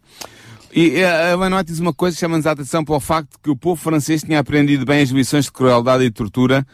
E 0.73 1.03
a 1.03 1.31
Ellen 1.31 1.65
diz 1.65 1.79
uma 1.79 1.95
coisa 1.95 2.15
que 2.15 2.21
chama-nos 2.21 2.47
a 2.47 2.53
atenção 2.53 2.85
para 2.85 2.95
o 2.95 3.01
facto 3.01 3.39
que 3.43 3.51
o 3.51 3.57
povo 3.57 3.81
francês 3.81 4.23
tinha 4.23 4.39
aprendido 4.39 4.85
bem 4.85 5.03
as 5.03 5.09
lições 5.09 5.47
de 5.47 5.53
crueldade 5.53 6.05
e 6.05 6.11
tortura 6.11 6.67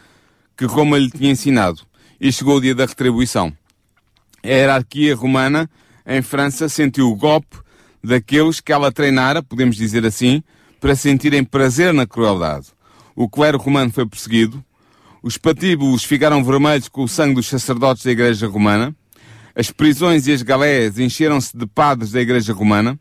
que 0.57 0.65
Roma 0.65 0.99
lhe 0.99 1.11
tinha 1.11 1.31
ensinado. 1.31 1.81
E 2.21 2.33
chegou 2.33 2.57
o 2.57 2.61
dia 2.61 2.75
da 2.75 2.87
retribuição. 2.87 3.53
A 4.43 4.49
hierarquia 4.49 5.15
romana 5.15 5.71
em 6.07 6.23
França 6.23 6.69
sentiu 6.69 7.11
o 7.11 7.17
golpe 7.17 7.57
daqueles 8.03 8.61
que 8.61 8.73
ela 8.73 8.93
treinara, 8.93 9.43
podemos 9.43 9.77
dizer 9.77 10.05
assim, 10.05 10.43
para 10.81 10.95
sentirem 10.95 11.43
prazer 11.43 11.93
na 11.95 12.07
crueldade. 12.07 12.67
O 13.17 13.29
clero 13.29 13.59
romano 13.59 13.91
foi 13.91 14.07
perseguido, 14.07 14.63
os 15.23 15.39
patíbulos 15.39 16.05
ficaram 16.05 16.45
vermelhos 16.45 16.89
com 16.89 17.05
o 17.05 17.09
sangue 17.09 17.37
dos 17.37 17.47
sacerdotes 17.47 18.05
da 18.05 18.11
Igreja 18.11 18.47
Romana, 18.47 18.95
as 19.55 19.71
prisões 19.71 20.27
e 20.27 20.33
as 20.33 20.43
galeias 20.43 20.99
encheram-se 20.99 21.57
de 21.57 21.67
padres 21.67 22.11
da 22.11 22.21
Igreja 22.21 22.53
Romana, 22.53 22.99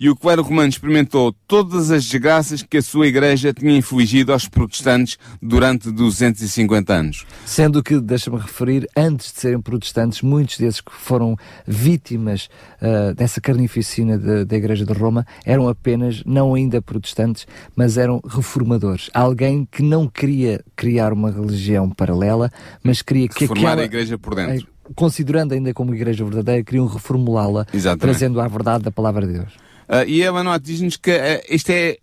e 0.00 0.08
o 0.08 0.16
clero 0.16 0.42
romano 0.42 0.70
experimentou 0.70 1.30
todas 1.46 1.90
as 1.90 2.04
desgraças 2.04 2.62
que 2.62 2.78
a 2.78 2.82
sua 2.82 3.06
igreja 3.06 3.52
tinha 3.52 3.76
infligido 3.76 4.32
aos 4.32 4.48
protestantes 4.48 5.18
durante 5.42 5.92
250 5.92 6.94
anos. 6.94 7.26
Sendo 7.44 7.82
que, 7.82 8.00
deixa-me 8.00 8.38
referir, 8.38 8.88
antes 8.96 9.30
de 9.30 9.40
serem 9.40 9.60
protestantes, 9.60 10.22
muitos 10.22 10.56
desses 10.56 10.80
que 10.80 10.90
foram 10.90 11.36
vítimas 11.66 12.48
uh, 12.80 13.14
dessa 13.14 13.42
carnificina 13.42 14.16
da 14.46 14.56
igreja 14.56 14.86
de 14.86 14.92
Roma 14.94 15.26
eram 15.44 15.68
apenas, 15.68 16.22
não 16.24 16.54
ainda 16.54 16.80
protestantes, 16.80 17.46
mas 17.76 17.98
eram 17.98 18.22
reformadores. 18.26 19.10
Alguém 19.12 19.68
que 19.70 19.82
não 19.82 20.08
queria 20.08 20.64
criar 20.74 21.12
uma 21.12 21.30
religião 21.30 21.90
paralela, 21.90 22.50
mas 22.82 23.02
queria 23.02 23.28
que 23.28 23.40
Reformar 23.40 23.72
aquela... 23.72 23.82
a 23.82 23.84
igreja 23.84 24.16
por 24.16 24.34
dentro. 24.34 24.66
Considerando 24.94 25.52
ainda 25.52 25.74
como 25.74 25.94
igreja 25.94 26.24
verdadeira, 26.24 26.64
queriam 26.64 26.86
reformulá-la, 26.86 27.66
trazendo 27.98 28.40
a 28.40 28.48
verdade 28.48 28.84
da 28.84 28.90
palavra 28.90 29.26
de 29.26 29.34
Deus. 29.34 29.69
Uh, 29.90 30.06
e 30.06 30.24
a 30.24 30.32
Manote 30.32 30.66
diz-nos 30.66 30.96
que 30.96 31.10
uh, 31.10 31.42
isto 31.50 31.68
é, 31.70 31.96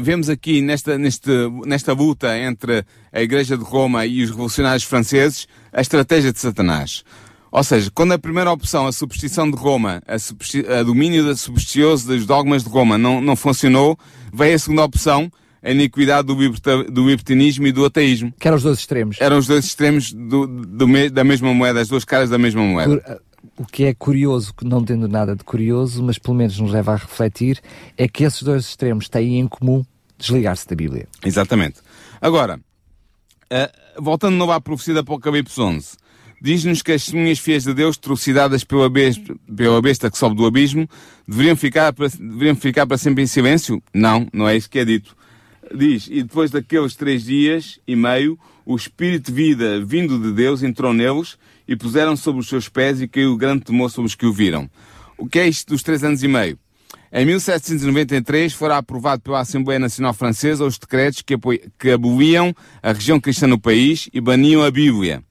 vemos 0.00 0.30
aqui 0.30 0.62
nesta, 0.62 0.96
neste, 0.96 1.30
nesta 1.66 1.92
luta 1.92 2.34
entre 2.38 2.82
a 3.12 3.20
Igreja 3.20 3.58
de 3.58 3.62
Roma 3.62 4.06
e 4.06 4.22
os 4.22 4.30
revolucionários 4.30 4.84
franceses, 4.84 5.46
a 5.70 5.82
estratégia 5.82 6.32
de 6.32 6.40
Satanás. 6.40 7.04
Ou 7.52 7.62
seja, 7.62 7.90
quando 7.94 8.12
a 8.12 8.18
primeira 8.18 8.50
opção, 8.50 8.86
a 8.86 8.92
superstição 8.92 9.50
de 9.50 9.56
Roma, 9.56 10.02
a, 10.08 10.78
a 10.78 10.82
domínio 10.82 11.36
supersticioso 11.36 12.06
dos 12.06 12.24
dogmas 12.24 12.64
de 12.64 12.70
Roma 12.70 12.96
não, 12.96 13.20
não 13.20 13.36
funcionou, 13.36 13.98
veio 14.32 14.56
a 14.56 14.58
segunda 14.58 14.84
opção, 14.84 15.30
a 15.62 15.70
iniquidade 15.70 16.26
do, 16.28 16.34
liberta, 16.34 16.84
do 16.84 17.06
libertinismo 17.06 17.66
e 17.66 17.72
do 17.72 17.84
ateísmo. 17.84 18.32
Que 18.38 18.48
eram 18.48 18.56
os 18.56 18.62
dois 18.62 18.78
extremos. 18.78 19.18
Eram 19.20 19.36
os 19.36 19.46
dois 19.46 19.66
extremos 19.66 20.10
do, 20.10 20.46
do, 20.46 21.10
da 21.10 21.22
mesma 21.22 21.52
moeda, 21.52 21.82
as 21.82 21.88
duas 21.88 22.04
caras 22.04 22.30
da 22.30 22.38
mesma 22.38 22.62
moeda. 22.62 23.20
O 23.58 23.64
que 23.64 23.84
é 23.84 23.94
curioso, 23.94 24.52
não 24.62 24.84
tendo 24.84 25.08
nada 25.08 25.34
de 25.34 25.42
curioso, 25.42 26.02
mas 26.02 26.18
pelo 26.18 26.36
menos 26.36 26.58
nos 26.58 26.70
leva 26.70 26.92
a 26.92 26.96
refletir, 26.96 27.60
é 27.96 28.06
que 28.06 28.24
esses 28.24 28.42
dois 28.42 28.66
extremos 28.66 29.08
têm 29.08 29.38
em 29.38 29.48
comum 29.48 29.82
desligar-se 30.18 30.68
da 30.68 30.76
Bíblia. 30.76 31.08
Exatamente. 31.24 31.80
Agora, 32.20 32.58
uh, 32.58 34.02
voltando 34.02 34.32
de 34.32 34.38
novo 34.38 34.52
à 34.52 34.60
profecia 34.60 34.92
de 34.92 35.00
Apocalipse 35.00 35.58
11, 35.58 35.96
diz-nos 36.40 36.82
que 36.82 36.92
as 36.92 37.04
testemunhas 37.04 37.38
fiéis 37.38 37.64
de 37.64 37.72
Deus, 37.72 37.96
trucidadas 37.96 38.62
pela 38.62 38.90
besta, 38.90 39.34
pela 39.54 39.80
besta 39.80 40.10
que 40.10 40.18
sobe 40.18 40.36
do 40.36 40.44
abismo, 40.44 40.88
deveriam 41.26 41.56
ficar, 41.56 41.92
para, 41.94 42.08
deveriam 42.08 42.56
ficar 42.56 42.86
para 42.86 42.98
sempre 42.98 43.22
em 43.22 43.26
silêncio? 43.26 43.82
Não, 43.92 44.26
não 44.32 44.46
é 44.46 44.56
isso 44.56 44.68
que 44.68 44.78
é 44.78 44.84
dito. 44.84 45.16
Diz, 45.74 46.08
e 46.10 46.22
depois 46.22 46.50
daqueles 46.50 46.94
três 46.94 47.24
dias 47.24 47.80
e 47.86 47.96
meio, 47.96 48.38
o 48.64 48.76
Espírito 48.76 49.32
de 49.32 49.32
vida 49.32 49.84
vindo 49.84 50.18
de 50.18 50.32
Deus 50.32 50.62
entrou 50.62 50.92
neles 50.92 51.38
e 51.66 51.76
puseram 51.76 52.16
sobre 52.16 52.40
os 52.40 52.48
seus 52.48 52.68
pés 52.68 53.00
e 53.00 53.08
caiu 53.08 53.36
grande 53.36 53.64
temor 53.64 53.90
sobre 53.90 54.06
os 54.06 54.14
que 54.14 54.26
o 54.26 54.32
viram. 54.32 54.68
O 55.18 55.28
que 55.28 55.38
é 55.38 55.48
isto 55.48 55.68
dos 55.68 55.82
três 55.82 56.04
anos 56.04 56.22
e 56.22 56.28
meio? 56.28 56.58
Em 57.12 57.24
1793 57.24 58.52
fora 58.52 58.76
aprovado 58.76 59.22
pela 59.22 59.40
Assembleia 59.40 59.78
Nacional 59.78 60.12
Francesa 60.12 60.64
os 60.64 60.78
decretos 60.78 61.22
que, 61.22 61.34
que 61.78 61.90
aboliam 61.90 62.54
a 62.82 62.92
região 62.92 63.20
cristã 63.20 63.46
no 63.46 63.58
país 63.58 64.08
e 64.12 64.20
baniam 64.20 64.62
a 64.62 64.70
Bíblia. 64.70 65.22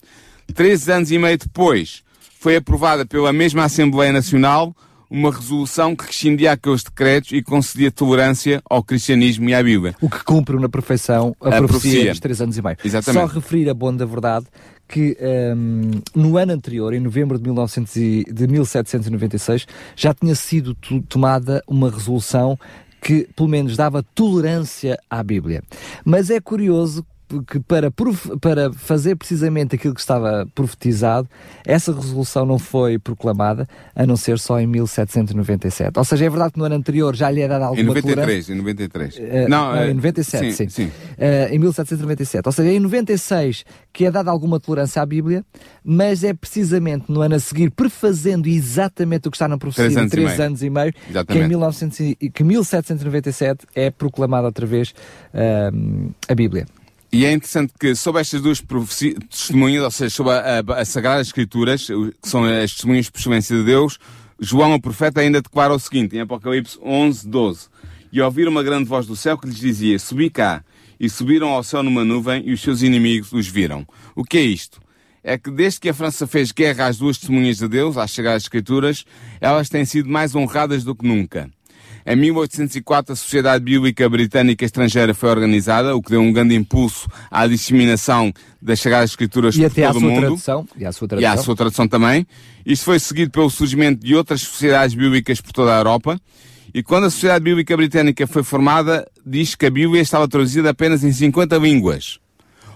Três 0.54 0.90
anos 0.90 1.12
e 1.12 1.18
meio 1.18 1.38
depois 1.38 2.04
foi 2.40 2.56
aprovada 2.56 3.06
pela 3.06 3.34
mesma 3.34 3.64
Assembleia 3.64 4.12
Nacional 4.12 4.76
uma 5.10 5.32
resolução 5.32 5.96
que 5.96 6.06
rescindia 6.06 6.52
aqueles 6.52 6.84
decretos 6.84 7.32
e 7.32 7.42
concedia 7.42 7.92
tolerância 7.92 8.62
ao 8.70 8.84
cristianismo 8.84 9.50
e 9.50 9.54
à 9.54 9.62
Bíblia. 9.62 9.96
O 10.02 10.10
que 10.10 10.24
cumpre 10.24 10.58
na 10.60 10.68
perfeição 10.68 11.36
a, 11.40 11.48
a 11.48 11.58
profecia, 11.58 11.68
profecia 11.68 12.12
dos 12.12 12.20
três 12.20 12.42
anos 12.42 12.58
e 12.58 12.62
meio. 12.62 12.78
Exatamente. 12.84 13.22
Só 13.22 13.34
referir 13.34 13.70
a 13.70 13.74
bom 13.74 13.96
da 13.96 14.06
verdade 14.06 14.46
que 14.88 15.18
um, 15.56 15.92
no 16.16 16.38
ano 16.38 16.54
anterior, 16.54 16.94
em 16.94 17.00
novembro 17.00 17.38
de, 17.38 17.44
1900 17.44 17.96
e, 17.96 18.26
de 18.32 18.48
1796, 18.48 19.66
já 19.96 20.14
tinha 20.14 20.36
sido 20.36 20.76
tomada 21.10 21.64
uma 21.68 21.90
resolução 21.90 22.58
que, 23.02 23.28
pelo 23.36 23.50
menos, 23.50 23.78
dava 23.78 24.02
tolerância 24.02 24.98
à 25.10 25.22
Bíblia. 25.22 25.64
Mas 26.04 26.30
é 26.30 26.40
curioso 26.40 27.06
que 27.48 27.60
para, 27.60 27.92
para 27.92 28.72
fazer 28.74 29.16
precisamente 29.16 29.76
aquilo 29.76 29.94
que 29.94 30.00
estava 30.00 30.48
profetizado, 30.54 31.28
essa 31.66 31.94
resolução 31.94 32.46
não 32.46 32.60
foi 32.60 32.98
proclamada, 33.00 33.68
a 33.96 34.06
não 34.06 34.16
ser 34.16 34.40
só 34.40 34.60
em 34.60 34.68
1797. 34.68 35.98
Ou 35.98 36.04
seja, 36.04 36.26
é 36.26 36.30
verdade 36.30 36.54
que 36.54 36.60
no 36.60 36.66
ano 36.66 36.76
anterior 36.76 37.16
já 37.16 37.30
lhe 37.30 37.42
era 37.42 37.54
dada 37.54 37.66
alguma 37.66 37.82
Em 37.82 37.86
93, 37.86 38.50
em 38.50 38.56
93. 38.56 39.16
Uh, 39.16 39.22
não, 39.50 39.76
não, 39.76 39.86
em 39.86 39.94
97, 39.94 40.46
sim. 40.46 40.52
sim. 40.52 40.70
sim. 40.70 40.86
Uh, 40.86 41.54
em 41.54 41.60
1797. 41.60 42.48
Ou 42.48 42.52
seja, 42.52 42.72
em 42.72 42.80
96 42.80 43.66
que 43.96 44.06
é 44.06 44.12
dada 44.12 44.30
alguma 44.30 44.60
tolerância 44.60 45.02
à 45.02 45.06
Bíblia, 45.06 45.44
mas 45.82 46.24
é 46.24 46.34
precisamente 46.34 47.06
no 47.08 47.22
ano 47.22 47.36
a 47.36 47.40
seguir, 47.40 47.72
prefazendo 47.72 48.50
exatamente 48.50 49.30
o 49.30 49.32
que 49.32 49.38
está 49.38 49.48
na 49.48 49.58
profecia 49.58 49.90
três 49.90 50.04
de 50.04 50.10
três 50.10 50.40
anos 50.40 50.62
e 50.62 50.70
meio, 50.70 50.94
que 51.28 51.40
em 51.40 51.48
1900, 51.48 51.98
que 52.34 52.44
1797 52.44 53.66
é 53.74 53.90
proclamada 53.90 54.48
outra 54.48 54.66
vez 54.66 54.94
uh, 55.34 56.14
a 56.28 56.36
Bíblia. 56.36 56.66
E 57.16 57.24
é 57.24 57.32
interessante 57.32 57.72
que 57.80 57.96
sobre 57.96 58.20
estas 58.20 58.42
duas 58.42 58.62
testemunhas, 59.30 59.86
ou 59.86 59.90
seja, 59.90 60.10
sobre 60.10 60.34
a, 60.34 60.60
a, 60.60 60.82
a 60.82 60.84
Sagradas 60.84 61.28
Escrituras, 61.28 61.88
que 61.88 62.28
são 62.28 62.44
as 62.44 62.74
testemunhas 62.74 63.10
por 63.10 63.22
de 63.22 63.64
Deus, 63.64 63.98
João, 64.38 64.74
o 64.74 64.82
profeta, 64.82 65.22
ainda 65.22 65.42
declara 65.42 65.74
o 65.74 65.80
seguinte, 65.80 66.18
em 66.18 66.20
Apocalipse 66.20 66.78
11, 66.84 67.26
12. 67.26 67.70
E 68.12 68.20
ouviram 68.20 68.52
uma 68.52 68.62
grande 68.62 68.90
voz 68.90 69.08
do 69.08 69.16
céu 69.16 69.38
que 69.38 69.48
lhes 69.48 69.56
dizia, 69.56 69.98
subi 69.98 70.30
cá. 70.30 70.62
E 71.00 71.10
subiram 71.10 71.52
ao 71.52 71.64
céu 71.64 71.82
numa 71.82 72.04
nuvem 72.04 72.44
e 72.46 72.52
os 72.52 72.60
seus 72.60 72.82
inimigos 72.82 73.32
os 73.32 73.48
viram. 73.48 73.88
O 74.14 74.26
que 74.26 74.38
é 74.38 74.42
isto? 74.42 74.82
É 75.24 75.38
que 75.38 75.50
desde 75.50 75.80
que 75.80 75.88
a 75.88 75.94
França 75.94 76.28
fez 76.28 76.52
guerra 76.52 76.88
às 76.88 76.98
duas 76.98 77.18
testemunhas 77.18 77.60
de 77.60 77.70
Deus, 77.70 77.96
às 77.96 78.12
Sagradas 78.12 78.44
Escrituras, 78.44 79.06
elas 79.40 79.70
têm 79.70 79.86
sido 79.86 80.10
mais 80.10 80.36
honradas 80.36 80.84
do 80.84 80.94
que 80.94 81.08
nunca. 81.08 81.50
Em 82.08 82.16
1804, 82.16 83.14
a 83.14 83.16
Sociedade 83.16 83.64
Bíblica 83.64 84.08
Britânica 84.08 84.64
Estrangeira 84.64 85.16
foi 85.16 85.28
organizada, 85.28 85.96
o 85.96 86.04
que 86.04 86.12
deu 86.12 86.22
um 86.22 86.32
grande 86.32 86.54
impulso 86.54 87.08
à 87.32 87.48
disseminação 87.48 88.32
das 88.62 88.80
Sagradas 88.80 89.10
Escrituras 89.10 89.56
e 89.56 89.62
por 89.62 89.66
até 89.66 89.88
todo 89.88 89.98
o 89.98 90.02
mundo. 90.02 90.20
Tradução, 90.20 90.68
e 90.78 90.86
à 90.86 90.92
sua 90.92 91.08
tradução. 91.08 91.32
E 91.32 91.34
à 91.34 91.38
sua 91.42 91.56
tradução 91.56 91.88
também. 91.88 92.28
Isto 92.64 92.86
foi 92.86 93.00
seguido 93.00 93.32
pelo 93.32 93.50
surgimento 93.50 94.06
de 94.06 94.14
outras 94.14 94.42
sociedades 94.42 94.94
bíblicas 94.94 95.42
por 95.42 95.52
toda 95.52 95.74
a 95.74 95.80
Europa. 95.80 96.22
E 96.72 96.84
quando 96.84 97.06
a 97.06 97.10
Sociedade 97.10 97.44
Bíblica 97.44 97.76
Britânica 97.76 98.28
foi 98.28 98.44
formada, 98.44 99.10
diz 99.26 99.56
que 99.56 99.66
a 99.66 99.72
Bíblia 99.72 100.04
estava 100.04 100.28
traduzida 100.28 100.70
apenas 100.70 101.04
em 101.04 101.12
50 101.12 101.58
línguas. 101.58 102.20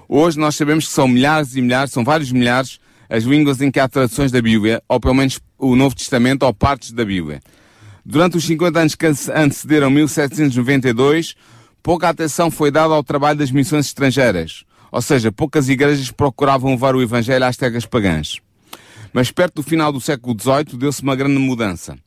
Hoje 0.08 0.40
nós 0.40 0.56
sabemos 0.56 0.88
que 0.88 0.92
são 0.92 1.08
milhares 1.08 1.56
e 1.56 1.62
milhares, 1.62 1.92
são 1.92 2.04
vários 2.04 2.32
milhares, 2.32 2.80
as 3.08 3.26
línguas 3.26 3.62
em 3.62 3.70
que 3.70 3.80
há 3.80 3.88
traduções 3.88 4.32
da 4.32 4.42
Bíblia, 4.42 4.82
ou 4.90 5.00
pelo 5.00 5.14
menos 5.14 5.40
o 5.56 5.76
Novo 5.76 5.94
Testamento, 5.94 6.44
ou 6.48 6.54
partes 6.54 6.92
da 6.92 7.06
Bíblia. 7.06 7.40
Durante 8.12 8.38
os 8.38 8.44
50 8.46 8.80
anos 8.80 8.96
que 8.96 9.06
antecederam 9.06 9.92
1792, 9.92 11.36
pouca 11.84 12.10
atenção 12.10 12.50
foi 12.50 12.72
dada 12.72 12.92
ao 12.92 13.04
trabalho 13.04 13.38
das 13.38 13.52
missões 13.52 13.86
estrangeiras. 13.86 14.64
Ou 14.92 15.00
seja, 15.00 15.32
poucas 15.32 15.70
igrejas 15.70 16.10
procuravam 16.10 16.72
levar 16.72 16.96
o 16.96 17.04
Evangelho 17.04 17.46
às 17.46 17.56
terras 17.56 17.86
pagãs. 17.86 18.40
Mas 19.14 19.30
perto 19.30 19.58
do 19.58 19.64
final 19.64 19.94
do 19.94 20.02
século 20.02 20.36
XVIII 20.36 20.80
deu-se 20.80 21.04
uma 21.04 21.16
grande 21.16 21.38
mudança. 21.38 22.00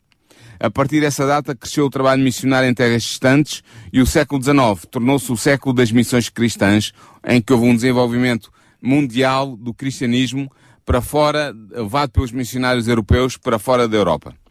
A 0.59 0.68
partir 0.68 1.00
dessa 1.00 1.24
data 1.24 1.55
cresceu 1.55 1.86
o 1.86 1.90
trabalho 1.90 2.20
missionário 2.20 2.68
em 2.68 2.74
terras 2.74 3.05
distantes 3.05 3.62
e 3.92 4.00
o 4.00 4.07
século 4.07 4.42
XIX 4.42 4.84
tornou-se 4.90 5.30
o 5.30 5.36
século 5.36 5.72
das 5.72 5.92
missões 5.92 6.28
cristãs, 6.28 6.92
em 7.24 7.40
que 7.40 7.53
houve 7.53 7.66
um 7.66 7.76
desenvolvimento 7.76 8.50
mundial 8.82 9.57
do 9.57 9.72
cristianismo 9.72 10.50
para 10.84 11.00
fora, 11.00 11.55
levado 11.70 12.11
pelos 12.11 12.32
missionários 12.32 12.88
europeus 12.88 13.36
para 13.36 13.57
fora 13.57 13.86
da 13.86 13.96
Europa. 13.96 14.41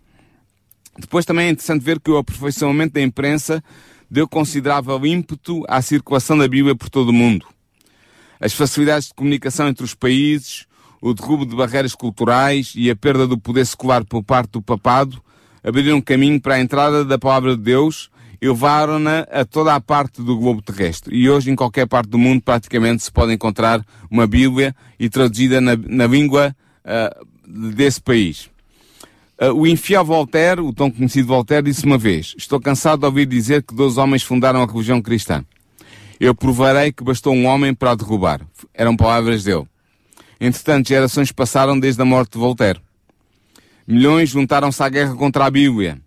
Depois 0.97 1.25
também 1.25 1.47
é 1.47 1.49
interessante 1.49 1.83
ver 1.83 1.99
que 1.99 2.11
o 2.11 2.17
aperfeiçoamento 2.17 2.93
da 2.93 3.01
imprensa 3.01 3.63
deu 4.09 4.27
considerável 4.27 5.05
ímpeto 5.05 5.63
à 5.67 5.81
circulação 5.81 6.37
da 6.37 6.47
Bíblia 6.47 6.75
por 6.75 6.89
todo 6.89 7.09
o 7.09 7.13
mundo. 7.13 7.45
As 8.39 8.53
facilidades 8.53 9.07
de 9.07 9.13
comunicação 9.13 9.67
entre 9.67 9.83
os 9.85 9.95
países, 9.95 10.65
o 11.01 11.13
derrubo 11.13 11.45
de 11.45 11.55
barreiras 11.55 11.95
culturais 11.95 12.73
e 12.75 12.89
a 12.89 12.95
perda 12.95 13.25
do 13.25 13.37
poder 13.37 13.65
secular 13.65 14.05
por 14.05 14.23
parte 14.23 14.51
do 14.51 14.61
papado 14.61 15.21
abriram 15.63 16.01
caminho 16.01 16.41
para 16.41 16.55
a 16.55 16.59
entrada 16.59 17.05
da 17.05 17.17
palavra 17.17 17.55
de 17.55 17.61
Deus 17.63 18.09
e 18.41 18.47
levaram-na 18.47 19.19
a 19.31 19.45
toda 19.45 19.75
a 19.75 19.79
parte 19.79 20.21
do 20.21 20.37
globo 20.37 20.61
terrestre. 20.61 21.15
E 21.15 21.29
hoje, 21.29 21.51
em 21.51 21.55
qualquer 21.55 21.87
parte 21.87 22.09
do 22.09 22.17
mundo, 22.17 22.41
praticamente 22.41 23.03
se 23.03 23.11
pode 23.11 23.31
encontrar 23.31 23.85
uma 24.09 24.25
Bíblia 24.25 24.75
e 24.99 25.07
traduzida 25.09 25.61
na, 25.61 25.75
na 25.75 26.07
língua 26.07 26.55
uh, 26.83 27.71
desse 27.73 28.01
país. 28.01 28.50
Uh, 29.41 29.51
o 29.55 29.65
infiel 29.65 30.05
Voltaire, 30.05 30.61
o 30.61 30.71
tão 30.71 30.91
conhecido 30.91 31.27
Voltaire, 31.27 31.65
disse 31.65 31.83
uma 31.83 31.97
vez: 31.97 32.35
Estou 32.37 32.61
cansado 32.61 32.99
de 32.99 33.05
ouvir 33.07 33.25
dizer 33.25 33.63
que 33.63 33.73
dois 33.73 33.97
homens 33.97 34.21
fundaram 34.21 34.61
a 34.61 34.67
religião 34.67 35.01
cristã. 35.01 35.43
Eu 36.19 36.35
provarei 36.35 36.91
que 36.91 37.03
bastou 37.03 37.33
um 37.33 37.47
homem 37.47 37.73
para 37.73 37.91
a 37.91 37.95
derrubar. 37.95 38.45
Eram 38.71 38.95
palavras 38.95 39.43
dele. 39.43 39.65
Entretanto, 40.39 40.89
gerações 40.89 41.31
passaram 41.31 41.79
desde 41.79 41.99
a 41.99 42.05
morte 42.05 42.33
de 42.33 42.37
Voltaire. 42.37 42.79
Milhões 43.87 44.29
juntaram-se 44.29 44.83
à 44.83 44.87
guerra 44.87 45.15
contra 45.15 45.45
a 45.45 45.49
Bíblia. 45.49 45.99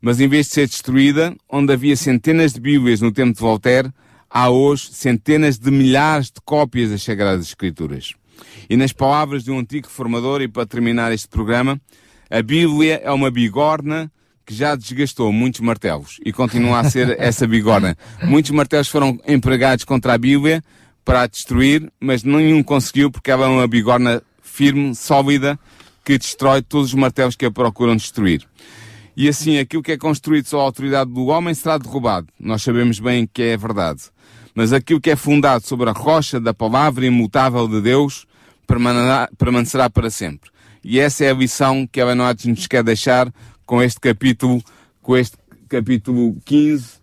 Mas 0.00 0.18
em 0.18 0.26
vez 0.26 0.46
de 0.46 0.54
ser 0.54 0.66
destruída, 0.66 1.36
onde 1.48 1.72
havia 1.72 1.96
centenas 1.96 2.52
de 2.52 2.60
Bíblias 2.60 3.00
no 3.00 3.12
tempo 3.12 3.34
de 3.34 3.40
Voltaire, 3.40 3.92
há 4.28 4.50
hoje 4.50 4.88
centenas 4.92 5.60
de 5.60 5.70
milhares 5.70 6.26
de 6.26 6.40
cópias 6.44 6.90
das 6.90 7.04
Sagradas 7.04 7.46
Escrituras. 7.46 8.14
E 8.68 8.76
nas 8.76 8.92
palavras 8.92 9.44
de 9.44 9.52
um 9.52 9.60
antigo 9.60 9.86
reformador, 9.86 10.42
e 10.42 10.48
para 10.48 10.66
terminar 10.66 11.12
este 11.12 11.28
programa, 11.28 11.80
a 12.30 12.42
Bíblia 12.42 13.00
é 13.02 13.10
uma 13.10 13.30
bigorna 13.30 14.10
que 14.44 14.54
já 14.54 14.74
desgastou 14.74 15.32
muitos 15.32 15.60
martelos 15.60 16.18
e 16.24 16.32
continua 16.32 16.80
a 16.80 16.90
ser 16.90 17.16
essa 17.20 17.46
bigorna. 17.46 17.96
Muitos 18.22 18.50
martelos 18.50 18.88
foram 18.88 19.20
empregados 19.26 19.84
contra 19.84 20.14
a 20.14 20.18
Bíblia 20.18 20.62
para 21.04 21.22
a 21.22 21.26
destruir, 21.26 21.90
mas 22.00 22.22
nenhum 22.22 22.62
conseguiu 22.62 23.10
porque 23.10 23.30
ela 23.30 23.46
é 23.46 23.48
uma 23.48 23.68
bigorna 23.68 24.22
firme, 24.42 24.94
sólida, 24.94 25.58
que 26.04 26.18
destrói 26.18 26.62
todos 26.62 26.88
os 26.88 26.94
martelos 26.94 27.36
que 27.36 27.44
a 27.46 27.50
procuram 27.50 27.94
destruir. 27.96 28.46
E 29.16 29.28
assim, 29.28 29.58
aquilo 29.58 29.82
que 29.82 29.92
é 29.92 29.98
construído 29.98 30.46
sob 30.46 30.62
a 30.62 30.64
autoridade 30.64 31.10
do 31.10 31.26
homem 31.26 31.52
será 31.52 31.76
derrubado. 31.76 32.28
Nós 32.38 32.62
sabemos 32.62 33.00
bem 33.00 33.26
que 33.26 33.42
é 33.42 33.56
verdade. 33.56 34.02
Mas 34.54 34.72
aquilo 34.72 35.00
que 35.00 35.10
é 35.10 35.16
fundado 35.16 35.66
sobre 35.66 35.90
a 35.90 35.92
rocha 35.92 36.40
da 36.40 36.54
palavra 36.54 37.04
imutável 37.04 37.68
de 37.68 37.80
Deus 37.80 38.26
permanecerá 38.66 39.90
para 39.90 40.08
sempre. 40.08 40.50
E 40.82 41.00
essa 41.00 41.24
é 41.24 41.30
a 41.30 41.34
lição 41.34 41.86
que 41.86 42.00
a 42.00 42.06
Benoit 42.06 42.48
nos 42.48 42.66
quer 42.66 42.82
deixar 42.82 43.32
com 43.66 43.82
este 43.82 44.00
capítulo, 44.00 44.62
com 45.02 45.16
este 45.16 45.36
capítulo 45.68 46.36
15 46.44 46.98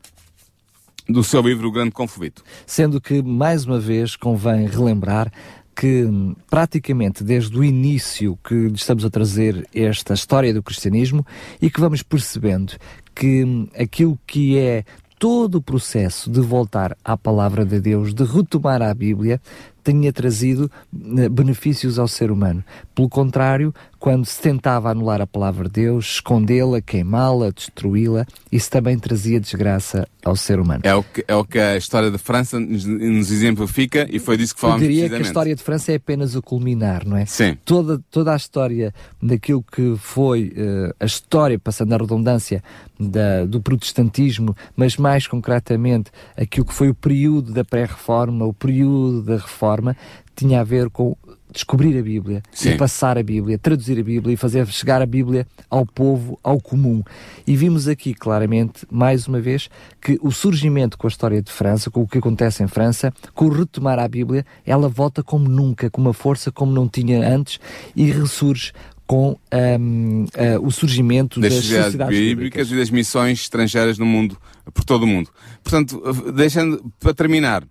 do 1.08 1.24
seu 1.24 1.42
livro 1.42 1.68
O 1.68 1.72
Grande 1.72 1.92
Conflito. 1.92 2.44
Sendo 2.66 3.00
que, 3.00 3.22
mais 3.22 3.66
uma 3.66 3.80
vez, 3.80 4.16
convém 4.16 4.66
relembrar 4.68 5.32
que 5.76 6.08
praticamente 6.50 7.24
desde 7.24 7.58
o 7.58 7.64
início 7.64 8.40
que 8.44 8.56
estamos 8.74 9.04
a 9.04 9.10
trazer 9.10 9.68
esta 9.76 10.14
história 10.14 10.54
do 10.54 10.64
cristianismo 10.64 11.26
e 11.62 11.70
que 11.70 11.82
vamos 11.82 12.02
percebendo 12.02 12.74
que 13.14 13.68
aquilo 13.78 14.18
que 14.26 14.58
é 14.58 14.86
todo 15.20 15.56
o 15.56 15.62
processo 15.62 16.30
de 16.30 16.40
voltar 16.40 16.98
à 17.04 17.18
palavra 17.18 17.66
de 17.66 17.80
Deus, 17.80 18.14
de 18.14 18.24
retomar 18.24 18.82
a 18.82 18.94
Bíblia, 18.94 19.42
tenha 19.86 20.12
trazido 20.12 20.70
eh, 21.16 21.30
benefícios 21.30 22.00
ao 22.00 22.08
ser 22.08 22.32
humano. 22.32 22.64
Pelo 22.96 23.08
contrário, 23.08 23.72
quando 24.06 24.24
se 24.24 24.40
tentava 24.40 24.92
anular 24.92 25.20
a 25.20 25.26
palavra 25.26 25.64
de 25.64 25.82
Deus, 25.82 26.06
escondê-la, 26.18 26.80
queimá-la, 26.80 27.50
destruí-la, 27.50 28.28
isso 28.52 28.70
também 28.70 29.00
trazia 29.00 29.40
desgraça 29.40 30.08
ao 30.24 30.36
ser 30.36 30.60
humano. 30.60 30.82
É 30.84 30.94
o 30.94 31.02
que, 31.02 31.26
é 31.28 31.36
o 31.36 31.44
que 31.44 31.58
a 31.58 31.76
história 31.76 32.12
de 32.12 32.20
França 32.20 32.60
nos, 32.60 32.86
nos 32.86 33.32
exemplifica 33.32 34.08
e 34.08 34.20
foi 34.20 34.38
disso 34.38 34.54
que 34.54 34.62
falámos 34.62 34.84
Eu 34.84 34.90
diria 34.90 35.10
que 35.10 35.16
a 35.16 35.22
história 35.22 35.56
de 35.56 35.64
França 35.64 35.92
é 35.92 35.96
apenas 35.96 36.36
o 36.36 36.42
culminar, 36.44 37.04
não 37.04 37.18
é? 37.18 37.26
Sim. 37.26 37.58
Toda, 37.66 38.00
toda 38.12 38.32
a 38.32 38.36
história 38.36 38.94
daquilo 39.20 39.64
que 39.64 39.96
foi 39.98 40.54
uh, 40.56 40.94
a 41.00 41.06
história, 41.06 41.58
passando 41.58 41.94
a 41.94 41.98
redundância, 41.98 42.64
da, 43.00 43.44
do 43.46 43.60
protestantismo, 43.60 44.56
mas 44.76 44.98
mais 44.98 45.26
concretamente 45.26 46.12
aquilo 46.38 46.68
que 46.68 46.76
foi 46.76 46.90
o 46.90 46.96
período 46.96 47.52
da 47.52 47.66
pré-reforma, 47.66 48.46
o 48.46 48.54
período 48.54 49.24
da 49.24 49.38
reforma, 49.38 49.98
tinha 50.36 50.62
a 50.62 50.64
ver 50.64 50.92
com 50.92 51.18
descobrir 51.56 51.98
a 51.98 52.02
Bíblia, 52.02 52.44
e 52.64 52.76
passar 52.76 53.18
a 53.18 53.24
Bíblia, 53.24 53.58
traduzir 53.58 53.98
a 53.98 54.04
Bíblia 54.04 54.34
e 54.34 54.38
fazer 54.38 54.68
chegar 54.68 55.02
a 55.02 55.06
Bíblia 55.06 55.48
ao 55.70 55.86
povo, 55.86 56.38
ao 56.44 56.60
comum. 56.60 57.02
E 57.48 57.56
vimos 57.56 57.88
aqui 57.88 58.14
claramente, 58.14 58.86
mais 58.92 59.26
uma 59.26 59.40
vez, 59.40 59.70
que 60.02 60.20
o 60.22 60.32
surgimento 60.32 60.98
com 60.98 61.08
a 61.08 61.10
história 61.10 61.42
de 61.42 61.52
França, 61.52 61.90
com 61.90 62.02
o 62.02 62.08
que 62.08 62.18
acontece 62.18 62.62
em 62.62 62.68
França, 62.68 63.12
com 63.34 63.46
o 63.46 63.50
retomar 63.50 63.98
a 63.98 64.08
Bíblia, 64.08 64.46
ela 64.66 64.90
volta 64.90 65.24
como 65.24 65.48
nunca, 65.48 65.90
com 65.90 66.02
uma 66.02 66.14
força 66.14 66.52
como 66.52 66.74
não 66.74 66.90
tinha 66.90 67.26
antes 67.26 67.58
e 67.96 68.12
ressurge 68.12 68.74
com 69.08 69.38
um, 69.80 70.24
uh, 70.24 70.66
o 70.66 70.72
surgimento 70.72 71.40
das, 71.40 71.54
das 71.54 71.64
sociedades 71.64 71.96
bíblicas, 71.96 72.18
bíblicas 72.18 72.72
e 72.72 72.76
das 72.76 72.90
missões 72.90 73.40
estrangeiras 73.40 73.98
no 73.98 74.06
mundo, 74.06 74.38
por 74.74 74.84
todo 74.84 75.04
o 75.04 75.08
mundo. 75.08 75.30
Portanto, 75.64 76.02
deixando 76.34 76.92
para 77.00 77.14
terminar, 77.14 77.64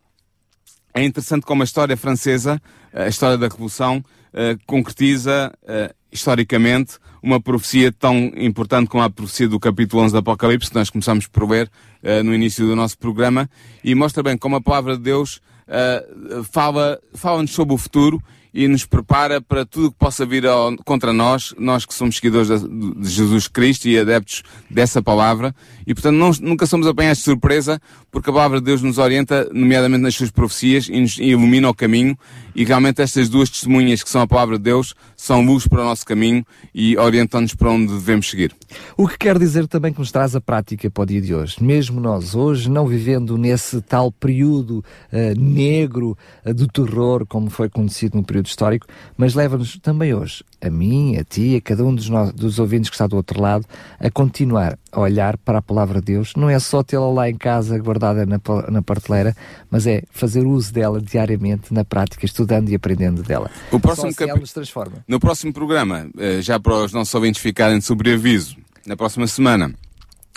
é 0.94 1.02
interessante 1.02 1.44
como 1.44 1.62
a 1.62 1.64
história 1.64 1.96
francesa, 1.96 2.62
a 2.92 3.08
história 3.08 3.36
da 3.36 3.48
Revolução, 3.48 3.98
uh, 3.98 4.58
concretiza 4.64 5.52
uh, 5.64 5.94
historicamente 6.10 6.98
uma 7.20 7.40
profecia 7.40 7.90
tão 7.90 8.30
importante 8.36 8.88
como 8.88 9.02
a 9.02 9.10
profecia 9.10 9.48
do 9.48 9.58
capítulo 9.58 10.02
11 10.04 10.12
do 10.12 10.18
Apocalipse, 10.18 10.70
que 10.70 10.76
nós 10.76 10.90
começamos 10.90 11.26
por 11.26 11.42
uh, 11.42 12.22
no 12.24 12.32
início 12.32 12.64
do 12.64 12.76
nosso 12.76 12.96
programa, 12.96 13.50
e 13.82 13.92
mostra 13.94 14.22
bem 14.22 14.38
como 14.38 14.54
a 14.56 14.60
palavra 14.60 14.96
de 14.96 15.02
Deus 15.02 15.40
fala, 16.52 17.00
fala-nos 17.14 17.52
sobre 17.52 17.74
o 17.74 17.78
futuro 17.78 18.22
e 18.54 18.68
nos 18.68 18.86
prepara 18.86 19.40
para 19.40 19.66
tudo 19.66 19.90
que 19.90 19.98
possa 19.98 20.24
vir 20.24 20.46
ao, 20.46 20.76
contra 20.84 21.12
nós, 21.12 21.52
nós 21.58 21.84
que 21.84 21.92
somos 21.92 22.16
seguidores 22.16 22.48
de, 22.48 22.94
de, 22.94 23.10
Jesus 23.10 23.48
Cristo 23.48 23.88
e 23.88 23.98
adeptos 23.98 24.44
dessa 24.70 25.02
palavra. 25.02 25.52
E, 25.84 25.92
portanto, 25.92 26.14
não, 26.14 26.30
nunca 26.40 26.64
somos 26.64 26.86
apanhados 26.86 27.18
de 27.18 27.24
surpresa, 27.24 27.80
porque 28.12 28.30
a 28.30 28.32
palavra 28.32 28.60
de 28.60 28.66
Deus 28.66 28.80
nos 28.80 28.96
orienta, 28.98 29.48
nomeadamente 29.52 30.02
nas 30.02 30.14
suas 30.14 30.30
profecias, 30.30 30.88
e 30.88 31.00
nos 31.00 31.18
ilumina 31.18 31.68
o 31.68 31.74
caminho. 31.74 32.16
E 32.54 32.64
realmente 32.64 33.02
estas 33.02 33.28
duas 33.28 33.50
testemunhas, 33.50 34.04
que 34.04 34.08
são 34.08 34.20
a 34.22 34.26
palavra 34.26 34.56
de 34.56 34.62
Deus, 34.62 34.94
são 35.16 35.44
luz 35.44 35.66
para 35.66 35.82
o 35.82 35.84
nosso 35.84 36.06
caminho 36.06 36.46
e 36.72 36.96
orientam-nos 36.96 37.54
para 37.54 37.70
onde 37.70 37.92
devemos 37.92 38.30
seguir. 38.30 38.54
O 38.96 39.08
que 39.08 39.18
quer 39.18 39.36
dizer 39.36 39.66
também 39.66 39.92
que 39.92 39.98
nos 39.98 40.12
traz 40.12 40.36
a 40.36 40.40
prática 40.40 40.88
para 40.88 41.02
o 41.02 41.06
dia 41.06 41.20
de 41.20 41.34
hoje. 41.34 41.56
Mesmo 41.60 42.00
nós, 42.00 42.36
hoje, 42.36 42.70
não 42.70 42.86
vivendo 42.86 43.36
nesse 43.36 43.80
tal 43.80 44.12
período 44.12 44.84
uh, 45.12 45.40
negro 45.40 46.16
uh, 46.46 46.54
do 46.54 46.68
terror, 46.68 47.26
como 47.26 47.50
foi 47.50 47.68
conhecido 47.68 48.16
no 48.16 48.24
período 48.24 48.43
período 48.44 48.46
histórico, 48.46 48.86
mas 49.16 49.34
leva-nos 49.34 49.78
também 49.78 50.14
hoje, 50.14 50.44
a 50.60 50.70
mim, 50.70 51.16
a 51.16 51.24
ti, 51.24 51.56
a 51.56 51.60
cada 51.60 51.84
um 51.84 51.94
dos, 51.94 52.08
nós, 52.08 52.32
dos 52.32 52.58
ouvintes 52.58 52.90
que 52.90 52.94
está 52.94 53.06
do 53.06 53.16
outro 53.16 53.40
lado, 53.40 53.66
a 53.98 54.10
continuar 54.10 54.78
a 54.92 55.00
olhar 55.00 55.36
para 55.38 55.58
a 55.58 55.62
palavra 55.62 56.00
de 56.00 56.12
Deus. 56.12 56.32
Não 56.36 56.48
é 56.48 56.58
só 56.58 56.82
tê-la 56.82 57.10
lá 57.10 57.28
em 57.28 57.36
casa 57.36 57.78
guardada 57.78 58.24
na, 58.26 58.40
na 58.70 58.82
prateleira, 58.82 59.34
mas 59.70 59.86
é 59.86 60.02
fazer 60.10 60.46
uso 60.46 60.72
dela 60.72 61.00
diariamente, 61.00 61.72
na 61.72 61.84
prática, 61.84 62.24
estudando 62.24 62.68
e 62.68 62.74
aprendendo 62.74 63.22
dela. 63.22 63.50
O 63.72 63.80
próximo 63.80 64.12
só 64.12 64.24
assim 64.24 64.40
nos 64.40 64.52
transforma. 64.52 65.04
No 65.08 65.18
próximo 65.18 65.52
programa, 65.52 66.08
eh, 66.18 66.40
já 66.40 66.60
para 66.60 66.74
os 66.74 66.92
nossos 66.92 67.14
ouvintes 67.14 67.40
ficarem 67.40 67.78
de 67.78 67.84
sobreaviso, 67.84 68.56
na 68.86 68.96
próxima 68.96 69.26
semana, 69.26 69.74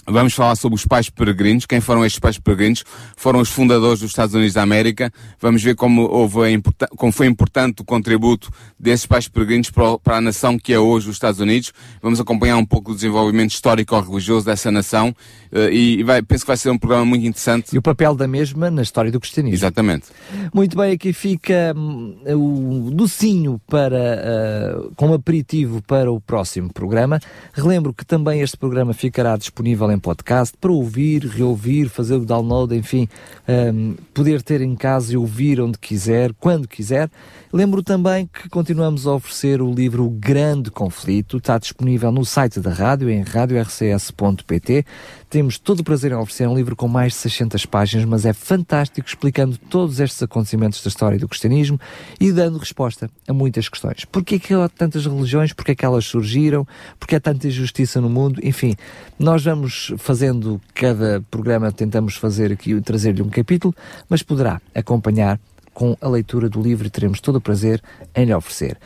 Vamos 0.10 0.34
falar 0.34 0.55
sobre 0.55 0.78
os 0.78 0.86
pais 0.86 1.10
peregrinos. 1.10 1.66
Quem 1.66 1.82
foram 1.82 2.05
estes 2.05 2.18
pais 2.18 2.39
peregrinos? 2.39 2.86
Foram 3.18 3.41
os 3.41 3.49
fundadores 3.49 3.99
dos 3.99 4.12
Estados 4.12 4.34
Unidos 4.34 4.53
da 4.53 4.62
América. 4.62 5.12
Vamos 5.38 5.62
ver 5.62 5.76
como, 5.76 6.03
houve 6.03 6.62
como 6.95 7.12
foi 7.12 7.28
importante 7.28 7.82
o 7.82 7.86
contributo 7.86 8.49
desses 8.80 9.05
pais 9.05 9.28
peregrinos 9.28 9.70
para, 9.70 10.16
a 10.16 10.22
nação 10.22 10.58
que 10.58 10.72
é 10.72 10.80
hoje 10.80 11.10
os 11.10 11.18
Estados 11.18 11.41
Unidos. 11.41 11.74
Vamos 12.01 12.22
acompanhar 12.22 12.55
um 12.55 12.66
pouco 12.66 12.93
o 12.93 12.95
desenvolvimento 12.95 13.51
histórico-religioso 13.51 14.45
dessa 14.45 14.72
nação 14.72 15.14
uh, 15.51 15.70
e 15.70 16.01
vai, 16.03 16.22
penso 16.22 16.45
que 16.45 16.47
vai 16.47 16.58
ser 16.58 16.70
um 16.70 16.78
programa 16.78 17.03
muito 17.03 17.26
interessante. 17.26 17.76
E 17.76 17.78
o 17.78 17.82
papel 17.82 18.16
da 18.16 18.30
mesma 18.30 18.72
na 18.72 18.84
história 18.84 19.12
do 19.12 19.20
cristianismo. 19.20 19.58
Exatamente. 19.58 20.05
Muito 20.53 20.78
bem, 20.78 20.93
aqui 20.93 21.12
fica 21.12 21.74
um, 21.76 22.88
o 22.88 22.91
docinho 22.91 23.60
para, 23.68 24.86
uh, 24.88 24.91
como 24.95 25.14
aperitivo 25.14 25.82
para 25.82 26.10
o 26.10 26.22
próximo 26.22 26.72
programa. 26.72 27.20
Relembro 27.51 27.93
que 27.93 28.05
também 28.05 28.39
este 28.39 28.55
programa 28.55 28.93
ficará 28.93 29.36
disponível 29.36 29.91
em 29.91 29.97
em 29.98 30.00
podcast 30.00 30.56
para 30.62 30.72
ouvir, 30.72 31.26
reouvir, 31.26 31.89
fazer 31.89 32.16
o 32.16 32.26
download, 32.26 32.76
enfim, 32.76 33.10
um, 33.48 33.95
poder 34.14 34.41
ter 34.41 34.62
em 34.62 34.76
casa 34.76 35.14
e 35.14 35.18
ouvir 35.18 35.60
onde 35.60 35.78
quiser, 35.78 36.34
quando 36.39 36.68
quiser. 36.68 37.10
Lembro 37.52 37.82
também 37.82 38.28
que 38.28 38.48
continuamos 38.50 39.08
a 39.08 39.14
oferecer 39.14 39.62
o 39.62 39.74
livro 39.74 40.10
Grande 40.10 40.70
Conflito, 40.70 41.38
está 41.38 41.58
disponível 41.58 42.12
no 42.12 42.24
site 42.24 42.60
da 42.60 42.72
rádio, 42.72 43.10
em 43.10 43.22
radiorcs.pt. 43.22 44.86
Temos 45.30 45.58
todo 45.58 45.82
o 45.82 45.84
prazer 45.84 46.12
em 46.12 46.16
oferecer 46.16 46.48
um 46.48 46.56
livro 46.56 46.76
com 46.76 46.88
mais 46.88 47.14
de 47.14 47.20
600 47.20 47.66
páginas, 47.66 48.06
mas 48.06 48.26
é 48.26 48.32
fantástico 48.32 49.08
explicando 49.08 49.58
todos 49.58 50.00
estes 50.00 50.22
acontecimentos 50.24 50.82
da 50.82 50.88
história 50.88 51.20
do 51.20 51.28
cristianismo 51.28 51.80
e 52.20 52.32
dando 52.32 52.58
resposta 52.58 53.10
a 53.28 53.34
muitas 53.34 53.68
questões. 53.68 54.06
Porquê 54.06 54.39
que 54.39 54.54
há 54.54 54.70
tantas 54.70 55.06
religiões? 55.06 55.52
Porquê 55.52 55.72
é 55.72 55.76
que 55.76 55.84
elas 55.84 56.06
surgiram? 56.06 56.66
Porquê 57.00 57.16
há 57.16 57.20
tanta 57.20 57.48
injustiça 57.48 58.00
no 58.00 58.10
mundo? 58.10 58.39
Enfim, 58.43 58.76
nós 59.20 59.43
vamos 59.43 59.87
fazendo 59.98 60.60
cada 60.74 61.24
programa, 61.30 61.72
tentamos 61.72 62.16
fazer 62.16 62.52
aqui, 62.52 62.80
trazer-lhe 62.82 63.22
um 63.22 63.30
capítulo, 63.30 63.74
mas 64.10 64.22
poderá 64.22 64.62
acompanhar 64.74 65.40
com 65.74 65.96
a 66.02 66.08
leitura 66.08 66.50
do 66.50 66.62
livro 66.62 66.88
e 66.88 66.90
teremos 66.90 67.22
todo 67.22 67.36
o 67.36 67.42
prazer 67.42 67.82
em 68.16 68.26
lhe 68.26 68.34
oferecer. 68.34 68.78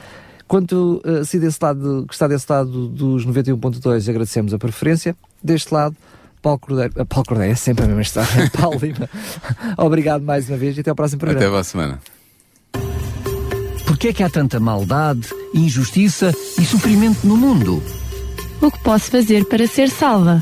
Quanto 0.47 1.02
uh, 1.06 1.24
se 1.24 1.39
desse 1.39 1.60
lado, 1.62 2.04
que 2.06 2.14
está 2.14 2.28
desse 2.28 2.45
lado 2.49 2.89
dos 2.89 3.26
91.2, 3.26 4.10
agradecemos 4.10 4.54
a 4.54 4.58
preferência. 4.58 5.16
Deste 5.41 5.74
lado, 5.74 5.95
Paulo 6.41 6.60
Cordeiro, 6.60 7.02
uh, 7.02 7.06
Paulo 7.06 7.26
Cordeiro 7.26 7.54
é 7.54 7.56
sempre 7.56 7.86
a 7.86 7.88
mesma 7.88 8.02
história, 8.02 8.52
Paulo 8.60 8.78
Lima. 8.78 9.10
Obrigado 9.78 10.24
mais 10.24 10.49
uma 10.49 10.58
vez 10.58 10.76
e 10.76 10.82
até 10.82 10.89
ao 10.89 10.95
próximo 10.95 11.20
programa. 11.20 11.47
Até 11.47 11.58
a 11.58 11.64
semana. 11.64 12.02
Porquê 13.86 14.10
é 14.10 14.14
que 14.14 14.24
há 14.24 14.30
tanta 14.30 14.60
maldade, 14.60 15.30
injustiça 15.54 16.34
e 16.60 16.66
sofrimento 16.66 17.26
no 17.26 17.38
mundo? 17.38 17.82
O 18.62 18.70
que 18.70 18.80
posso 18.80 19.10
fazer 19.10 19.45
para 19.45 19.66
ser 19.68 19.89
salva? 19.89 20.41